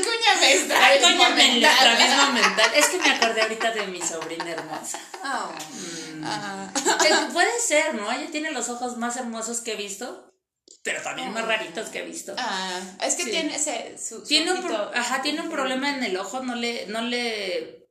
Acúñame 0.00 0.52
esta. 0.54 0.86
Acoñame 0.94 1.56
el 1.58 1.64
estrabismo 1.64 2.32
mental. 2.32 2.70
Es 2.74 2.86
que 2.86 2.98
me 2.98 3.10
acordé 3.10 3.42
ahorita 3.42 3.70
de 3.72 3.86
mi 3.86 4.00
sobrina 4.02 4.50
hermosa. 4.50 4.98
Ah. 5.22 6.70
Que 7.02 7.32
puede 7.32 7.58
ser, 7.60 7.94
¿no? 7.94 8.10
Ella 8.12 8.30
tiene 8.30 8.50
los 8.52 8.68
ojos 8.68 8.96
más 8.96 9.16
hermosos 9.16 9.60
que 9.60 9.72
he 9.72 9.76
visto, 9.76 10.32
pero 10.82 11.02
también 11.02 11.32
más 11.32 11.46
raritos 11.46 11.88
que 11.88 12.00
he 12.00 12.04
visto. 12.04 12.34
Ah, 12.38 12.80
es 13.02 13.14
que 13.14 13.24
Sí. 13.24 13.30
tiene 13.30 13.56
ese. 13.56 13.96
Su, 13.98 14.20
su 14.20 14.24
Tiene 14.24 14.52
un, 14.52 14.62
pro- 14.62 14.74
ojito. 14.84 14.98
ajá, 14.98 15.22
tiene 15.22 15.40
un 15.40 15.50
problema 15.50 15.90
en 15.90 16.02
el 16.04 16.16
ojo, 16.16 16.40
no 16.42 16.54
le, 16.54 16.86
no 16.86 17.02
le, 17.02 17.86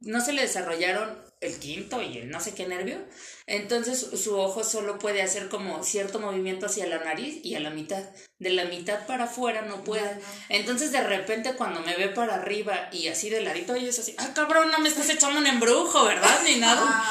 no 0.00 0.20
se 0.24 0.32
le 0.32 0.42
desarrollaron 0.42 1.22
el 1.40 1.58
quinto 1.58 2.00
y 2.02 2.18
el 2.18 2.30
no 2.30 2.40
sé 2.40 2.54
qué 2.54 2.66
nervio. 2.66 2.98
Entonces 3.46 4.06
su- 4.22 4.38
ojo 4.38 4.62
solo 4.64 4.98
puede 4.98 5.22
hacer 5.22 5.48
como 5.48 5.82
cierto 5.84 6.18
movimiento 6.20 6.66
hacia 6.66 6.86
la 6.86 6.98
nariz 6.98 7.40
y 7.44 7.54
a 7.56 7.60
la 7.60 7.70
mitad. 7.70 8.02
De 8.38 8.50
la 8.50 8.64
mitad 8.64 9.06
para 9.06 9.24
afuera 9.24 9.62
no 9.62 9.84
puede. 9.84 10.20
Entonces 10.48 10.90
de 10.92 11.00
repente 11.02 11.54
cuando 11.54 11.80
me 11.80 11.94
ve 11.96 12.08
para 12.08 12.34
arriba 12.34 12.88
y 12.92 13.06
así 13.08 13.30
de 13.30 13.40
ladito, 13.40 13.74
ella 13.74 13.88
es 13.90 13.98
así, 13.98 14.14
ah 14.18 14.28
cabrón, 14.34 14.70
no 14.70 14.78
me 14.80 14.88
estás 14.88 15.08
echando 15.10 15.38
un 15.38 15.46
embrujo, 15.46 16.04
¿verdad? 16.04 16.40
Ni 16.44 16.56
nada. 16.56 17.04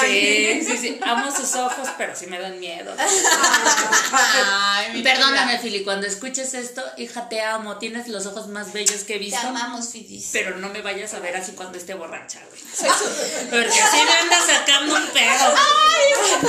Sí, 0.00 0.62
sí, 0.66 0.76
sí. 0.78 1.00
Amo 1.02 1.34
sus 1.34 1.54
ojos, 1.56 1.88
pero 1.96 2.14
sí 2.14 2.26
me 2.26 2.38
dan 2.38 2.58
miedo. 2.60 2.94
Ay, 4.12 4.92
mi 4.92 5.02
Perdóname. 5.02 5.58
Fili, 5.58 5.84
cuando 5.84 6.06
escuches 6.06 6.52
esto, 6.54 6.82
hija, 6.98 7.28
te 7.28 7.40
amo. 7.42 7.78
Tienes 7.78 8.08
los 8.08 8.26
ojos 8.26 8.48
más 8.48 8.72
bellos 8.72 9.04
que 9.04 9.14
he 9.14 9.18
Te 9.18 9.24
visto. 9.24 9.46
amamos, 9.46 9.88
Fidis. 9.90 10.30
Pero 10.32 10.56
no 10.58 10.68
me 10.68 10.82
vayas 10.82 11.14
a 11.14 11.20
ver 11.20 11.36
así 11.36 11.52
cuando 11.52 11.78
esté 11.78 11.94
borracha, 11.94 12.40
güey. 12.50 12.60
Porque 13.50 13.80
así 13.80 13.96
me 14.04 14.12
anda 14.12 14.38
sacando 14.46 14.94
un 14.96 15.06
pedo. 15.08 15.54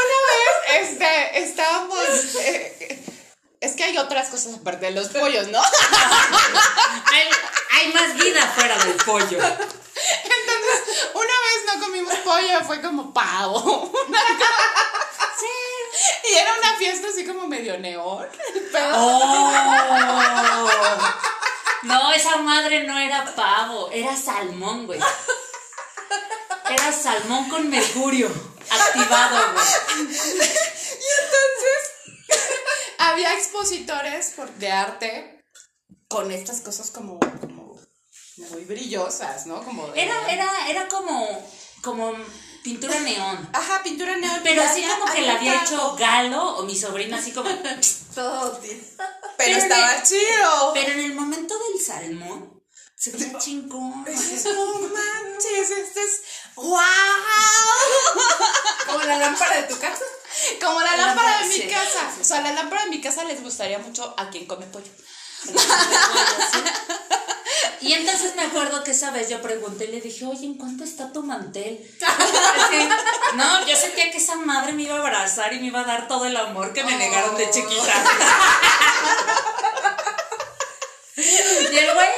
Una 0.00 0.18
vez, 0.30 0.90
este, 0.90 1.38
estábamos. 1.42 2.34
eh, 2.40 3.04
es 3.60 3.72
que 3.76 3.84
hay 3.84 3.96
otras 3.98 4.28
cosas 4.28 4.54
aparte 4.54 4.86
de 4.86 4.92
los 4.92 5.08
pollos, 5.08 5.48
¿no? 5.48 5.60
Hay, 5.60 7.28
hay 7.72 7.92
más 7.92 8.14
vida 8.14 8.46
fuera 8.54 8.76
del 8.76 8.94
pollo. 8.96 9.38
Entonces, 9.38 11.08
una 11.14 11.24
vez 11.24 11.64
no 11.66 11.80
comimos 11.80 12.14
pollo, 12.16 12.60
fue 12.66 12.80
como 12.82 13.12
pavo. 13.14 13.92
Sí. 15.38 15.46
Y 16.30 16.34
era 16.34 16.52
una 16.58 16.76
fiesta 16.76 17.08
así 17.08 17.26
como 17.26 17.46
medio 17.48 17.78
neón. 17.78 18.28
¡Oh! 18.94 19.52
No, 21.82 22.12
esa 22.12 22.36
madre 22.36 22.84
no 22.84 22.98
era 22.98 23.24
pavo, 23.34 23.90
era 23.92 24.16
salmón, 24.16 24.86
güey. 24.86 25.00
Era 26.68 26.92
salmón 26.92 27.48
con 27.48 27.68
mercurio 27.68 28.28
activado, 28.70 29.52
güey. 29.52 30.08
había 32.98 33.34
expositores 33.34 34.34
de 34.58 34.72
arte 34.72 35.44
con 36.08 36.30
estas 36.30 36.60
cosas 36.60 36.90
como, 36.90 37.18
como 37.40 37.78
muy 38.50 38.64
brillosas, 38.64 39.46
¿no? 39.46 39.62
Como 39.64 39.88
de- 39.88 40.02
Era, 40.02 40.30
era, 40.32 40.68
era 40.68 40.88
como, 40.88 41.46
como 41.82 42.12
pintura 42.62 42.98
neón. 43.00 43.48
Ajá, 43.52 43.82
pintura 43.82 44.16
neón. 44.16 44.40
Pero 44.42 44.62
Y 44.62 44.64
así 44.64 44.82
como 44.82 45.12
que 45.12 45.22
la 45.22 45.34
había 45.36 45.62
hecho 45.62 45.96
Galo 45.96 46.56
o 46.56 46.62
mi 46.64 46.76
sobrina, 46.76 47.18
así 47.18 47.32
como. 47.32 47.50
Todo 48.14 48.52
tiene. 48.58 48.82
Pero, 49.36 49.56
pero 49.56 49.58
estaba 49.58 50.00
chido. 50.04 50.70
Pero 50.74 50.92
en 50.92 51.00
el 51.00 51.14
momento 51.14 51.54
del 51.58 51.84
salmón, 51.84 52.62
se 52.94 53.10
veía 53.10 53.36
chingón. 53.36 54.04
No 54.04 54.78
manches, 54.80 55.70
este 55.70 56.00
es 56.00 56.22
wow. 56.56 56.74
Como 58.86 59.04
la 59.04 59.18
lámpara 59.18 59.56
de 59.56 59.62
tu 59.64 59.78
casa. 59.78 60.04
Como 60.60 60.80
la 60.80 60.96
La 60.96 61.06
lámpara 61.06 61.38
de 61.38 61.48
mi 61.48 61.60
casa. 61.62 62.00
sí, 62.10 62.14
sí. 62.16 62.20
O 62.20 62.24
sea, 62.24 62.40
la 62.42 62.52
lámpara 62.52 62.84
de 62.84 62.90
mi 62.90 63.00
casa 63.00 63.24
les 63.24 63.42
gustaría 63.42 63.78
mucho 63.78 64.14
a 64.16 64.30
quien 64.30 64.46
come 64.46 64.66
pollo. 64.66 64.90
Y 67.80 67.92
entonces 67.92 68.34
me 68.34 68.42
acuerdo 68.42 68.82
que 68.82 68.92
esa 68.92 69.10
vez 69.10 69.28
yo 69.28 69.42
pregunté 69.42 69.84
y 69.84 69.88
le 69.88 70.00
dije, 70.00 70.24
oye, 70.24 70.46
¿en 70.46 70.54
cuánto 70.54 70.84
está 70.84 71.12
tu 71.12 71.22
mantel? 71.22 71.78
No, 73.34 73.66
yo 73.66 73.76
sentía 73.76 74.10
que 74.10 74.16
esa 74.16 74.36
madre 74.36 74.72
me 74.72 74.84
iba 74.84 74.94
a 74.94 75.00
abrazar 75.00 75.52
y 75.52 75.58
me 75.60 75.66
iba 75.66 75.80
a 75.80 75.84
dar 75.84 76.08
todo 76.08 76.24
el 76.24 76.36
amor 76.36 76.72
que 76.72 76.82
me 76.82 76.96
negaron 76.96 77.36
de 77.36 77.50
chiquita. 77.50 77.92
Y 81.16 81.76
el 81.78 81.94
güey, 81.94 82.08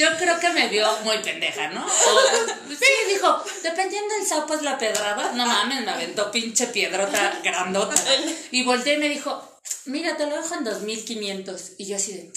yo 0.00 0.16
creo 0.18 0.40
que 0.40 0.50
me 0.50 0.68
vio 0.68 0.86
muy 1.04 1.18
pendeja, 1.18 1.68
¿no? 1.68 1.84
O- 1.86 2.46
sí, 2.68 2.92
dijo, 3.12 3.44
dependiendo 3.62 4.14
del 4.14 4.26
sapo 4.26 4.54
es 4.54 4.62
la 4.62 4.78
pedrada. 4.78 5.32
No 5.32 5.46
mames, 5.46 5.84
me 5.84 5.90
aventó 5.90 6.30
pinche 6.30 6.66
piedrota 6.68 7.38
grandota. 7.44 7.94
Y 8.50 8.64
volteé 8.64 8.94
y 8.94 8.98
me 8.98 9.08
dijo, 9.08 9.60
mira, 9.84 10.16
te 10.16 10.26
lo 10.26 10.36
dejo 10.36 10.54
en 10.54 10.64
2500. 10.64 11.72
Y 11.78 11.86
yo 11.86 11.96
así 11.96 12.12
de, 12.14 12.32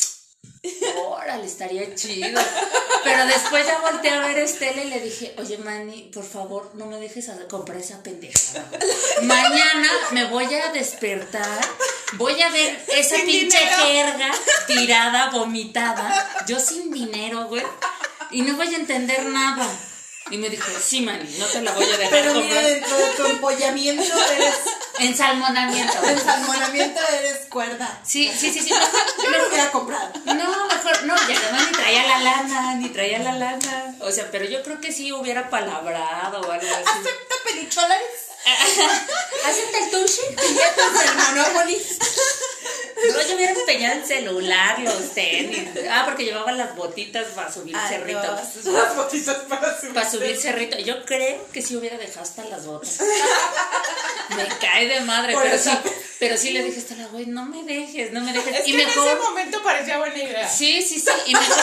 órale, 0.97 1.45
estaría 1.45 1.95
chido. 1.95 2.39
Pero 3.03 3.25
después 3.25 3.65
ya 3.65 3.79
volteé 3.79 4.11
a 4.11 4.19
ver 4.27 4.37
a 4.37 4.41
Estela 4.43 4.83
y 4.83 4.89
le 4.89 4.99
dije, 5.01 5.33
oye, 5.37 5.57
Manny, 5.57 6.11
por 6.13 6.23
favor, 6.25 6.71
no 6.75 6.85
me 6.85 6.97
dejes 6.99 7.29
a 7.29 7.37
comprar 7.47 7.79
esa 7.79 8.01
pendejada. 8.03 8.69
Mañana 9.23 9.89
me 10.11 10.25
voy 10.25 10.53
a 10.53 10.71
despertar, 10.71 11.61
voy 12.17 12.41
a 12.41 12.49
ver 12.49 12.85
esa 12.89 13.15
Sin 13.17 13.25
pinche 13.25 13.57
jerga 13.57 14.31
tirada, 14.67 15.29
vomitada, 15.29 16.43
yo 16.47 16.59
sin 16.59 16.91
dinero, 16.91 17.45
güey, 17.45 17.63
y 18.31 18.41
no 18.41 18.55
voy 18.55 18.73
a 18.73 18.77
entender 18.77 19.25
nada. 19.25 19.67
Y 20.31 20.37
me 20.37 20.49
dijo, 20.49 20.65
sí, 20.81 21.01
Manny, 21.01 21.35
no 21.37 21.45
te 21.47 21.61
la 21.61 21.73
voy 21.73 21.83
a 21.83 21.97
dejar 21.97 22.09
Pero 22.09 22.33
mira, 22.35 22.43
comprar. 22.45 22.65
dentro 22.65 22.97
de 22.97 23.07
tu 23.11 23.25
empollamiento 23.33 24.03
eres. 24.31 24.55
Ensalmonamiento. 24.99 26.03
En 26.03 26.19
salmonamiento 26.19 26.99
eres 27.19 27.45
cuerda. 27.49 27.99
Sí, 28.03 28.31
sí, 28.37 28.51
sí, 28.51 28.61
sí. 28.61 28.71
Mejor, 28.71 28.89
Yo 29.23 29.29
lo 29.29 29.47
hubiera 29.47 29.71
comprado. 29.71 30.11
No, 30.25 30.67
mejor, 30.67 31.03
no, 31.05 31.15
y 31.15 31.33
además 31.35 31.63
ni 31.67 31.71
traía 31.71 32.03
la 32.07 32.19
lana, 32.19 32.75
ni 32.75 32.89
traía 32.89 33.19
la 33.19 33.33
lana. 33.33 33.95
O 34.01 34.11
sea, 34.11 34.29
pero 34.31 34.45
yo 34.45 34.61
creo 34.63 34.79
que 34.79 34.91
sí 34.91 35.11
hubiera 35.11 35.49
palabrado 35.49 36.41
o 36.41 36.51
algo 36.51 36.67
así. 36.67 36.83
¿Acepta 36.85 37.35
pelicholares? 37.43 38.07
¿Acepta 39.45 39.77
el 39.79 39.89
tushi? 39.89 40.21
Billetes 40.35 40.93
del 40.93 41.15
Monopoly. 41.15 41.81
No, 42.95 43.21
yo 43.27 43.35
hubiera 43.35 43.51
empeñado 43.51 43.99
el 43.99 44.05
celular, 44.05 44.79
los 44.79 45.13
tenis. 45.13 45.67
Ah, 45.89 46.03
porque 46.05 46.25
llevaba 46.25 46.51
las 46.51 46.75
botitas 46.75 47.27
para 47.35 47.51
subir 47.51 47.75
Ay, 47.75 47.89
cerrito. 47.89 48.21
no, 48.65 48.71
Las 48.71 48.95
botitas 48.95 49.37
para 49.49 49.79
subir. 49.79 49.93
Para 49.93 50.09
subir 50.09 50.37
cerrito. 50.37 50.77
Yo 50.79 51.03
creo 51.05 51.45
que 51.51 51.61
sí 51.61 51.75
hubiera 51.75 51.97
dejado 51.97 52.21
hasta 52.21 52.43
las 52.45 52.65
botas. 52.65 52.99
Me 54.35 54.47
cae 54.59 54.87
de 54.87 55.01
madre, 55.01 55.33
Por 55.33 55.43
pero 55.43 55.55
eso. 55.55 55.71
sí, 55.71 55.77
pero 56.19 56.37
sí 56.37 56.51
le 56.51 56.63
dije 56.63 56.77
a 56.77 56.79
Estela, 56.81 57.07
güey, 57.07 57.25
no 57.25 57.45
me 57.45 57.63
dejes, 57.63 58.11
no 58.13 58.21
me 58.21 58.31
dejes. 58.31 58.59
Es 58.61 58.67
y 58.67 58.71
que 58.75 58.81
en 58.83 58.89
ese 58.89 59.15
momento 59.15 59.61
parecía 59.63 59.97
buena 59.97 60.17
idea. 60.17 60.47
Sí, 60.47 60.81
sí, 60.81 60.99
sí. 60.99 61.09
Y 61.27 61.33
mejor 61.33 61.57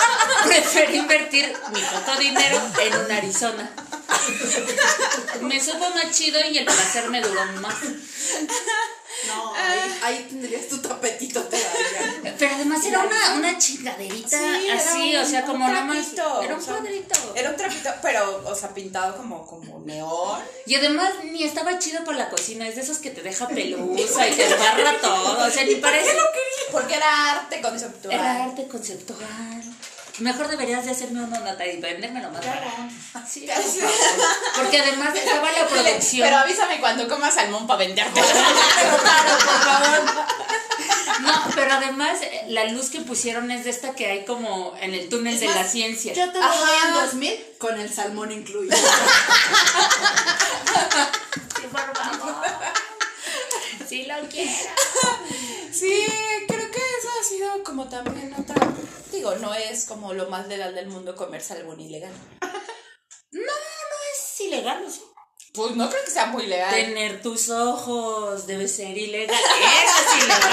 preferí 0.46 0.96
invertir 0.96 1.52
mi 1.72 1.80
poco 1.80 2.18
dinero 2.18 2.60
en 2.80 2.96
un 2.96 3.12
Arizona. 3.12 3.70
Me 5.42 5.60
supo 5.62 5.90
más 5.90 6.10
chido 6.16 6.40
y 6.50 6.58
el 6.58 6.64
placer 6.64 7.08
me 7.10 7.20
duró 7.20 7.44
más. 7.60 7.74
No, 9.26 9.54
ahí, 9.54 9.98
ahí 10.02 10.26
tendrías 10.28 10.68
tu 10.68 10.78
tapetito 10.80 11.42
todavía. 11.42 12.34
Pero 12.38 12.54
además 12.54 12.84
era 12.84 13.00
una, 13.00 13.34
una 13.34 13.58
chingaderita 13.58 14.28
Sí, 14.28 14.66
era 14.66 14.74
así, 14.76 15.16
un- 15.16 15.22
o 15.22 15.26
sea, 15.26 15.40
un 15.40 15.46
como 15.46 15.68
nomás. 15.68 15.96
trapito, 16.12 16.42
Era 16.42 16.54
un 16.54 16.60
o 16.60 16.64
sea, 16.64 16.74
cuadrito. 16.74 17.32
Era 17.34 17.50
un 17.50 17.56
trapito, 17.56 17.90
pero, 18.02 18.42
o 18.46 18.54
sea, 18.54 18.74
pintado 18.74 19.16
como, 19.16 19.46
como 19.46 19.80
neón. 19.80 20.40
Y 20.66 20.74
además 20.74 21.12
ni 21.24 21.42
estaba 21.44 21.78
chido 21.78 22.04
para 22.04 22.18
la 22.18 22.28
cocina, 22.28 22.68
es 22.68 22.76
de 22.76 22.82
esos 22.82 22.98
que 22.98 23.10
te 23.10 23.22
deja 23.22 23.48
pelusa 23.48 24.28
y 24.28 24.32
te 24.34 24.46
embarra 24.52 25.00
todo. 25.00 25.46
O 25.46 25.50
sea, 25.50 25.64
ni 25.64 25.76
parece. 25.76 26.10
Porque 26.70 26.94
era 26.94 27.32
arte 27.32 27.60
conceptual. 27.60 28.14
Era 28.14 28.44
arte 28.44 28.66
conceptual. 28.68 29.62
Mejor 30.18 30.48
deberías 30.48 30.84
de 30.84 30.92
hacerme 30.92 31.22
una 31.22 31.38
nota 31.40 31.66
y 31.66 31.78
vendérmelo 31.78 32.30
más 32.30 32.44
barato. 32.44 32.70
Sí, 33.28 33.46
por 33.46 33.62
favor. 33.62 33.94
Porque 34.56 34.80
además 34.80 35.14
estaba 35.14 35.52
la 35.52 35.66
producción. 35.68 36.26
Pero 36.26 36.38
avísame 36.38 36.80
cuando 36.80 37.06
comas 37.08 37.34
salmón 37.34 37.66
para 37.66 37.78
venderte. 37.80 38.20
No, 41.20 41.32
pero 41.54 41.72
además 41.72 42.18
eh, 42.20 42.44
la 42.48 42.64
luz 42.64 42.90
que 42.90 43.00
pusieron 43.00 43.50
es 43.50 43.64
de 43.64 43.70
esta 43.70 43.94
que 43.94 44.06
hay 44.06 44.24
como 44.26 44.74
en 44.80 44.92
el 44.92 45.08
túnel 45.08 45.40
de 45.40 45.46
la 45.46 45.64
ciencia. 45.64 46.12
Yo 46.12 46.30
te 46.30 46.38
lo 46.38 46.46
doy 46.46 46.68
en 46.88 46.94
2000 46.94 47.46
con 47.58 47.80
el 47.80 47.92
salmón 47.92 48.32
incluido. 48.32 48.76
Sí, 51.56 51.62
por 51.72 51.96
favor. 51.96 52.44
Si 53.88 54.04
lo 54.04 54.14
quiero. 54.28 54.50
Sí, 55.72 56.06
ha 56.42 56.46
sido 57.28 57.64
como 57.64 57.88
también 57.88 58.32
otra. 58.34 58.54
Digo, 59.10 59.34
no 59.36 59.54
es 59.54 59.86
como 59.86 60.12
lo 60.12 60.28
más 60.28 60.46
legal 60.48 60.74
del 60.74 60.88
mundo 60.88 61.16
comer 61.16 61.42
salmón 61.42 61.80
ilegal. 61.80 62.12
Es 63.32 64.40
ilegal, 64.40 64.82
¿no? 64.84 64.92
Pues 65.52 65.76
no 65.76 65.88
creo 65.88 66.04
que 66.04 66.10
sea 66.10 66.26
muy 66.26 66.46
legal. 66.46 66.70
Tener 66.70 67.22
tus 67.22 67.48
ojos 67.48 68.46
debe 68.46 68.68
ser 68.68 68.96
ilegal. 68.96 69.34
Eso 69.34 70.00
es 70.06 70.24
ilegal. 70.24 70.52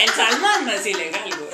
El 0.00 0.10
salmón 0.10 0.66
no 0.66 0.72
es 0.72 0.86
ilegal, 0.86 1.28
güey. 1.28 1.50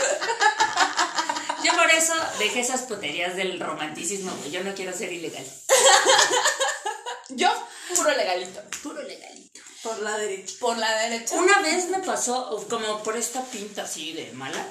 Yo 1.64 1.76
por 1.76 1.90
eso 1.90 2.14
dejé 2.38 2.60
esas 2.60 2.82
puterías 2.82 3.36
del 3.36 3.60
romanticismo, 3.60 4.32
güey. 4.38 4.50
Yo 4.50 4.62
no 4.64 4.74
quiero 4.74 4.92
ser 4.96 5.12
ilegal. 5.12 5.44
Yo, 7.30 7.48
puro 7.94 8.10
legalito. 8.10 8.60
Puro 8.82 9.02
legalito. 9.02 9.39
Por 9.82 10.02
la 10.02 10.18
derecha. 10.18 10.54
Por 10.60 10.76
la 10.76 10.94
derecha. 11.02 11.34
Una 11.36 11.60
vez 11.60 11.88
me 11.88 12.00
pasó, 12.00 12.66
como 12.68 13.02
por 13.02 13.16
esta 13.16 13.42
pinta 13.44 13.84
así 13.84 14.12
de 14.12 14.30
mala, 14.32 14.66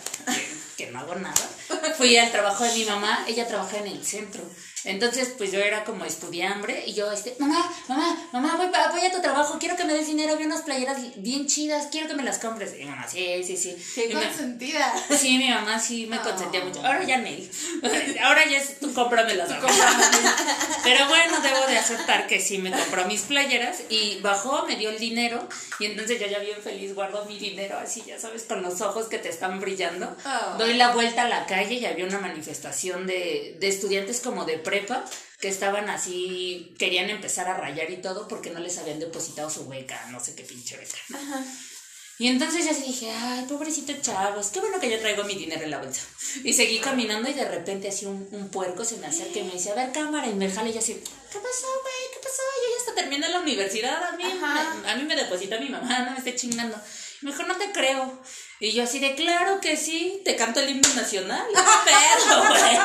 que, 0.85 0.91
no 0.91 0.99
hago 0.99 1.15
nada, 1.15 1.35
fui 1.97 2.15
al 2.17 2.31
trabajo 2.31 2.63
de 2.63 2.73
mi 2.73 2.85
mamá, 2.85 3.25
ella 3.27 3.47
trabaja 3.47 3.77
en 3.77 3.87
el 3.87 4.05
centro. 4.05 4.41
Entonces, 4.85 5.33
pues 5.37 5.51
yo 5.51 5.59
era 5.59 5.83
como 5.83 6.05
estudiambre 6.05 6.85
y 6.87 6.93
yo, 6.93 7.11
este, 7.11 7.35
mamá, 7.37 7.69
mamá, 7.89 8.17
mamá, 8.31 8.55
voy, 8.55 8.69
pa- 8.69 8.89
voy 8.91 9.01
a 9.05 9.11
tu 9.11 9.21
trabajo, 9.21 9.57
quiero 9.59 9.75
que 9.75 9.83
me 9.83 9.93
des 9.93 10.07
dinero, 10.07 10.37
vi 10.37 10.45
unas 10.45 10.61
playeras 10.61 10.97
bien 11.17 11.47
chidas, 11.47 11.87
quiero 11.91 12.07
que 12.07 12.15
me 12.15 12.23
las 12.23 12.39
compres. 12.39 12.73
Y 12.75 12.85
mi 12.85 12.85
mamá, 12.85 13.05
sí, 13.05 13.43
sí, 13.43 13.57
sí. 13.57 13.75
Qué 13.93 14.07
consentida. 14.13 14.93
Sí, 15.19 15.37
mi 15.37 15.49
mamá 15.49 15.77
sí 15.77 16.05
me 16.05 16.17
consentía 16.21 16.63
mucho. 16.63 16.79
Ahora 16.85 17.03
ya 17.03 17.17
Nel. 17.17 17.51
Ahora 18.23 18.45
ya 18.49 18.57
es 18.57 18.79
tú 18.79 18.93
cómpramelas. 18.93 19.49
Pero 20.83 21.07
bueno, 21.09 21.39
debo 21.41 21.67
de 21.67 21.77
aceptar 21.77 22.25
que 22.27 22.39
sí 22.39 22.57
me 22.57 22.71
compró 22.71 23.03
mis 23.05 23.21
playeras 23.23 23.81
y 23.89 24.19
bajó, 24.21 24.65
me 24.65 24.77
dio 24.77 24.89
el 24.91 24.97
dinero 24.99 25.47
y 25.79 25.85
entonces 25.87 26.19
yo 26.21 26.27
ya 26.27 26.39
bien 26.39 26.61
feliz 26.63 26.95
guardo 26.95 27.25
mi 27.25 27.37
dinero 27.37 27.77
así, 27.77 28.01
ya 28.07 28.17
sabes, 28.17 28.43
con 28.43 28.61
los 28.61 28.79
ojos 28.81 29.07
que 29.07 29.17
te 29.17 29.27
están 29.29 29.59
brillando. 29.59 30.15
Doy 30.57 30.68
la 30.75 30.91
vuelta 30.93 31.23
a 31.23 31.29
la 31.29 31.45
calle 31.45 31.75
y 31.75 31.85
había 31.85 32.05
una 32.05 32.19
manifestación 32.19 33.07
de, 33.07 33.57
de 33.59 33.67
estudiantes 33.67 34.19
como 34.21 34.45
de 34.45 34.57
prepa 34.57 35.05
que 35.39 35.47
estaban 35.47 35.89
así, 35.89 36.75
querían 36.77 37.09
empezar 37.09 37.47
a 37.47 37.55
rayar 37.55 37.89
y 37.89 37.97
todo 37.97 38.27
porque 38.27 38.49
no 38.49 38.59
les 38.59 38.77
habían 38.77 38.99
depositado 38.99 39.49
su 39.49 39.67
beca, 39.69 40.05
no 40.11 40.19
sé 40.19 40.35
qué 40.35 40.43
pinche 40.43 40.75
beca. 40.75 40.97
Y 42.17 42.27
entonces 42.27 42.65
yo 42.65 42.73
dije, 42.85 43.09
ay, 43.09 43.45
pobrecito 43.47 43.93
chavos, 44.01 44.47
qué 44.47 44.59
bueno 44.59 44.77
que 44.81 44.89
yo 44.91 44.99
traigo 44.99 45.23
mi 45.23 45.35
dinero 45.35 45.63
en 45.63 45.71
la 45.71 45.77
bolsa. 45.77 46.01
Y 46.43 46.51
seguí 46.51 46.79
caminando 46.79 47.29
y 47.29 47.33
de 47.33 47.47
repente 47.47 47.87
así 47.87 48.05
un, 48.05 48.27
un 48.33 48.49
puerco 48.49 48.83
se 48.83 48.97
me 48.97 49.07
acerca 49.07 49.39
y 49.39 49.43
me 49.43 49.53
dice, 49.53 49.71
a 49.71 49.75
ver 49.75 49.93
cámara, 49.93 50.27
y 50.27 50.33
me 50.33 50.51
jala 50.51 50.67
y 50.69 50.73
yo 50.73 50.79
así, 50.79 50.95
¿qué 50.95 51.39
pasó, 51.39 51.67
güey? 51.81 52.11
¿Qué 52.13 52.19
pasó? 52.21 52.41
Yo 52.61 52.71
ya 52.71 52.77
hasta 52.79 52.95
terminé 52.95 53.29
la 53.29 53.39
universidad, 53.39 54.03
a 54.03 54.17
mí, 54.17 54.25
Ajá. 54.25 54.75
me, 54.83 54.89
a 54.91 54.95
mí 54.97 55.03
me 55.03 55.15
deposita 55.15 55.57
mi 55.61 55.69
mamá, 55.69 55.99
no 55.99 56.11
me 56.11 56.17
esté 56.17 56.35
chingando. 56.35 56.77
Y 57.21 57.25
me 57.25 57.31
dijo, 57.31 57.43
no 57.43 57.55
te 57.55 57.71
creo. 57.71 58.21
Y 58.61 58.73
yo 58.73 58.83
así 58.83 58.99
de, 58.99 59.15
claro 59.15 59.61
que 59.61 59.77
sí, 59.77 60.21
te 60.25 60.35
canto 60.35 60.59
el 60.59 60.69
himno 60.69 60.93
nacional. 60.93 61.45
¿Qué 61.53 61.61
pedo, 61.91 62.43
güey? 62.49 62.77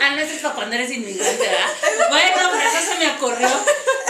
Ah, 0.00 0.10
no, 0.10 0.20
es 0.20 0.40
para 0.40 0.54
cuando 0.54 0.76
eres 0.76 0.92
inmigrante, 0.92 1.42
¿verdad? 1.42 2.08
Bueno, 2.08 2.50
pues 2.52 2.74
eso 2.74 2.92
se 2.92 2.98
me 3.04 3.10
ocurrió. 3.10 3.48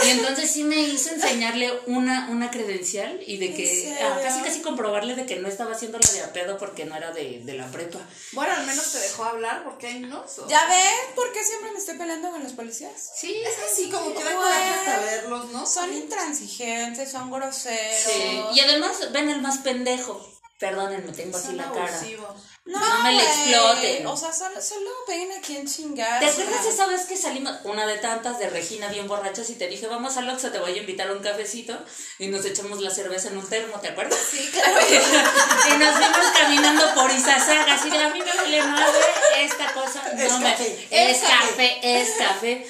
Y 0.07 0.11
entonces 0.11 0.49
sí 0.51 0.63
me 0.63 0.79
hizo 0.79 1.09
enseñarle 1.09 1.71
una, 1.87 2.29
una 2.29 2.49
credencial 2.51 3.19
y 3.25 3.37
de 3.37 3.53
que 3.53 3.89
¿En 3.89 3.97
ah, 4.05 4.19
casi 4.21 4.41
casi 4.41 4.61
comprobarle 4.61 5.15
de 5.15 5.25
que 5.25 5.37
no 5.37 5.47
estaba 5.47 5.73
haciendo 5.73 5.99
la 5.99 6.11
de 6.11 6.21
a 6.23 6.33
pedo 6.33 6.57
porque 6.57 6.85
no 6.85 6.95
era 6.95 7.11
de, 7.11 7.41
de 7.43 7.53
la 7.53 7.67
prepa. 7.71 7.99
Bueno, 8.31 8.53
al 8.53 8.65
menos 8.65 8.91
te 8.91 8.99
dejó 8.99 9.25
hablar 9.25 9.63
porque 9.63 9.87
hay 9.87 9.99
no. 9.99 10.25
¿Ya 10.47 10.65
ven 10.67 11.15
por 11.15 11.31
qué 11.33 11.43
siempre 11.43 11.71
me 11.71 11.79
estoy 11.79 11.97
peleando 11.97 12.31
con 12.31 12.43
los 12.43 12.53
policías? 12.53 13.11
Sí, 13.17 13.35
Es 13.45 13.55
que 13.55 13.75
sí, 13.83 13.89
como 13.89 14.13
que 14.13 14.23
da 14.23 14.33
Güey. 14.33 14.35
coraje 14.35 14.69
hasta 14.69 14.99
verlos, 14.99 15.51
¿no? 15.51 15.65
Son 15.65 15.93
intransigentes, 15.93 17.11
son 17.11 17.31
groseros. 17.31 18.01
Sí. 18.05 18.41
Y 18.55 18.59
además 18.61 19.11
ven 19.11 19.29
el 19.29 19.41
más 19.41 19.59
pendejo. 19.59 20.33
Perdónenme, 20.59 21.11
tengo 21.11 21.37
así 21.37 21.53
la 21.53 21.71
cara. 21.71 21.93
abusivos. 21.95 22.31
No, 22.67 22.79
No 22.79 23.03
me 23.03 23.13
le 23.13 23.23
güey. 23.23 23.27
exploten. 23.53 24.07
O 24.07 24.17
sea, 24.17 24.33
solo, 24.33 24.61
solo 24.61 24.89
ven 25.07 25.31
a 25.31 25.41
quien 25.41 25.65
chingar. 25.67 26.19
¿Te 26.19 26.25
acuerdas 26.27 26.65
esa 26.65 26.85
vez 26.87 27.05
que 27.05 27.15
salimos, 27.17 27.53
una 27.63 27.87
de 27.87 27.97
tantas 27.97 28.39
de 28.39 28.49
Regina 28.49 28.87
bien 28.89 29.07
borrachas 29.07 29.49
y 29.49 29.55
te 29.55 29.67
dije, 29.67 29.87
vamos 29.87 30.17
al 30.17 30.29
Oxxo, 30.29 30.51
te 30.51 30.59
voy 30.59 30.73
a 30.73 30.77
invitar 30.77 31.07
a 31.09 31.13
un 31.13 31.19
cafecito 31.19 31.77
y 32.19 32.27
nos 32.27 32.43
echamos 32.45 32.81
la 32.81 32.89
cerveza 32.91 33.29
en 33.29 33.37
un 33.37 33.47
termo, 33.47 33.79
¿te 33.79 33.87
acuerdas? 33.87 34.19
Sí, 34.31 34.49
claro. 34.51 34.79
y 34.89 35.77
nos 35.77 35.95
fuimos 35.95 36.25
caminando 36.37 36.93
por 36.95 37.09
Izazaga, 37.11 37.73
así 37.73 37.89
de 37.89 37.97
a 38.03 38.09
mí 38.09 38.19
me 38.19 38.33
vale 38.33 38.61
madre 38.63 38.99
esta 39.39 39.73
cosa. 39.73 40.03
Es 40.17 40.31
no 40.31 40.39
me- 40.39 40.51
café, 40.51 40.87
es 40.91 41.17
es 41.17 41.29
café, 41.29 41.79
es 42.01 42.09
café. 42.17 42.67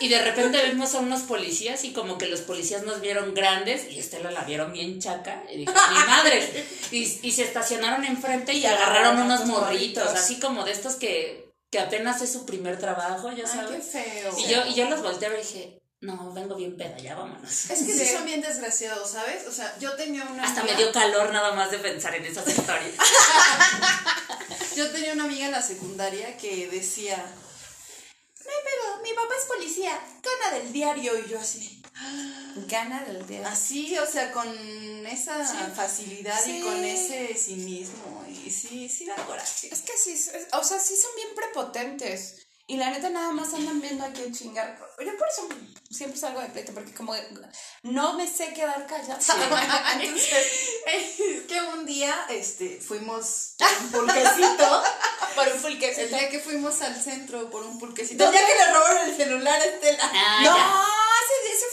Y 0.00 0.08
de 0.08 0.22
repente 0.22 0.62
vimos 0.66 0.94
a 0.94 0.98
unos 0.98 1.22
policías 1.22 1.84
y 1.84 1.92
como 1.92 2.16
que 2.18 2.26
los 2.26 2.40
policías 2.40 2.82
nos 2.84 3.00
vieron 3.00 3.34
grandes 3.34 3.90
y 3.90 3.98
Estela 3.98 4.30
la 4.30 4.42
vieron 4.42 4.72
bien 4.72 5.00
chaca 5.00 5.42
y 5.52 5.58
dijo, 5.58 5.72
mi 5.72 5.98
madre. 6.06 6.66
Y, 6.90 7.18
y 7.22 7.32
se 7.32 7.42
estacionaron 7.44 8.04
enfrente 8.04 8.52
y 8.54 8.64
agarraron 8.64 9.18
unos 9.34 9.46
morritos, 9.46 10.08
así 10.08 10.38
como 10.40 10.64
de 10.64 10.72
estos 10.72 10.94
que, 10.96 11.50
que 11.70 11.78
apenas 11.80 12.20
es 12.22 12.32
su 12.32 12.44
primer 12.46 12.78
trabajo, 12.78 13.30
ya 13.32 13.44
Ay, 13.44 13.50
sabes. 13.50 13.86
qué 13.86 14.02
feo. 14.02 14.34
Y 14.38 14.46
yo, 14.48 14.66
y 14.66 14.74
yo 14.74 14.88
los 14.90 15.02
volteé 15.02 15.28
y 15.34 15.36
dije, 15.42 15.78
no, 16.00 16.32
vengo 16.32 16.54
bien 16.54 16.76
peda, 16.76 16.96
ya 16.98 17.14
vámonos. 17.16 17.70
Es 17.70 17.82
que 17.82 17.92
sí 17.98 18.06
son 18.06 18.24
bien 18.24 18.40
desgraciados, 18.40 19.10
¿sabes? 19.10 19.46
O 19.46 19.52
sea, 19.52 19.76
yo 19.78 19.94
tenía 19.96 20.24
una 20.24 20.44
Hasta 20.44 20.62
me 20.62 20.70
amiga- 20.72 20.78
dio 20.78 20.92
calor 20.92 21.32
nada 21.32 21.52
más 21.52 21.70
de 21.70 21.78
pensar 21.78 22.14
en 22.14 22.24
esas 22.24 22.46
historias. 22.48 22.94
Yo 24.76 24.88
tenía 24.92 25.12
una 25.12 25.24
amiga 25.24 25.46
en 25.46 25.50
la 25.52 25.60
secundaria 25.62 26.36
que 26.36 26.68
decía, 26.68 27.16
no 27.16 28.50
hay 28.50 28.64
pedo, 28.64 29.02
mi 29.02 29.10
papá 29.12 29.34
es 29.36 29.44
policía, 29.46 29.98
gana 30.22 30.56
del 30.56 30.72
diario. 30.72 31.18
Y 31.18 31.28
yo 31.28 31.40
así, 31.40 31.77
Gana 32.66 33.02
del 33.04 33.26
día. 33.26 33.46
así, 33.48 33.96
o 33.98 34.06
sea, 34.06 34.32
con 34.32 34.48
esa 35.06 35.44
facilidad 35.74 36.38
Sí. 36.42 36.58
y 36.58 36.62
con 36.62 36.84
ese 36.84 37.34
cinismo. 37.34 38.24
Y 38.28 38.50
sí, 38.50 38.88
sí 38.88 39.04
da 39.06 39.14
coraje. 39.16 39.68
Es 39.72 39.82
que 39.82 39.92
sí, 39.96 40.12
o 40.52 40.64
sea, 40.64 40.78
sí 40.78 40.96
son 40.96 41.10
bien 41.16 41.28
prepotentes. 41.34 42.36
Y 42.70 42.76
la 42.76 42.90
neta 42.90 43.08
nada 43.08 43.30
más 43.32 43.54
andan 43.54 43.80
viendo 43.80 44.04
a 44.04 44.08
quién 44.12 44.34
chingar. 44.34 44.78
Yo 45.02 45.16
por 45.16 45.26
eso 45.28 45.48
siempre 45.90 46.20
salgo 46.20 46.40
de 46.42 46.48
pleito, 46.48 46.74
porque 46.74 46.92
como 46.92 47.14
no 47.82 48.12
me 48.12 48.28
sé 48.28 48.52
quedar 48.52 48.86
callada. 48.86 49.18
Entonces, 50.02 50.46
Es 50.86 51.46
que 51.48 51.60
un 51.62 51.86
día 51.86 52.14
este, 52.28 52.78
fuimos 52.78 53.54
por 53.90 54.04
un 54.04 54.06
pulquecito. 54.06 54.82
por 55.34 55.46
un 55.48 55.54
El 55.54 55.60
pulquecito. 55.62 56.08
día 56.08 56.28
que 56.28 56.40
fuimos 56.40 56.82
al 56.82 57.02
centro 57.02 57.48
por 57.48 57.62
un 57.62 57.78
pulquecito. 57.78 58.26
El 58.26 58.32
día 58.32 58.46
que 58.46 58.54
le 58.54 58.74
robaron 58.74 59.08
el 59.08 59.16
celular 59.16 59.58
a 59.60 59.64
Estela. 59.64 60.10
Ah, 60.12 60.40
No, 60.44 60.56
ya. 60.56 60.84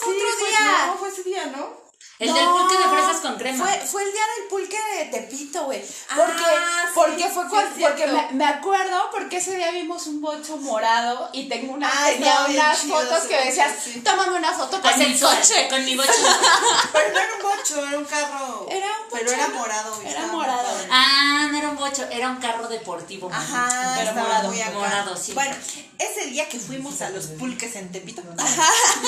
Sí, 0.06 0.12
otro 0.12 0.46
día. 0.48 0.88
No, 0.88 0.98
fue 0.98 1.10
ese 1.10 1.24
día, 1.24 1.46
¿no? 1.48 1.85
El 2.18 2.30
No, 2.30 2.34
del 2.36 2.46
pulque 2.48 2.78
de 2.78 2.84
fresas 2.86 3.18
con 3.22 3.36
crema. 3.36 3.66
Fue, 3.66 3.78
fue 3.88 4.04
el 4.04 4.12
día 4.14 4.22
del 4.38 4.48
pulque 4.48 4.78
de 4.98 5.06
Tepito, 5.06 5.66
güey. 5.66 5.82
Porque, 6.16 6.44
Ah, 6.48 6.84
sí, 6.86 6.92
porque 6.96 7.28
fue 7.28 7.44
sí, 7.44 7.50
cuando, 7.50 7.76
porque 7.82 8.08
me, 8.08 8.32
me 8.32 8.46
acuerdo 8.46 9.10
porque 9.12 9.36
ese 9.38 9.58
día 9.58 9.72
vimos 9.72 10.08
un 10.08 10.22
bocho 10.22 10.56
morado 10.56 11.30
y 11.34 11.50
tengo 11.50 11.74
una, 11.74 11.90
Ah, 11.92 12.06
tenía 12.08 12.46
unas 12.48 12.82
chido 12.82 12.96
fotos 12.98 13.24
que 13.24 13.36
bocho, 13.36 13.46
decías, 13.48 13.74
sí. 13.84 14.00
tómame 14.00 14.38
una 14.38 14.54
foto 14.54 14.82
con 14.82 14.92
Con 14.92 15.02
el 15.02 15.10
mi 15.14 15.20
coche. 15.20 15.68
Con 15.70 15.84
mi 15.86 15.96
boche. 15.98 16.10
Pero 16.94 17.14
no 17.14 17.20
era 17.20 17.34
un 17.36 17.42
bocho, 17.42 17.86
era 17.86 17.98
un 17.98 18.06
carro. 18.06 18.68
Era 18.70 18.86
un 18.88 19.10
Pero 19.12 19.24
bocho, 19.26 19.34
era 19.36 19.48
¿no? 19.50 19.56
morado. 19.56 20.02
Era 20.02 20.10
estaba 20.12 20.28
morado. 20.32 20.68
Ah, 20.90 21.48
no 21.52 21.58
era 21.58 21.68
un 21.70 21.76
bocho, 21.76 22.08
era 22.10 22.30
un 22.30 22.38
carro 22.38 22.68
deportivo. 22.70 23.30
Ajá, 23.30 23.94
Pero 23.98 24.14
morado, 24.14 24.48
muy 24.48 24.64
morado, 24.74 25.18
sí. 25.18 25.34
Bueno, 25.34 25.54
ese 26.00 26.28
día 26.28 26.48
que 26.48 26.60
fuimos 26.62 27.02
a 27.02 27.10
los 27.10 27.26
pulques 27.26 27.76
en 27.76 27.92
Tepito, 27.92 28.22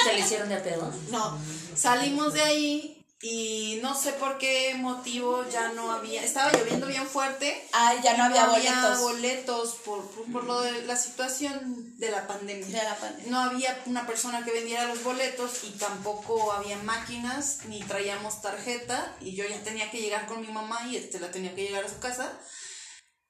¿Te 0.03 0.13
le 0.13 0.19
hicieron 0.19 0.49
de 0.49 0.57
pedo? 0.57 0.91
no, 1.09 1.37
salimos 1.73 2.33
de 2.33 2.41
ahí 2.43 2.93
y 3.19 3.79
no 3.81 3.95
sé 3.95 4.13
por 4.13 4.37
qué 4.37 4.75
motivo 4.75 5.43
ya 5.49 5.69
no 5.69 5.91
había, 5.91 6.23
estaba 6.23 6.51
lloviendo 6.51 6.85
bien 6.85 7.07
fuerte. 7.07 7.67
Ay, 7.73 7.97
ya 8.03 8.15
no 8.15 8.23
y 8.23 8.37
había 8.37 8.45
boletos. 8.45 8.99
boletos 8.99 9.75
por, 9.85 10.07
por, 10.11 10.31
por 10.31 10.43
lo 10.43 10.61
de 10.61 10.83
la 10.83 10.95
situación 10.95 11.97
de 11.97 12.11
la 12.11 12.27
pandemia. 12.27 12.67
De 12.67 12.83
la 12.83 12.95
pandemia. 12.95 13.31
No 13.31 13.39
había 13.39 13.81
una 13.87 14.05
persona 14.05 14.45
que 14.45 14.51
vendiera 14.51 14.85
los 14.85 15.03
boletos 15.03 15.63
y 15.63 15.71
tampoco 15.71 16.51
había 16.51 16.77
máquinas 16.77 17.65
ni 17.65 17.81
traíamos 17.81 18.41
tarjeta 18.43 19.15
y 19.19 19.35
yo 19.35 19.45
ya 19.47 19.63
tenía 19.63 19.89
que 19.89 19.99
llegar 19.99 20.27
con 20.27 20.41
mi 20.41 20.47
mamá 20.47 20.87
y 20.87 20.97
este 20.97 21.19
la 21.19 21.31
tenía 21.31 21.55
que 21.55 21.63
llegar 21.63 21.85
a 21.85 21.89
su 21.89 21.97
casa 21.99 22.31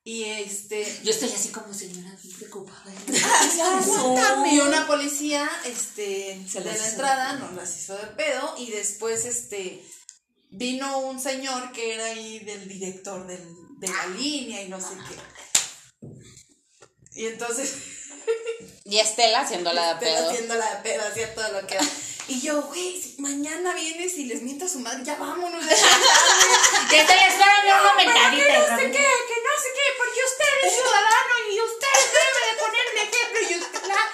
y 0.08 0.24
este 0.24 0.88
Yo 1.04 1.12
estoy 1.12 1.30
así 1.34 1.50
como 1.50 1.74
señora, 1.74 2.18
preocupada. 2.38 2.94
y 4.50 4.60
una 4.60 4.88
policía 4.88 5.50
este 5.66 6.42
Se 6.48 6.62
de 6.62 6.66
la 6.78 6.88
entrada 6.88 7.34
nos 7.34 7.52
las 7.52 7.78
hizo 7.78 7.98
de 7.98 8.08
pedo 8.16 8.56
y 8.58 8.72
después 8.72 9.26
este 9.26 9.84
vino 10.50 11.00
un 11.00 11.20
señor 11.20 11.74
que 11.74 11.94
era 11.94 12.06
ahí 12.06 12.40
del 12.40 12.70
director 12.70 13.28
del, 13.28 13.44
de 13.80 13.90
la 13.90 14.06
línea 14.18 14.62
y 14.62 14.70
no 14.70 14.80
sé 14.80 14.96
qué 15.10 16.08
y 17.22 17.26
entonces 17.26 17.74
Y 18.86 19.00
Estela 19.00 19.42
haciéndola 19.42 19.96
de 19.96 20.06
Estela 20.06 20.20
pedo. 20.20 20.30
haciendo 20.30 20.56
la 20.56 20.76
de 20.76 20.90
pedo 20.90 21.04
hacía 21.06 21.36
todo 21.36 21.52
lo 21.52 21.68
que 21.68 21.76
da. 21.76 21.88
Y 22.30 22.42
yo, 22.42 22.62
güey, 22.64 23.02
si 23.02 23.16
mañana 23.22 23.74
vienes 23.74 24.18
y 24.18 24.26
les 24.26 24.42
mienta 24.42 24.66
a 24.66 24.70
su 24.70 24.80
madre, 24.80 25.02
ya 25.04 25.16
vámonos. 25.16 25.64
Ya, 26.92 27.06
te 27.06 27.14
les 27.16 27.34
fueron 27.36 27.82
una 27.82 27.94
mentadita. 27.96 28.46
que 28.46 28.58
no 28.60 28.78
sé 28.78 28.84
qué, 28.86 29.08
que 29.28 29.38
no 29.44 29.54
sé 29.62 29.70
qué, 29.76 29.86
porque 29.98 30.20
usted 30.26 30.68
es 30.68 30.74
ciudadano 30.74 31.34
y 31.52 31.60
usted 31.60 31.96
debe 32.18 32.42
de 32.48 32.54
ponerme 32.64 33.02
ejemplo 33.04 33.40
y 33.42 33.56
usted. 33.62 33.88
la- 33.88 34.12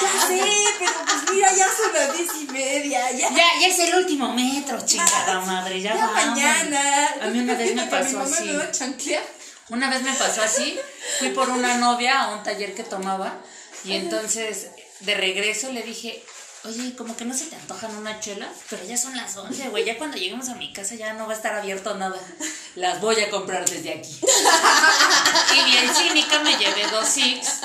ya 0.00 0.26
sé, 0.26 0.64
pero 0.80 0.92
pues 1.06 1.30
mira, 1.32 1.52
ya 1.54 1.68
son 1.76 1.92
las 1.92 2.16
diez 2.16 2.28
y 2.42 2.46
media, 2.52 3.10
ya. 3.12 3.30
Ya, 3.30 3.46
ya 3.60 3.66
es 3.68 3.78
el 3.78 3.94
último 3.94 4.32
metro, 4.34 4.84
chingada 4.84 5.40
madre, 5.40 5.80
ya, 5.80 5.94
Ya 5.94 6.06
vamos. 6.06 6.26
mañana. 6.26 7.14
A 7.22 7.26
mí 7.28 7.38
una 7.38 7.54
vez 7.54 7.74
me 7.76 7.84
mi 7.84 7.90
pasó 7.90 8.18
mamá 8.18 8.36
así. 8.36 8.44
me 8.44 8.56
va 8.56 8.64
a 8.64 8.72
chanclear. 8.72 9.22
Una 9.68 9.90
vez 9.90 10.02
me 10.02 10.12
pasó 10.14 10.42
así, 10.42 10.78
fui 11.20 11.28
por 11.30 11.48
una 11.50 11.76
novia 11.76 12.20
a 12.22 12.28
un 12.34 12.42
taller 12.42 12.74
que 12.74 12.82
tomaba 12.84 13.38
y 13.84 13.92
entonces 13.94 14.68
de 15.00 15.14
regreso 15.14 15.70
le 15.72 15.82
dije, 15.82 16.24
oye, 16.64 16.94
como 16.96 17.16
que 17.16 17.24
no 17.24 17.34
se 17.34 17.46
te 17.46 17.56
antojan 17.56 17.96
una 17.96 18.20
chela, 18.20 18.48
pero 18.68 18.84
ya 18.84 18.96
son 18.96 19.16
las 19.16 19.36
11, 19.36 19.68
güey, 19.68 19.84
ya 19.84 19.98
cuando 19.98 20.16
lleguemos 20.16 20.48
a 20.48 20.54
mi 20.54 20.72
casa 20.72 20.94
ya 20.94 21.14
no 21.14 21.26
va 21.26 21.32
a 21.32 21.36
estar 21.36 21.54
abierto 21.54 21.94
nada. 21.96 22.20
Las 22.74 23.00
voy 23.00 23.20
a 23.20 23.30
comprar 23.30 23.68
desde 23.68 23.92
aquí. 23.92 24.18
Y 25.56 25.70
bien 25.70 25.94
cínica 25.94 26.40
me 26.40 26.56
llevé 26.56 26.86
dos 26.90 27.08
Six 27.08 27.60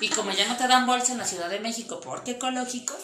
y 0.00 0.08
como 0.08 0.30
ya 0.30 0.46
no 0.46 0.56
te 0.56 0.68
dan 0.68 0.86
bolsa 0.86 1.12
en 1.12 1.18
la 1.18 1.26
Ciudad 1.26 1.48
de 1.48 1.60
México 1.60 2.00
porque 2.00 2.32
ecológicos, 2.32 2.98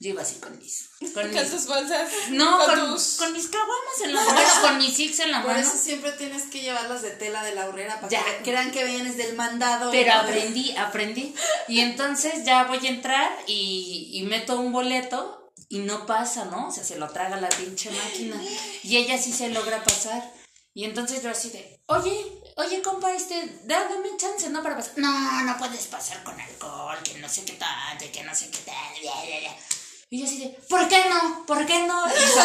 yo 0.00 0.10
iba 0.10 0.22
así 0.22 0.36
con 0.36 0.58
mis... 0.58 0.90
Con 1.14 1.30
mis 1.30 1.48
sus 1.48 1.66
bolsas. 1.66 2.08
no, 2.30 2.58
con 2.58 2.66
con, 2.78 2.90
tus- 2.94 3.16
con 3.18 3.32
mis 3.32 3.46
caguamas 3.48 4.00
en 4.04 4.14
la 4.14 4.20
mano, 4.24 4.32
bueno, 4.34 4.60
con 4.62 4.78
mis 4.78 4.94
Six 4.96 5.20
en 5.20 5.30
la 5.32 5.42
Por 5.42 5.52
mano. 5.52 5.66
eso 5.66 5.76
siempre 5.76 6.12
tienes 6.12 6.44
que 6.44 6.60
llevarlas 6.62 7.02
de 7.02 7.10
tela 7.10 7.42
de 7.44 7.54
la 7.54 7.66
horrera 7.66 7.96
para 8.00 8.08
Ya. 8.08 8.24
que 8.24 8.42
crean 8.42 8.70
que 8.70 8.84
vienes 8.84 9.16
del 9.16 9.34
mandado. 9.36 9.90
Pero 9.90 10.12
aprendí, 10.14 10.74
aprendí. 10.76 11.34
Y 11.68 11.80
entonces 11.80 12.44
ya 12.44 12.64
voy 12.64 12.84
a 12.86 12.90
entrar 12.90 13.30
y, 13.46 14.10
y 14.14 14.22
meto 14.22 14.58
un 14.58 14.72
boleto 14.72 15.52
y 15.68 15.78
no 15.80 16.06
pasa, 16.06 16.44
¿no? 16.46 16.68
O 16.68 16.70
sea, 16.70 16.84
se 16.84 16.96
lo 16.96 17.08
traga 17.10 17.36
la 17.40 17.48
pinche 17.48 17.90
máquina. 17.90 18.40
Y 18.82 18.96
ella 18.96 19.18
sí 19.18 19.32
se 19.32 19.48
logra 19.50 19.82
pasar. 19.82 20.32
Y 20.74 20.84
entonces 20.84 21.22
yo 21.22 21.30
así 21.30 21.48
de, 21.50 21.80
oye, 21.86 22.42
oye, 22.56 22.82
compa, 22.82 23.10
este, 23.12 23.60
da- 23.64 23.88
dame 23.88 24.10
chance, 24.18 24.48
¿no? 24.50 24.62
Para 24.62 24.76
pasar. 24.76 24.92
No, 24.96 25.42
no 25.42 25.56
puedes 25.58 25.86
pasar 25.86 26.22
con 26.22 26.38
alcohol, 26.38 26.98
que 27.02 27.14
no 27.18 27.28
sé 27.28 27.44
qué 27.44 27.52
y 27.52 28.08
que 28.08 28.22
no 28.24 28.34
sé 28.34 28.50
qué 28.50 28.58
tal, 28.58 29.00
bla, 29.02 29.12
bla, 29.24 29.38
bla. 29.40 29.56
Y 30.08 30.20
yo 30.20 30.24
así 30.26 30.38
de, 30.38 30.48
¿por 30.68 30.86
qué 30.86 31.02
no? 31.10 31.44
¿Por 31.46 31.66
qué 31.66 31.84
no? 31.84 32.06
Y. 32.06 32.12
Así, 32.12 32.38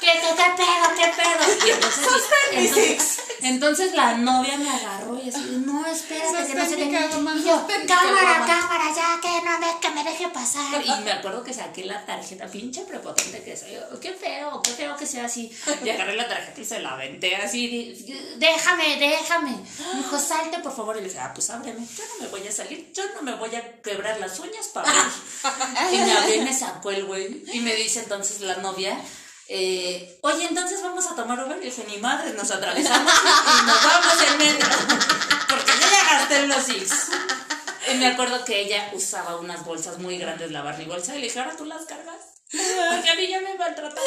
¿Qué, 0.00 0.06
qué, 0.06 0.34
qué 0.34 0.50
pedo, 0.56 0.96
qué 0.96 1.12
pedo? 1.14 1.66
Y 1.66 1.70
entonces, 1.70 2.04
entonces, 2.50 3.22
entonces 3.42 3.94
la 3.94 4.14
novia 4.16 4.56
me 4.56 4.68
agarró 4.70 5.16
y 5.22 5.28
así, 5.28 5.62
no, 5.64 5.86
espérate, 5.86 6.46
que 6.48 6.54
no 6.54 6.68
qué. 6.68 6.90
caguama, 6.90 7.34
Y 7.36 7.44
yo, 7.44 7.64
cámara, 7.86 8.18
caguama". 8.18 8.46
cámara, 8.46 8.84
ya, 8.96 9.20
que 9.20 9.28
no 9.46 9.58
me, 9.60 9.80
que 9.80 9.90
me 9.90 10.02
deje 10.02 10.28
pasar. 10.30 10.82
Y 10.84 11.04
me 11.04 11.12
acuerdo 11.12 11.44
que 11.44 11.54
saqué 11.54 11.84
la 11.84 12.04
tarjeta, 12.04 12.48
pinche 12.48 12.80
prepotente 12.82 13.44
que 13.44 13.56
soy. 13.56 13.74
yo, 13.74 14.00
Qué 14.00 14.12
feo, 14.12 14.60
qué 14.62 14.72
feo 14.72 14.96
que 14.96 15.06
sea 15.06 15.26
así. 15.26 15.56
Y 15.84 15.90
agarré 15.90 16.16
la 16.16 16.26
tarjeta 16.26 16.60
y 16.60 16.64
se 16.64 16.80
la 16.80 16.94
aventé 16.94 17.36
así, 17.36 18.04
déjame, 18.36 18.96
déjame. 18.96 19.52
Me 19.52 19.98
dijo, 19.98 20.18
salte, 20.18 20.58
por 20.58 20.74
favor. 20.74 20.96
Y 20.96 21.02
le 21.02 21.06
dije, 21.08 21.20
ah, 21.20 21.30
pues 21.32 21.50
ábreme. 21.50 21.86
Yo 21.96 22.02
no 22.18 22.24
me 22.24 22.28
voy 22.30 22.48
a 22.48 22.50
salir, 22.50 22.90
yo 22.92 23.04
no 23.14 23.22
me 23.22 23.34
voy 23.36 23.54
a 23.54 23.80
quebrar 23.80 24.18
las 24.18 24.40
uñas 24.40 24.66
para 24.74 24.90
ver. 24.92 25.99
Me 26.00 26.12
abrió 26.12 26.34
y 26.36 26.40
me 26.40 26.52
sacó 26.52 26.90
el 26.90 27.04
güey. 27.04 27.44
Y 27.52 27.60
me 27.60 27.74
dice 27.74 28.00
entonces 28.00 28.40
la 28.40 28.56
novia, 28.56 28.98
eh, 29.48 30.18
oye, 30.22 30.46
entonces 30.46 30.82
vamos 30.82 31.06
a 31.06 31.14
tomar 31.14 31.44
Uber. 31.44 31.58
Y 31.60 31.66
dije, 31.66 31.84
ni 31.88 31.98
madre, 31.98 32.32
nos 32.34 32.50
atravesamos 32.50 33.12
y 33.12 33.66
nos 33.66 33.84
vamos 33.84 34.14
en 34.30 34.38
metro. 34.38 34.68
Porque 35.48 35.72
yo 35.72 35.86
ya 35.90 36.18
gasté 36.18 36.36
en 36.36 36.48
los 36.48 36.62
Six. 36.62 37.08
Y 37.92 37.96
me 37.96 38.06
acuerdo 38.06 38.44
que 38.44 38.60
ella 38.60 38.90
usaba 38.92 39.36
unas 39.36 39.64
bolsas 39.64 39.98
muy 39.98 40.18
grandes, 40.18 40.52
la 40.52 40.62
Barney 40.62 40.86
bolsa, 40.86 41.16
y 41.16 41.18
le 41.18 41.26
dije, 41.26 41.40
ahora 41.40 41.56
tú 41.56 41.64
las 41.64 41.84
cargas. 41.86 42.16
Porque 42.50 43.10
a 43.10 43.14
mí 43.16 43.28
ya 43.28 43.40
me 43.40 43.54
maltrataron. 43.54 44.04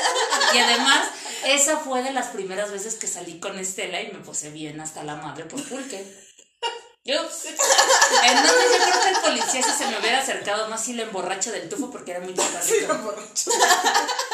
Y 0.53 0.57
además, 0.57 1.07
esa 1.45 1.77
fue 1.77 2.03
de 2.03 2.11
las 2.11 2.27
primeras 2.27 2.71
veces 2.71 2.95
que 2.95 3.07
salí 3.07 3.39
con 3.39 3.57
Estela 3.57 4.01
y 4.01 4.11
me 4.11 4.19
puse 4.19 4.49
bien 4.49 4.79
hasta 4.79 5.03
la 5.03 5.15
madre 5.15 5.45
por 5.45 5.63
pulque. 5.63 6.05
Ups. 7.05 7.47
Entonces 7.47 8.65
yo 8.71 8.85
creo 8.85 9.01
que 9.01 9.09
el 9.09 9.15
policía 9.17 9.61
si 9.61 9.77
se 9.77 9.87
me 9.87 9.99
hubiera 9.99 10.19
acercado 10.19 10.69
más 10.69 10.85
si 10.85 10.93
le 10.93 11.03
emborracho 11.03 11.51
del 11.51 11.67
tufo 11.67 11.91
porque 11.91 12.11
era 12.11 12.21
muy 12.21 12.33
chaparrito. 12.33 13.17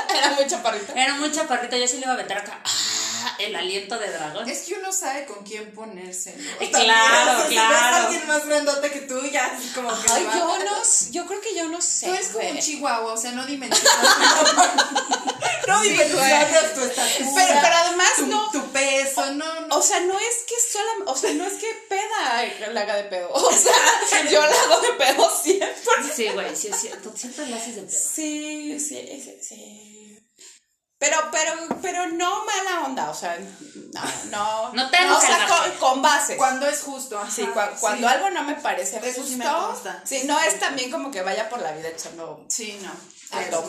Era 0.09 0.31
muy 0.31 0.47
chaparrito. 0.47 0.93
Era 0.95 1.13
muy 1.15 1.31
chaparrito, 1.31 1.77
yo 1.77 1.87
sí 1.87 1.95
le 1.97 2.01
iba 2.01 2.11
a 2.11 2.13
aventar 2.13 2.39
acá 2.39 2.61
ah, 2.63 3.35
el 3.39 3.55
aliento 3.55 3.97
de 3.97 4.11
dragón. 4.11 4.47
Es 4.49 4.63
que 4.63 4.73
uno 4.73 4.91
sabe 4.91 5.25
con 5.25 5.43
quién 5.43 5.71
ponerse, 5.71 6.35
¿no? 6.35 6.65
Eh, 6.65 6.69
claro, 6.69 7.43
Si 7.43 7.49
ves 7.49 7.53
claro. 7.53 7.75
a 7.75 8.05
alguien 8.05 8.27
más 8.27 8.45
grandote 8.45 8.91
que 8.91 9.01
tú, 9.01 9.19
ya 9.31 9.45
así 9.45 9.69
como 9.69 9.89
que 9.89 10.11
Ay, 10.11 10.27
yo 10.33 10.59
no, 10.59 10.81
yo 11.11 11.25
creo 11.25 11.41
que 11.41 11.55
yo 11.55 11.67
no 11.69 11.81
sé. 11.81 12.07
Tú 12.07 12.13
eres 12.13 12.27
como 12.29 12.49
un 12.49 12.59
chihuahua, 12.59 13.13
o 13.13 13.17
sea, 13.17 13.31
no 13.31 13.45
dimensionas. 13.45 13.89
no 15.73 15.81
dimensionas 15.81 16.73
tu 16.73 16.81
estatura. 16.81 17.31
Pero, 17.35 17.59
pero 17.61 17.75
además 17.77 18.09
tu, 18.17 18.25
no. 18.27 18.51
tu 18.51 18.61
peso, 18.71 19.31
no, 19.33 19.61
no. 19.67 19.75
O 19.77 19.81
sea, 19.81 19.99
no 20.01 20.17
es 20.19 20.35
que 20.47 20.55
sola, 20.71 20.91
o 21.05 21.15
sea, 21.15 21.33
no 21.33 21.45
es 21.45 21.53
que 21.53 21.67
peda 21.87 22.69
la 22.73 22.81
haga 22.81 22.95
de 22.95 23.03
pedo. 23.03 23.29
O 23.33 23.51
sea, 23.51 23.73
yo 24.29 24.41
la 24.41 24.61
hago 24.61 24.79
de 24.81 24.91
pedo 24.93 25.29
siempre. 25.41 26.13
Sí, 26.15 26.27
güey, 26.29 26.55
sí 26.55 26.67
es 26.69 26.79
cierto. 26.79 27.11
Siempre 27.15 27.45
lo 27.47 27.55
haces 27.55 27.75
de 27.75 27.81
pedo. 27.83 27.99
Sí, 27.99 28.79
sí, 28.79 29.21
sí, 29.23 29.37
sí. 29.41 29.95
Pero, 30.97 31.17
pero, 31.31 31.53
pero 31.81 32.07
no 32.07 32.43
mala 32.43 32.85
onda, 32.85 33.09
o 33.09 33.13
sea, 33.15 33.39
no, 33.39 34.01
no. 34.31 34.73
No 34.73 34.89
te 34.89 34.97
hagas 34.97 35.17
o 35.17 35.21
sea, 35.21 35.47
con, 35.47 35.71
con 35.77 36.01
base. 36.01 36.35
Cuando 36.35 36.67
es 36.67 36.81
justo, 36.81 37.17
ajá, 37.17 37.31
Sí, 37.31 37.43
cua- 37.43 37.73
cuando 37.79 38.05
sí. 38.07 38.13
algo 38.13 38.29
no 38.31 38.43
me 38.43 38.55
parece 38.55 38.97
Eso 38.97 39.21
justo. 39.21 39.23
sí 39.25 39.35
me. 39.37 39.45
Sí, 40.05 40.27
no 40.27 40.37
es 40.41 40.59
también 40.59 40.91
como 40.91 41.09
que 41.09 41.21
vaya 41.21 41.47
por 41.47 41.61
la 41.61 41.71
vida 41.71 41.87
echando 41.87 42.45
Sí, 42.49 42.77
no. 42.81 42.91
a 43.31 43.41
Eso 43.41 43.63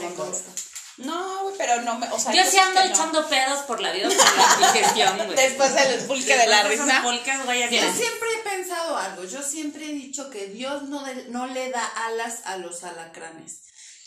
No, 1.00 1.42
güey, 1.44 1.54
pero 1.58 1.82
no 1.82 1.98
me. 1.98 2.08
O 2.10 2.18
sea, 2.18 2.32
Yo 2.32 2.42
sí 2.44 2.58
ando 2.58 2.80
no. 2.84 2.86
echando 2.90 3.28
pedos 3.28 3.60
por 3.60 3.80
la 3.80 3.92
vida 3.92 4.08
por 4.08 4.16
la 4.16 4.72
digestión, 4.72 5.16
güey. 5.16 5.34
Después 5.36 5.74
del 5.74 6.00
pulque 6.06 6.36
de 6.36 6.46
la 6.46 6.62
risa. 6.64 7.00
pulques, 7.02 7.44
güey. 7.44 7.62
Yo 7.62 7.68
siempre 7.92 8.28
he 8.34 8.48
pensado 8.48 8.96
algo. 8.96 9.24
Yo 9.24 9.42
siempre 9.42 9.84
he 9.86 9.92
dicho 9.92 10.30
que 10.30 10.46
Dios 10.46 10.82
no, 10.84 11.02
de- 11.04 11.26
no 11.28 11.46
le 11.46 11.70
da 11.70 11.84
alas 12.06 12.40
a 12.44 12.56
los 12.58 12.84
alacranes. 12.84 13.60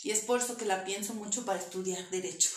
Y 0.04 0.10
es 0.10 0.20
por 0.20 0.38
eso 0.38 0.56
que 0.58 0.66
la 0.66 0.84
pienso 0.84 1.14
mucho 1.14 1.46
para 1.46 1.58
estudiar 1.58 1.98
Derecho. 2.10 2.50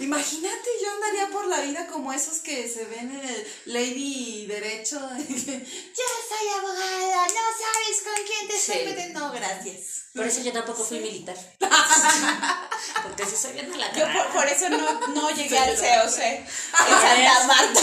Imagínate, 0.00 0.68
yo 0.82 0.90
andaría 0.92 1.28
por 1.30 1.46
la 1.46 1.60
vida 1.60 1.86
como 1.86 2.12
esos 2.12 2.38
que 2.38 2.68
se 2.68 2.84
ven 2.86 3.12
en 3.12 3.20
el 3.28 3.46
Lady 3.66 4.46
Derecho. 4.46 4.96
yo 5.28 5.36
soy 5.38 6.48
abogada, 6.58 7.26
no 7.28 7.44
sabes 7.62 8.02
con 8.02 8.14
quién 8.26 8.48
te 8.48 8.56
estoy 8.56 8.74
Sí. 8.78 8.84
metiendo. 8.86 9.20
No, 9.20 9.30
gracias. 9.32 10.00
Por 10.14 10.26
eso 10.26 10.40
yo 10.42 10.52
tampoco 10.52 10.84
fui 10.84 10.98
militar. 10.98 11.36
Porque 13.04 13.26
si 13.26 13.36
soy 13.36 13.52
bien 13.52 13.72
a 13.72 13.76
la 13.76 13.92
Yo 13.92 14.04
por, 14.12 14.32
por 14.32 14.46
eso 14.48 14.68
no, 14.68 15.06
no 15.14 15.30
llegué 15.30 15.56
al 15.58 15.76
COC 15.76 16.18
en 16.18 16.44
Santa 16.72 17.38
eso. 17.38 17.46
Marta. 17.46 17.80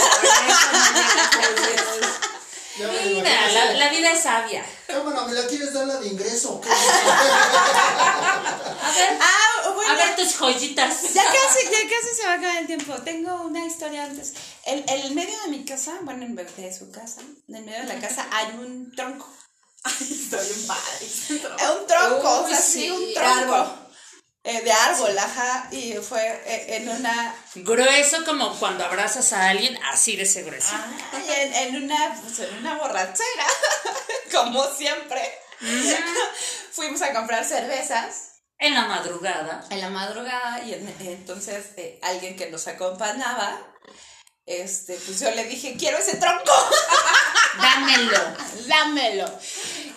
Ya 2.79 2.87
me 2.87 2.93
Mira, 3.05 3.29
imagino. 3.29 3.53
la, 3.53 3.73
la 3.73 3.89
vida 3.89 4.11
es 4.11 4.21
sabia. 4.21 4.63
Cámara, 4.85 5.23
¿me 5.23 5.33
la 5.33 5.47
quieres 5.47 5.73
dar 5.73 5.87
la 5.87 5.95
de 5.99 6.07
ingreso? 6.07 6.61
A 6.67 6.69
ver, 8.91 9.17
Ah, 9.19 9.71
bueno. 9.73 9.91
a 9.91 9.95
ver 9.95 10.15
tus 10.15 10.33
joyitas. 10.35 11.13
Ya 11.13 11.23
casi, 11.25 11.65
ya 11.65 11.79
casi 11.89 12.15
se 12.15 12.23
va 12.25 12.33
a 12.33 12.35
acabar 12.35 12.57
el 12.57 12.67
tiempo. 12.67 12.93
Tengo 13.03 13.41
una 13.43 13.65
historia 13.65 14.03
antes. 14.05 14.33
El, 14.65 14.83
el 14.87 15.11
medio 15.13 15.37
de 15.43 15.47
mi 15.49 15.65
casa, 15.65 15.93
bueno, 16.01 16.23
en 16.25 16.35
vez 16.35 16.55
de 16.55 16.73
su 16.73 16.91
casa, 16.91 17.21
en 17.47 17.55
el 17.55 17.65
medio 17.65 17.79
de 17.79 17.85
la 17.93 17.99
casa 17.99 18.27
hay 18.31 18.47
un 18.59 18.91
tronco. 18.95 19.27
Está 19.85 20.41
bien 20.41 20.67
padre. 20.67 21.07
Eh, 21.29 21.79
Un 21.79 21.87
tronco, 21.87 22.41
o 22.41 22.47
sea, 22.47 22.57
Uy, 22.57 22.63
sí, 22.63 22.81
sí, 22.81 22.89
un 22.91 23.13
tronco. 23.13 23.55
árbol. 23.55 23.86
Eh, 24.49 24.61
de 24.61 24.71
árbol, 24.71 25.17
ajá. 25.19 25.67
Y 25.71 25.93
fue 25.95 26.25
eh, 26.45 26.77
en 26.77 26.87
una. 26.87 27.35
Grueso 27.55 28.23
como 28.23 28.57
cuando 28.59 28.85
abrazas 28.85 29.33
a 29.33 29.49
alguien, 29.49 29.77
así 29.91 30.15
de 30.15 30.23
ese 30.23 30.43
grueso. 30.43 30.73
ay, 31.11 31.25
en, 31.37 31.53
en 31.53 31.83
una, 31.83 32.17
pues, 32.21 32.39
en 32.39 32.57
una 32.59 32.75
borrachera, 32.77 33.45
como 34.31 34.63
siempre. 34.73 35.21
Fuimos 36.71 37.01
a 37.01 37.11
comprar 37.13 37.43
cervezas 37.43 38.35
En 38.59 38.73
la 38.73 38.85
madrugada. 38.85 39.65
en 39.69 39.81
la 39.81 39.89
madrugada 39.89 40.63
y 40.63 40.73
en- 40.75 40.95
entonces 41.01 41.65
eh, 41.77 41.99
alguien 42.03 42.35
que 42.37 42.49
nos 42.49 42.67
acompañaba, 42.67 43.59
este, 44.45 44.93
pues 45.05 45.19
yo 45.19 45.29
le 45.31 45.43
dije, 45.45 45.75
quiero 45.77 45.97
ese 45.97 46.15
tronco, 46.17 46.51
Dámelo. 47.61 48.19
dámelo. 48.67 49.39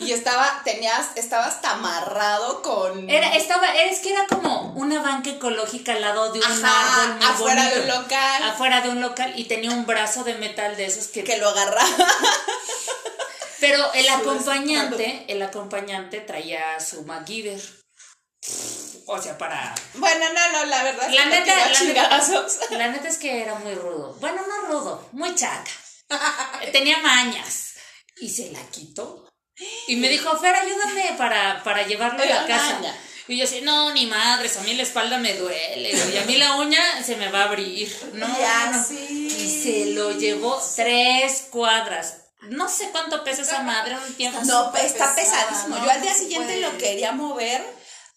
Y 0.01 0.13
estaba, 0.13 0.63
tenías, 0.65 1.09
estaba 1.17 1.45
hasta 1.47 1.73
amarrado 1.73 2.63
con... 2.63 3.09
Era, 3.11 3.35
estaba, 3.35 3.75
es 3.75 4.01
que 4.01 4.13
era 4.13 4.27
como 4.27 4.73
una 4.73 5.03
banca 5.03 5.29
ecológica 5.31 5.93
al 5.93 6.01
lado 6.01 6.33
de 6.33 6.39
un 6.39 6.45
Ajá, 6.45 7.03
árbol 7.03 7.17
muy 7.17 7.27
afuera 7.27 7.63
bonito. 7.65 7.77
de 7.77 7.83
un 7.83 8.03
local. 8.03 8.43
Afuera 8.45 8.81
de 8.81 8.89
un 8.89 9.01
local 9.03 9.33
y 9.37 9.45
tenía 9.45 9.71
un 9.71 9.85
brazo 9.85 10.25
de 10.25 10.35
metal 10.37 10.75
de 10.77 10.87
esos 10.87 11.09
que... 11.09 11.23
que 11.23 11.37
lo 11.37 11.49
agarraba. 11.51 11.87
Pero 13.61 13.93
el 13.93 14.09
acompañante, 14.09 15.27
el 15.29 15.43
acompañante 15.43 16.21
traía 16.21 16.81
su 16.81 17.03
MacGyver. 17.03 17.61
O 19.07 19.21
sea, 19.21 19.37
para... 19.37 19.75
Bueno, 19.95 20.25
no, 20.33 20.53
no, 20.53 20.65
la 20.65 20.83
verdad 20.83 21.09
es 21.09 21.15
La 21.15 21.25
neta, 21.27 21.55
la 21.69 21.81
neta, 21.83 22.47
la 22.71 22.89
neta 22.89 23.09
es 23.09 23.19
que 23.19 23.43
era 23.43 23.55
muy 23.57 23.75
rudo. 23.75 24.17
Bueno, 24.19 24.41
no 24.49 24.69
rudo, 24.69 25.09
muy 25.13 25.35
chaca. 25.35 25.71
Tenía 26.73 26.99
mañas. 26.99 27.75
Y 28.21 28.29
se 28.29 28.51
la 28.53 28.61
quitó. 28.71 29.29
Y 29.89 29.97
me 29.97 30.09
dijo, 30.09 30.37
Fer, 30.39 30.55
ayúdame 30.55 31.15
para, 31.19 31.63
para 31.63 31.87
llevarlo 31.87 32.23
a 32.23 32.27
la 32.27 32.47
casa. 32.47 32.75
Maña. 32.75 32.97
Y 33.29 33.37
yo 33.37 33.45
así, 33.45 33.61
no, 33.61 33.93
ni 33.95 34.07
madres, 34.07 34.57
a 34.57 34.63
mí 34.63 34.75
la 34.75 34.83
espalda 34.83 35.19
me 35.19 35.35
duele. 35.35 35.91
Y 35.93 36.17
a 36.19 36.25
mí 36.25 36.37
la 36.37 36.57
uña 36.57 36.83
se 37.05 37.17
me 37.17 37.31
va 37.31 37.43
a 37.43 37.45
abrir. 37.45 37.95
No, 38.15 38.27
Ya, 38.39 38.71
no. 38.73 38.85
sí. 38.85 39.29
Y 39.39 39.63
se 39.63 39.87
lo 39.95 40.13
llevó 40.19 40.61
tres 40.75 41.47
cuadras. 41.51 42.17
No 42.43 42.69
sé 42.69 42.89
cuánto 42.91 43.23
pesa 43.23 43.43
esa 43.43 43.63
madre 43.63 43.97
un 43.99 44.15
tiempo. 44.15 44.41
No, 44.47 44.75
está 44.75 45.15
pesada, 45.15 45.47
pesadísimo. 45.49 45.77
¿no? 45.77 45.85
Yo 45.85 45.91
al 45.91 46.01
día 46.03 46.15
siguiente 46.15 46.55
puede. 46.55 46.61
lo 46.63 46.79
quería 46.79 47.13
mover 47.13 47.63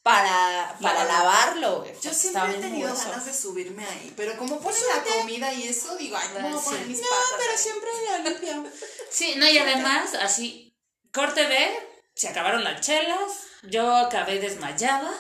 para, 0.04 0.78
para 0.82 1.06
Lavarlo. 1.06 1.80
güey, 1.80 1.94
Yo 2.02 2.14
siempre 2.14 2.52
he 2.52 2.62
tenido 2.62 2.94
ganas 2.94 3.26
de 3.26 3.34
subirme 3.34 3.86
ahí, 3.86 4.14
pero 4.18 4.38
como 4.38 4.60
ponen 4.60 4.78
súbete. 4.80 5.10
la 5.10 5.16
comida 5.22 5.54
y 5.54 5.68
eso, 5.70 5.96
digo, 5.96 6.18
ay, 6.18 6.28
¿cómo 6.34 6.62
voy 6.62 6.76
a 6.76 6.80
Sí. 6.80 6.86
mis 6.90 7.00
No, 7.02 7.08
patas? 7.08 7.34
pero 7.38 7.52
ahí? 7.52 7.58
siempre 7.58 7.90
lo 8.10 8.30
limpio. 8.30 8.72
Sí, 9.12 9.34
no, 9.38 9.48
y 9.48 9.58
además, 9.58 10.14
así, 10.16 10.76
corte 11.14 11.46
B, 11.48 11.70
se 12.16 12.28
acabaron 12.28 12.64
las 12.64 12.82
chelas, 12.82 13.32
yo 13.64 13.96
acabé 13.96 14.40
desmayada, 14.40 15.12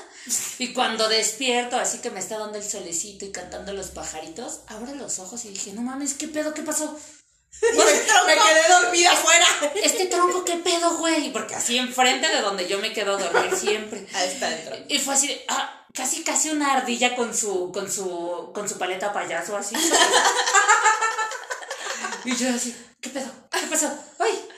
y 0.58 0.74
cuando 0.74 1.08
despierto, 1.08 1.78
así 1.78 2.00
que 2.00 2.10
me 2.12 2.20
está 2.20 2.38
dando 2.38 2.58
el 2.58 2.64
solecito 2.64 3.24
y 3.26 3.32
cantando 3.32 3.72
los 3.74 3.88
pajaritos, 3.92 4.62
abro 4.68 4.94
los 4.96 5.20
ojos 5.20 5.46
y 5.46 5.50
dije, 5.50 5.72
no 5.74 5.82
mames, 5.82 6.14
¿qué 6.16 6.28
pedo? 6.28 6.54
¿Qué 6.54 6.62
pasó? 6.64 6.98
Afuera. 9.14 9.46
Este 9.84 10.08
tronco, 10.08 10.44
¿qué 10.44 10.58
pedo, 10.58 10.98
güey? 10.98 11.32
Porque 11.32 11.56
así 11.56 11.78
enfrente 11.78 12.28
de 12.28 12.42
donde 12.42 12.68
yo 12.68 12.80
me 12.80 12.92
quedo 12.94 13.16
a 13.16 13.18
dormir 13.18 13.56
siempre. 13.56 14.06
Ahí 14.14 14.30
está 14.30 14.50
dentro. 14.50 14.76
Y 14.88 15.00
fue 15.00 15.14
así, 15.14 15.28
de, 15.28 15.46
ah, 15.48 15.86
casi 15.94 16.24
casi 16.24 16.50
una 16.50 16.74
ardilla 16.74 17.16
con 17.16 17.36
su, 17.36 17.72
con 17.72 17.92
su, 17.92 18.52
con 18.54 18.68
su 18.68 18.78
paleta 18.78 19.14
payaso 19.14 19.56
así. 19.56 19.76
y 22.26 22.36
yo 22.36 22.50
así, 22.54 22.76
¿qué 23.02 23.10
pedo? 23.10 23.32
¿Qué 23.52 23.68
pasó? 23.68 23.90
¡Ay! 24.20 24.50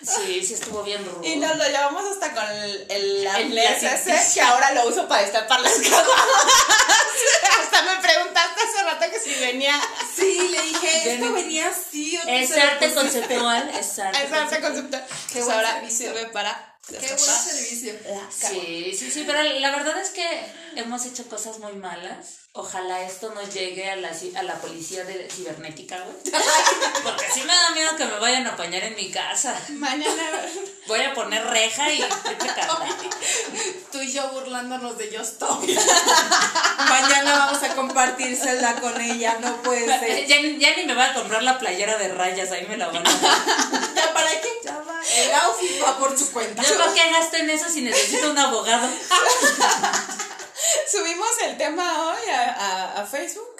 Sí, 0.00 0.44
sí 0.44 0.54
estuvo 0.54 0.84
bien 0.84 1.04
rudo. 1.04 1.20
Y 1.24 1.36
nos 1.36 1.56
lo 1.56 1.64
llevamos 1.64 2.04
hasta 2.04 2.32
con 2.32 2.48
el, 2.48 2.86
el 2.88 3.58
ese 3.58 4.34
que 4.34 4.40
ahora 4.40 4.72
lo 4.72 4.86
uso 4.86 5.08
para 5.08 5.22
destapar 5.22 5.60
las 5.60 5.74
caguamas. 5.74 6.97
Me 7.82 8.00
preguntaste 8.02 8.60
hace 8.62 8.82
rato 8.84 9.06
que 9.10 9.18
si 9.20 9.34
venía. 9.40 9.80
Sí, 10.14 10.48
le 10.50 10.62
dije, 10.62 11.14
esto 11.14 11.32
venía 11.32 11.68
así. 11.68 12.18
Es 12.26 12.50
arte 12.56 12.92
conceptual, 12.94 13.70
es 13.70 13.98
arte 13.98 14.24
Es 14.24 14.32
arte 14.32 14.60
conceptual. 14.60 15.06
Qué 15.32 15.40
Pues 15.40 15.54
ahora 15.54 15.72
servicio. 15.74 16.12
sirve 16.12 16.26
para 16.26 16.78
Qué 16.88 16.98
buen 16.98 17.18
servicio. 17.18 17.94
Sí, 18.30 18.96
sí, 18.98 19.10
sí, 19.10 19.24
pero 19.26 19.42
la 19.42 19.70
verdad 19.72 20.00
es 20.00 20.10
que 20.10 20.26
hemos 20.76 21.04
hecho 21.04 21.28
cosas 21.28 21.58
muy 21.58 21.74
malas. 21.74 22.47
Ojalá 22.52 23.02
esto 23.02 23.32
no 23.34 23.42
llegue 23.42 23.90
a 23.90 23.96
la, 23.96 24.10
a 24.36 24.42
la 24.42 24.54
policía 24.54 25.04
de 25.04 25.28
cibernética, 25.30 25.96
güey. 26.00 26.16
Porque 27.04 27.26
sí 27.32 27.42
me 27.42 27.52
da 27.52 27.70
miedo 27.70 27.94
que 27.96 28.06
me 28.06 28.18
vayan 28.18 28.46
a 28.46 28.54
apañar 28.54 28.82
en 28.84 28.96
mi 28.96 29.10
casa. 29.10 29.54
Mañana. 29.68 30.42
Voy 30.86 31.00
a 31.02 31.14
poner 31.14 31.46
reja 31.46 31.92
y. 31.92 32.02
Tú 33.92 34.00
y 34.00 34.12
yo 34.12 34.28
burlándonos 34.30 34.96
de 34.98 35.10
Yo 35.10 35.20
Estoy. 35.20 35.78
Mañana 36.88 37.38
vamos 37.38 37.62
a 37.62 37.74
compartir 37.74 38.36
celda 38.36 38.80
con 38.80 38.98
ella, 39.00 39.38
no 39.40 39.62
puede 39.62 39.86
ser. 39.98 40.26
Ya, 40.26 40.36
ya 40.40 40.76
ni 40.76 40.84
me 40.84 40.94
voy 40.94 41.04
a 41.04 41.14
comprar 41.14 41.42
la 41.42 41.58
playera 41.58 41.98
de 41.98 42.08
rayas, 42.08 42.50
ahí 42.50 42.66
me 42.66 42.76
la 42.76 42.88
van 42.88 43.06
a. 43.06 43.10
¿Ya 43.10 44.12
para 44.14 44.30
qué? 44.30 44.48
Ya 44.64 44.78
va. 44.78 45.00
El 45.14 45.34
outfit 45.34 45.82
va 45.84 45.98
por 45.98 46.18
su 46.18 46.32
cuenta. 46.32 46.62
¿Yo 46.62 46.78
para 46.78 46.94
qué 46.94 47.10
gasto 47.10 47.36
en 47.36 47.50
eso 47.50 47.68
si 47.68 47.82
necesito 47.82 48.30
un 48.30 48.38
abogado? 48.38 48.88
Subimos 50.90 51.30
el 51.44 51.56
tema 51.56 52.08
hoy 52.08 52.28
a, 52.30 52.52
a, 52.52 53.02
a 53.02 53.06
Facebook. 53.06 53.56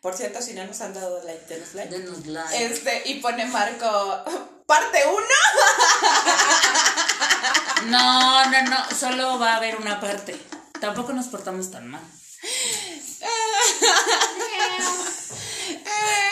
Por 0.00 0.16
cierto, 0.16 0.40
si 0.40 0.54
no 0.54 0.64
nos 0.64 0.80
han 0.80 0.94
dado 0.94 1.22
like, 1.24 1.44
denos 1.46 1.74
like. 1.74 1.94
Denos 1.94 2.26
like. 2.26 2.64
Este, 2.64 3.02
y 3.04 3.20
pone 3.20 3.44
Marco, 3.46 4.24
parte 4.66 5.02
1. 5.06 5.16
No, 7.86 8.50
no, 8.50 8.62
no, 8.64 8.76
solo 8.94 9.38
va 9.38 9.54
a 9.54 9.56
haber 9.56 9.76
una 9.76 9.98
parte. 10.00 10.38
Tampoco 10.80 11.14
nos 11.14 11.28
portamos 11.28 11.70
tan 11.70 11.88
mal. 11.88 12.02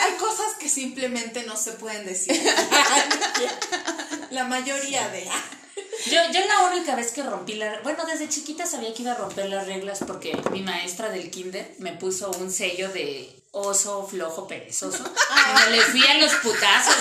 Hay 0.03 0.13
cosas 0.19 0.55
que 0.59 0.69
simplemente 0.69 1.45
no 1.45 1.57
se 1.57 1.73
pueden 1.73 2.05
decir. 2.05 2.39
La 4.31 4.45
mayoría 4.45 5.09
de. 5.09 5.29
Yo, 6.07 6.21
yo 6.33 6.41
la 6.47 6.71
única 6.73 6.95
vez 6.95 7.13
que 7.13 7.23
rompí 7.23 7.55
la... 7.55 7.81
Bueno, 7.83 8.05
desde 8.07 8.29
chiquita 8.29 8.67
sabía 8.67 8.95
que 8.95 9.03
iba 9.03 9.13
a 9.13 9.17
romper 9.17 9.49
las 9.49 9.67
reglas 9.67 10.01
porque 10.07 10.37
mi 10.51 10.63
maestra 10.63 11.09
del 11.11 11.31
kinder 11.31 11.75
me 11.79 11.93
puso 11.93 12.31
un 12.31 12.51
sello 12.53 12.89
de 12.91 13.39
oso 13.51 14.07
flojo 14.07 14.47
perezoso. 14.47 15.03
Me 15.55 15.77
le 15.77 15.83
fui 15.83 16.07
a 16.07 16.15
los 16.15 16.33
putazos. 16.37 16.95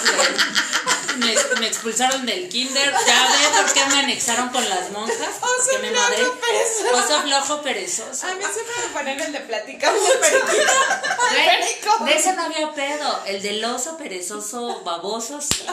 Me, 1.18 1.36
me 1.60 1.68
expulsaron 1.68 2.26
del 2.26 2.48
kinder. 2.50 2.94
Ya 3.06 3.28
ve 3.28 3.62
por 3.62 3.74
qué 3.74 3.86
me 3.88 4.00
anexaron 4.00 4.50
con 4.50 4.68
las 4.70 4.92
monjas. 4.92 5.18
Oso 5.42 5.80
me 5.82 5.90
flojo 5.90 6.04
madré. 6.04 6.26
perezoso. 6.26 6.98
Oso 6.98 7.22
flojo 7.24 7.62
perezoso. 7.62 8.28
A 8.28 8.36
mí 8.36 8.44
siempre 8.54 8.76
me 8.84 8.94
ponen 8.94 9.20
el 9.20 9.34
de 9.34 9.40
plática 9.42 9.92
mucho. 9.92 10.14
Güey, 10.20 12.12
De 12.14 12.20
ese 12.20 12.34
no 12.34 12.44
había 12.44 12.72
pedo. 12.74 13.24
El 13.26 13.42
del 13.42 13.64
oso 13.66 13.98
perezoso 13.98 14.82
baboso, 14.84 15.42
sí. 15.42 15.66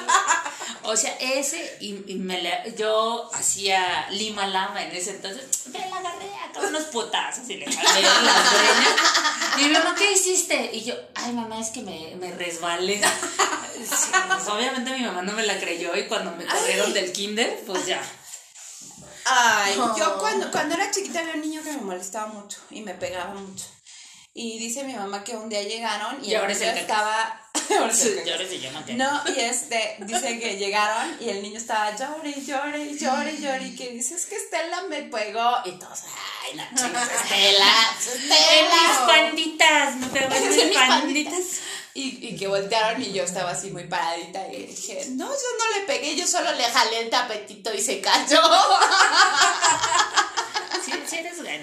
O 0.82 0.96
sea, 0.96 1.16
ese, 1.20 1.76
y, 1.80 2.02
y 2.12 2.14
me 2.16 2.40
le- 2.42 2.74
yo 2.76 3.30
hacía 3.34 4.08
lima 4.10 4.46
lama 4.46 4.82
en 4.82 4.92
ese 4.92 5.10
entonces. 5.10 5.66
Me 5.68 5.78
la 5.78 5.96
agarré 5.96 6.26
acá 6.48 6.60
unos 6.60 6.84
putazos 6.84 7.48
y 7.48 7.56
le 7.56 7.66
jalé 7.72 8.02
las 8.02 8.52
greñas. 8.52 8.96
Y 9.58 9.64
mi 9.64 9.70
mamá, 9.70 9.94
¿qué 9.96 10.12
hiciste? 10.12 10.70
Y 10.74 10.84
yo, 10.84 10.94
ay, 11.14 11.32
mamá, 11.32 11.58
es 11.60 11.68
que 11.70 11.80
me, 11.82 12.14
me 12.16 12.32
resbalé. 12.32 13.00
Sí, 13.00 14.10
pues, 14.28 14.48
obviamente 14.48 14.90
mi 14.92 15.04
mamá 15.04 15.22
no 15.22 15.32
me 15.32 15.44
la 15.46 15.58
creyó 15.58 15.96
y 15.96 16.06
cuando 16.06 16.32
me 16.32 16.46
corrieron 16.46 16.92
del 16.92 17.12
kinder, 17.12 17.62
pues 17.66 17.86
ya. 17.86 18.00
Ay, 19.26 19.74
yo 19.96 20.18
cuando, 20.18 20.50
cuando 20.50 20.74
era 20.74 20.90
chiquita 20.90 21.20
había 21.20 21.34
un 21.34 21.40
niño 21.40 21.62
que 21.62 21.72
me 21.72 21.78
molestaba 21.80 22.26
mucho 22.26 22.58
y 22.70 22.82
me 22.82 22.94
pegaba 22.94 23.34
mucho. 23.34 23.64
Y 24.36 24.58
dice 24.58 24.82
mi 24.82 24.94
mamá 24.94 25.22
que 25.22 25.36
un 25.36 25.48
día 25.48 25.62
llegaron 25.62 26.18
y, 26.20 26.32
Y 26.32 26.34
ahora 26.34 26.52
el 26.52 26.58
niño 26.58 26.72
estaba. 26.72 27.40
No, 28.94 29.22
y 29.28 29.40
este, 29.40 29.96
dice 30.00 30.38
que 30.40 30.56
llegaron 30.56 31.16
y 31.20 31.28
el 31.28 31.40
niño 31.40 31.56
estaba 31.56 31.96
llore, 31.96 32.34
llore, 32.44 32.94
llore, 32.98 33.40
llore, 33.40 33.64
y 33.68 33.76
que 33.76 33.90
dice, 33.90 34.16
es 34.16 34.26
que 34.26 34.34
Estela 34.34 34.82
me 34.82 35.04
pegó. 35.04 35.58
Y 35.64 35.72
todos, 35.78 36.00
ay, 36.42 36.56
no 36.56 36.64
chingas, 36.74 37.08
Estela, 37.10 37.72
Estela. 37.96 38.76
mis 38.88 38.98
panditas, 39.06 39.96
me 39.96 40.06
pegó 40.08 40.34
mis 40.46 40.76
panditas. 40.76 41.44
Y, 41.94 42.26
y 42.26 42.36
que 42.36 42.48
voltearon 42.48 43.00
y 43.00 43.12
yo 43.12 43.22
estaba 43.22 43.52
así 43.52 43.70
muy 43.70 43.84
paradita 43.84 44.52
y 44.52 44.66
dije, 44.66 45.06
no, 45.10 45.26
yo 45.26 45.48
no 45.58 45.78
le 45.78 45.86
pegué, 45.86 46.16
yo 46.16 46.26
solo 46.26 46.52
le 46.52 46.64
jalé 46.64 47.02
el 47.02 47.10
tapetito 47.10 47.72
y 47.72 47.80
se 47.80 48.00
cayó. 48.00 48.42
Sí, 50.84 50.92
sí 51.06 51.16
eres 51.16 51.40
güey. 51.40 51.62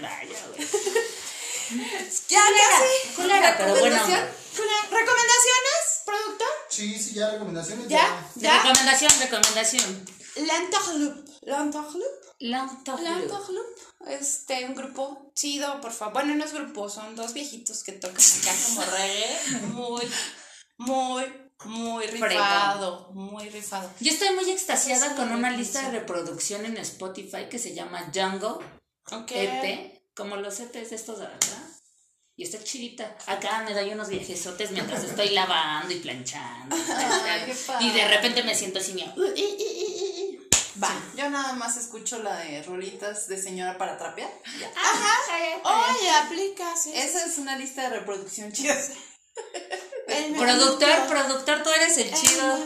Ya, 2.31 2.39
ya 2.39 2.85
sí. 2.85 3.13
Culera, 3.15 3.57
pero 3.57 3.71
bueno. 3.75 3.95
¿Recomendaciones, 3.95 5.83
productor? 6.05 6.47
Sí, 6.69 6.99
sí, 6.99 7.13
ya 7.13 7.31
recomendaciones. 7.31 7.87
¿Ya? 7.87 8.29
¿Ya? 8.35 8.63
Recomendación, 8.63 9.11
recomendación. 9.19 10.05
¿L'Entorloop? 10.35 11.27
Lanto. 12.39 12.97
L'Entorloop. 12.97 13.77
Este, 14.07 14.65
un 14.65 14.75
grupo 14.75 15.31
chido, 15.35 15.79
por 15.81 15.91
favor. 15.91 16.13
Bueno, 16.13 16.35
no 16.35 16.45
es 16.45 16.53
grupo, 16.53 16.89
son 16.89 17.15
dos 17.15 17.33
viejitos 17.33 17.83
que 17.83 17.93
tocan 17.93 18.17
acá 18.17 18.53
como 18.67 18.83
reggae. 18.83 19.39
Muy, 19.67 20.11
muy, 20.77 21.23
muy 21.65 22.05
rifado. 22.07 23.09
Muy 23.13 23.49
rifado. 23.49 23.89
Yo 23.99 24.11
estoy 24.11 24.33
muy 24.35 24.49
extasiada 24.49 25.15
con 25.15 25.31
una 25.31 25.51
lista 25.51 25.81
de 25.83 25.99
reproducción 25.99 26.65
en 26.65 26.77
Spotify 26.77 27.47
que 27.49 27.59
se 27.59 27.73
llama 27.73 28.09
Django 28.13 28.61
Ok. 29.11 29.31
EP, 29.31 30.01
como 30.15 30.37
los 30.37 30.59
EPs 30.59 30.89
de 30.89 30.95
estos 30.95 31.19
de 31.19 31.25
acá. 31.25 31.70
Y 32.35 32.43
está 32.43 32.63
chidita. 32.63 33.15
Acá 33.27 33.63
me 33.67 33.73
doy 33.73 33.91
unos 33.91 34.09
viajesotes 34.09 34.71
mientras 34.71 35.03
estoy 35.03 35.29
lavando 35.29 35.93
y 35.93 35.99
planchando. 35.99 36.75
Ay, 37.25 37.43
qué 37.45 37.53
padre. 37.53 37.85
y 37.85 37.91
de 37.91 38.07
repente 38.07 38.43
me 38.43 38.55
siento 38.55 38.79
así, 38.79 38.93
mira. 38.93 39.13
Va, 40.81 40.89
yo 41.15 41.29
nada 41.29 41.53
más 41.53 41.75
escucho 41.77 42.23
la 42.23 42.37
de 42.37 42.63
rolitas 42.63 43.27
de 43.27 43.39
señora 43.39 43.77
para 43.77 43.97
trapear. 43.97 44.31
Oye, 45.63 46.09
aplica, 46.09 46.75
sí. 46.75 46.91
Esa 46.95 47.25
es 47.25 47.37
una 47.37 47.57
lista 47.57 47.83
de 47.83 47.99
reproducción 47.99 48.51
chida. 48.53 48.75
Productor, 50.37 51.07
productor, 51.07 51.63
tú 51.63 51.69
eres 51.71 51.97
el 51.97 52.07
El 52.07 52.13
chido. 52.13 52.59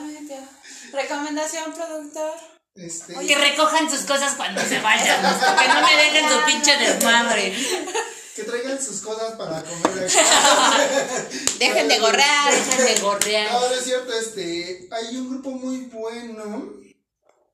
Recomendación, 0.93 1.73
productor. 1.73 2.33
Este, 2.75 3.13
Que 3.25 3.35
recojan 3.35 3.89
sus 3.89 4.01
cosas 4.01 4.35
cuando 4.35 4.61
se 4.61 4.79
vayan. 4.79 5.21
Que 5.59 5.67
no 5.67 5.81
me 5.81 5.95
dejen 5.95 6.29
su 6.29 6.45
pinche 6.45 6.77
desmadre. 6.77 7.55
que 8.35 8.43
traigan 8.43 8.81
sus 8.81 8.99
cosas 9.01 9.33
para 9.35 9.63
comer. 9.63 10.11
Dejen 11.59 11.87
de 11.87 11.99
gorrear. 11.99 12.53
Dejen 12.53 12.85
de 12.95 13.01
gorrear. 13.01 13.51
No, 13.53 13.59
no 13.69 13.73
es 13.73 13.83
cierto, 13.83 14.13
este, 14.13 14.87
hay 14.91 15.15
un 15.17 15.29
grupo 15.29 15.51
muy 15.51 15.77
bueno. 15.85 16.73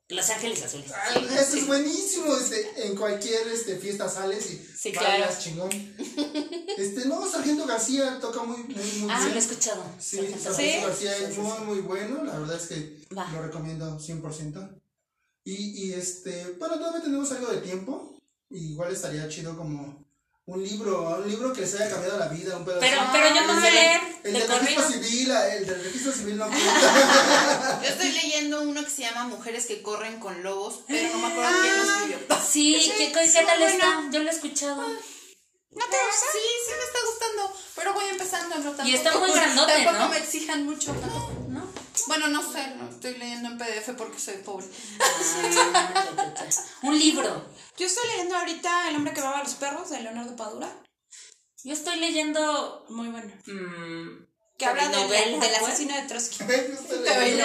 Los 0.09 0.29
Ángeles 0.29 0.61
Azules. 0.63 0.91
Este 1.39 1.59
es 1.59 1.67
buenísimo, 1.67 2.35
este, 2.35 2.85
en 2.85 2.97
cualquier 2.97 3.47
este, 3.47 3.77
fiesta 3.77 4.09
sales 4.09 4.45
y 4.51 4.57
Sí, 4.77 4.91
bailas 4.91 5.37
claro. 5.37 5.41
chingón. 5.41 5.71
Este, 6.77 7.05
no, 7.05 7.29
Sargento 7.29 7.65
García 7.67 8.17
toca 8.19 8.43
muy, 8.43 8.57
muy, 8.57 8.73
muy 9.01 9.09
Ah, 9.11 9.19
bien. 9.19 9.29
lo 9.29 9.35
he 9.35 9.39
escuchado. 9.39 9.83
Sí, 9.99 10.17
Sargento. 10.41 10.87
García 10.87 11.15
es 11.17 11.37
muy, 11.37 11.59
muy 11.65 11.79
bueno, 11.79 12.23
la 12.23 12.39
verdad 12.39 12.55
es 12.57 12.67
que 12.67 13.05
Va. 13.15 13.29
lo 13.31 13.41
recomiendo 13.43 13.99
100%. 13.99 14.81
Y, 15.43 15.85
y 15.87 15.93
este, 15.93 16.55
bueno, 16.59 16.75
todavía 16.77 17.01
tenemos 17.03 17.31
algo 17.31 17.47
de 17.51 17.59
tiempo. 17.61 18.15
igual 18.49 18.91
estaría 18.93 19.27
chido 19.29 19.55
como 19.55 20.03
un 20.45 20.63
libro, 20.63 21.17
un 21.17 21.29
libro 21.29 21.53
que 21.53 21.61
les 21.61 21.75
haya 21.75 21.89
cambiado 21.89 22.17
la 22.17 22.27
vida, 22.27 22.57
un 22.57 22.65
pedazo. 22.65 22.81
Pero, 22.81 23.01
pero 23.11 23.35
yo 23.35 23.47
no 23.47 23.61
sé 23.61 23.71
leer 23.71 24.01
El 24.23 24.33
de 24.33 24.39
del 24.39 24.59
registro 24.59 24.89
civil, 24.89 25.31
el 25.31 25.65
del 25.65 25.83
registro 25.83 26.11
civil 26.11 26.37
no 26.37 26.47
cuenta. 26.47 27.79
Yo 27.83 27.89
estoy 27.89 28.11
leyendo 28.11 28.61
uno 28.63 28.83
que 28.83 28.89
se 28.89 29.03
llama 29.03 29.25
Mujeres 29.25 29.65
que 29.67 29.81
corren 29.81 30.19
con 30.19 30.41
lobos, 30.43 30.81
pero 30.87 31.09
no 31.09 31.19
me 31.19 31.27
acuerdo 31.27 31.61
quién 31.61 31.77
lo 31.77 31.83
escribió. 31.83 32.17
Sí, 32.51 32.93
¿qué, 32.97 33.11
qué 33.13 33.27
sí, 33.27 33.39
tal 33.45 33.59
bueno. 33.59 33.65
está? 33.65 34.09
Yo 34.11 34.23
lo 34.23 34.29
he 34.29 34.33
escuchado. 34.33 34.81
¿No 34.81 35.85
te 35.85 35.97
gusta? 36.05 36.25
Sí, 36.33 36.39
sí 36.67 36.73
me 36.77 36.83
está 36.83 36.99
gustando, 37.09 37.59
pero 37.75 37.93
voy 37.93 38.05
empezando, 38.09 38.55
no 38.57 38.61
tampoco. 38.63 38.89
Y 38.89 38.93
está 38.95 39.17
muy 39.17 39.31
grandote, 39.31 39.71
Tampoco 39.85 39.99
¿no? 39.99 40.09
me 40.09 40.17
exijan 40.17 40.65
mucho. 40.65 40.93
¿No? 40.93 41.40
Bueno, 42.07 42.27
no 42.27 42.41
sé, 42.51 42.67
no 42.75 42.89
estoy 42.89 43.17
leyendo 43.17 43.49
en 43.49 43.57
PDF 43.57 43.89
porque 43.97 44.19
soy 44.19 44.35
pobre. 44.37 44.65
Ah. 45.73 46.03
Un 46.83 46.97
libro. 46.97 47.45
Yo 47.77 47.85
estoy 47.85 48.07
leyendo 48.09 48.35
ahorita 48.37 48.89
El 48.89 48.95
hombre 48.97 49.13
que 49.13 49.21
amaba 49.21 49.39
a 49.39 49.43
los 49.43 49.55
perros 49.55 49.89
de 49.89 50.01
Leonardo 50.01 50.35
Padura. 50.35 50.69
Yo 51.63 51.73
estoy 51.73 51.99
leyendo. 51.99 52.85
Muy 52.89 53.09
bueno. 53.09 53.31
mm, 53.45 54.25
Que 54.57 54.65
habla 54.65 54.89
del, 54.89 55.09
del 55.09 55.39
pues. 55.39 55.57
asesino 55.61 55.95
de 55.95 56.01
Trotsky. 56.03 56.39
Yo 56.39 56.45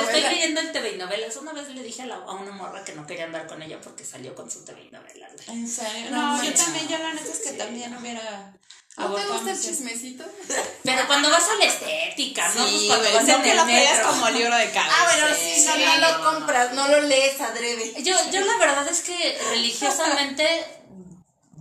estoy 0.00 0.20
leyendo. 0.22 0.60
El 0.60 0.72
TV 0.72 0.94
y 0.94 0.96
novelas. 0.98 1.36
Una 1.36 1.52
vez 1.52 1.68
le 1.68 1.82
dije 1.82 2.02
a, 2.02 2.06
la- 2.06 2.16
a 2.16 2.32
una 2.34 2.52
morra 2.52 2.82
que 2.84 2.94
no 2.94 3.06
quería 3.06 3.24
andar 3.24 3.46
con 3.46 3.62
ella 3.62 3.80
porque 3.80 4.04
salió 4.04 4.34
con 4.34 4.50
su 4.50 4.64
TV 4.64 4.84
y 4.84 4.90
novelas. 4.90 5.32
¿En 5.48 5.68
serio? 5.68 6.10
No, 6.10 6.36
No, 6.38 6.44
yo 6.44 6.52
también, 6.54 6.88
yo 6.88 6.98
la 6.98 7.12
neta 7.14 7.30
es 7.30 7.40
que 7.40 7.52
también 7.52 7.94
hubiera 7.96 8.58
¿No 8.98 9.14
te 9.14 9.26
gusta 9.26 9.50
el 9.50 9.60
chismecito? 9.60 10.24
Pero 10.82 11.06
cuando 11.06 11.30
vas 11.30 11.44
a 11.48 11.54
la 11.56 11.64
estética, 11.66 12.48
¿no? 12.54 12.62
Pues 12.62 12.70
Sí, 12.70 12.86
cuando 12.88 13.12
vas 13.12 13.24
no 13.24 13.34
en 13.36 13.42
que 13.42 13.52
el 13.52 13.64
metro. 13.66 14.08
como 14.08 14.30
libro 14.30 14.56
de 14.56 14.70
cabeza. 14.70 14.94
Ah, 14.98 15.04
bueno, 15.04 15.36
sí, 15.38 15.64
no, 15.66 15.76
no 15.76 16.08
lo 16.08 16.24
compras, 16.24 16.72
no 16.72 16.88
lo 16.88 17.02
lees 17.02 17.40
adrede. 17.40 18.02
Yo, 18.02 18.16
yo 18.32 18.40
la 18.40 18.56
verdad 18.56 18.88
es 18.88 19.00
que 19.00 19.38
religiosamente 19.50 20.64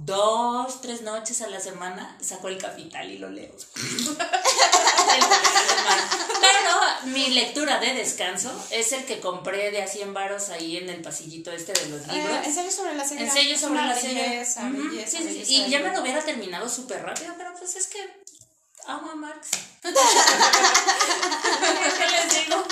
dos, 0.06 0.82
tres 0.82 1.02
noches 1.02 1.42
a 1.42 1.48
la 1.48 1.60
semana 1.60 2.16
saco 2.22 2.48
el 2.48 2.58
capital 2.60 3.10
y 3.12 3.18
lo 3.18 3.30
leo. 3.30 3.52
Pero 6.42 6.70
mi 7.06 7.32
lectura 7.32 7.80
de 7.80 7.94
descanso 7.94 8.52
es 8.70 8.92
el 8.92 9.06
que 9.06 9.20
compré 9.20 9.72
de 9.72 9.82
a 9.82 9.88
100 9.88 10.14
varos 10.14 10.50
ahí 10.50 10.78
en 10.78 10.90
el 10.90 11.02
pasillito 11.02 11.52
este 11.52 11.74
de 11.74 11.90
los 11.90 12.08
libros. 12.08 12.32
Ah, 12.32 12.44
ensayo 12.46 12.70
sobre 12.72 12.96
la 12.96 13.04
ceguera. 13.04 13.28
Ensayo 13.28 13.58
sobre 13.58 13.82
la 13.82 13.96
belleza, 13.96 14.62
Ujú, 14.62 14.90
belleza, 14.90 15.18
sí, 15.18 15.18
sí, 15.18 15.24
belleza 15.26 15.52
Y 15.52 15.70
ya 15.70 15.80
me 15.80 15.92
lo 15.92 16.02
hubiera 16.02 16.22
terminado 16.22 16.70
súper 16.70 17.02
rápido, 17.04 17.34
pero 17.38 17.54
pues 17.58 17.76
es 17.76 17.88
que 17.88 18.00
amo 18.86 19.12
a 19.12 19.16
Marx. 19.16 19.50
¿Qué 19.82 19.90
les 22.12 22.46
digo? 22.46 22.64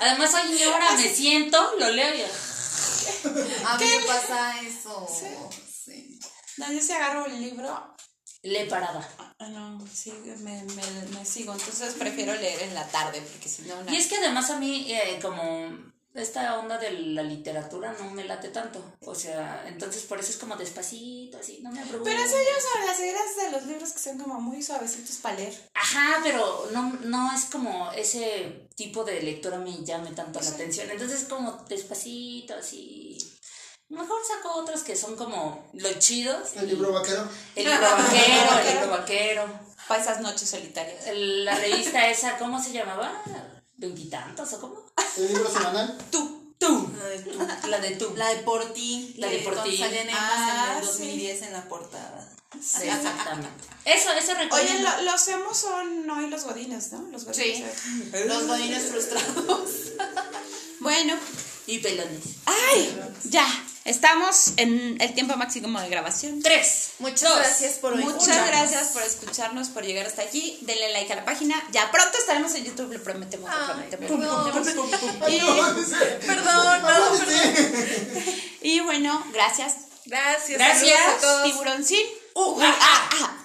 Además, 0.00 0.30
soy 0.30 0.52
ñora, 0.52 0.92
me 0.92 1.08
siento, 1.12 1.74
lo 1.78 1.90
leo 1.90 2.14
y... 2.14 2.22
A 3.64 3.76
mí 3.76 3.84
me 3.84 4.06
pasa 4.06 4.60
eso. 4.60 5.06
Sí. 5.08 5.26
No, 6.60 6.72
yo 6.72 6.80
si 6.80 6.92
agarro 6.92 7.26
el 7.26 7.40
libro, 7.40 7.96
Le 8.42 8.66
paraba. 8.66 9.06
ah, 9.38 9.48
no, 9.48 9.86
sí, 9.92 10.12
me, 10.38 10.62
me, 10.64 10.84
me 11.14 11.24
sigo. 11.24 11.52
Entonces 11.52 11.94
prefiero 11.94 12.34
leer 12.34 12.62
en 12.62 12.74
la 12.74 12.86
tarde, 12.86 13.20
porque 13.20 13.48
si 13.48 13.62
no, 13.62 13.78
una... 13.78 13.92
Y 13.92 13.96
es 13.96 14.06
que 14.08 14.16
además 14.16 14.50
a 14.50 14.58
mí, 14.58 14.86
eh, 14.92 15.18
como 15.20 15.90
esta 16.14 16.58
onda 16.58 16.76
de 16.78 16.90
la 16.90 17.22
literatura 17.22 17.94
no 17.98 18.10
me 18.10 18.24
late 18.24 18.48
tanto. 18.48 18.82
O 19.00 19.14
sea, 19.14 19.64
entonces 19.66 20.02
por 20.04 20.18
eso 20.18 20.30
es 20.30 20.36
como 20.38 20.56
despacito, 20.56 21.38
así, 21.38 21.60
no 21.62 21.70
me 21.70 21.80
abruma. 21.80 22.04
Pero 22.04 22.20
ensayo 22.20 22.50
sobre 22.72 22.86
las 22.86 22.96
cegueras 22.96 23.36
de 23.36 23.50
los 23.52 23.66
libros 23.66 23.92
que 23.92 23.98
son 23.98 24.18
como 24.18 24.40
muy 24.40 24.62
suavecitos 24.62 25.16
para 25.18 25.36
leer. 25.36 25.70
Ajá, 25.74 26.20
pero 26.22 26.68
no, 26.72 26.92
no 27.04 27.32
es 27.34 27.44
como 27.44 27.92
ese 27.92 28.68
tipo 28.74 29.04
de 29.04 29.22
lectura 29.22 29.58
me 29.58 29.84
llame 29.84 30.10
tanto 30.12 30.40
la 30.40 30.50
atención. 30.50 30.90
Entonces 30.90 31.24
como 31.28 31.64
despacito, 31.68 32.54
así. 32.54 33.09
Mejor 33.90 34.20
saco 34.26 34.54
otros 34.54 34.82
que 34.82 34.94
son 34.96 35.16
como 35.16 35.68
los 35.74 35.98
chidos. 35.98 36.50
El 36.56 36.68
libro 36.68 36.92
vaquero. 36.92 37.28
El 37.56 37.64
libro 37.64 37.80
vaquero, 37.90 38.58
el 38.60 38.74
libro 38.74 38.90
vaquero. 38.90 39.60
Para 39.88 40.00
esas 40.02 40.20
noches 40.20 40.48
solitarias. 40.48 41.04
La 41.14 41.56
revista 41.56 42.08
esa, 42.08 42.38
¿cómo 42.38 42.62
se 42.62 42.72
llamaba? 42.72 43.20
¿Veintitantos 43.76 44.52
o 44.54 44.60
cómo? 44.60 44.86
El 45.16 45.28
libro 45.28 45.50
semanal. 45.50 45.98
Tú. 46.10 46.54
Tú. 46.58 46.92
La 46.98 47.06
de 47.08 47.18
tú. 47.20 47.38
La 47.68 47.80
de 47.80 47.90
tú. 47.96 48.12
La 48.16 48.28
de 48.28 48.36
por 48.42 48.72
ti. 48.72 49.14
La 49.18 49.26
de 49.28 49.38
Por 49.38 49.60
ti. 49.64 49.82
Ah, 49.82 50.76
en 50.76 50.78
el 50.78 50.84
sí. 50.84 50.98
2010 50.98 51.42
en 51.42 51.52
la 51.54 51.68
portada. 51.68 52.28
Sí, 52.60 52.82
exactamente. 52.88 53.64
Eso, 53.86 54.12
eso 54.12 54.32
Oye, 54.32 54.42
recomiendo. 54.44 54.90
lo- 54.98 55.02
los 55.12 55.28
emos 55.28 55.56
son 55.56 56.10
hoy 56.10 56.28
los 56.28 56.44
godines, 56.44 56.92
¿no? 56.92 57.00
Los 57.10 57.24
godines. 57.24 57.72
Sí. 57.80 58.10
Los 58.26 58.46
godines 58.46 58.84
frustrados. 58.84 59.70
Bueno, 60.80 61.14
Y 61.66 61.78
pelones. 61.80 62.24
¡ay! 62.46 62.98
Ya, 63.24 63.46
estamos 63.90 64.52
en 64.56 64.96
el 65.00 65.14
tiempo 65.14 65.36
máximo 65.36 65.80
de 65.80 65.88
grabación. 65.88 66.42
Tres. 66.42 66.92
Muchas 66.98 67.28
Dos. 67.28 67.38
gracias 67.38 67.74
por 67.74 67.92
hoy. 67.92 68.02
Muchas 68.02 68.46
gracias 68.46 68.88
por 68.88 69.02
escucharnos, 69.02 69.68
por 69.68 69.84
llegar 69.84 70.06
hasta 70.06 70.22
aquí. 70.22 70.58
Denle 70.62 70.92
like 70.92 71.12
a 71.12 71.16
la 71.16 71.24
página. 71.24 71.54
Ya 71.72 71.90
pronto 71.90 72.16
estaremos 72.18 72.54
en 72.54 72.64
YouTube, 72.64 72.92
lo 72.92 73.02
prometemos, 73.02 73.50
lo 73.50 73.66
prometemos. 73.66 74.10
perdón. 74.10 74.44
lo 74.46 74.52
prometemos. 74.52 75.76
Dice. 75.76 75.96
Perdón, 76.26 76.54
no, 76.54 76.70
Apártate. 76.70 78.50
Y 78.62 78.80
bueno, 78.80 79.24
gracias. 79.32 79.74
Gracias. 80.04 80.58
Gracias. 80.58 81.00
A 81.08 81.20
todos. 81.20 81.44
Tiburoncín. 81.44 82.06
Uh, 82.34 82.60
ah, 82.60 83.10
ah. 83.12 83.39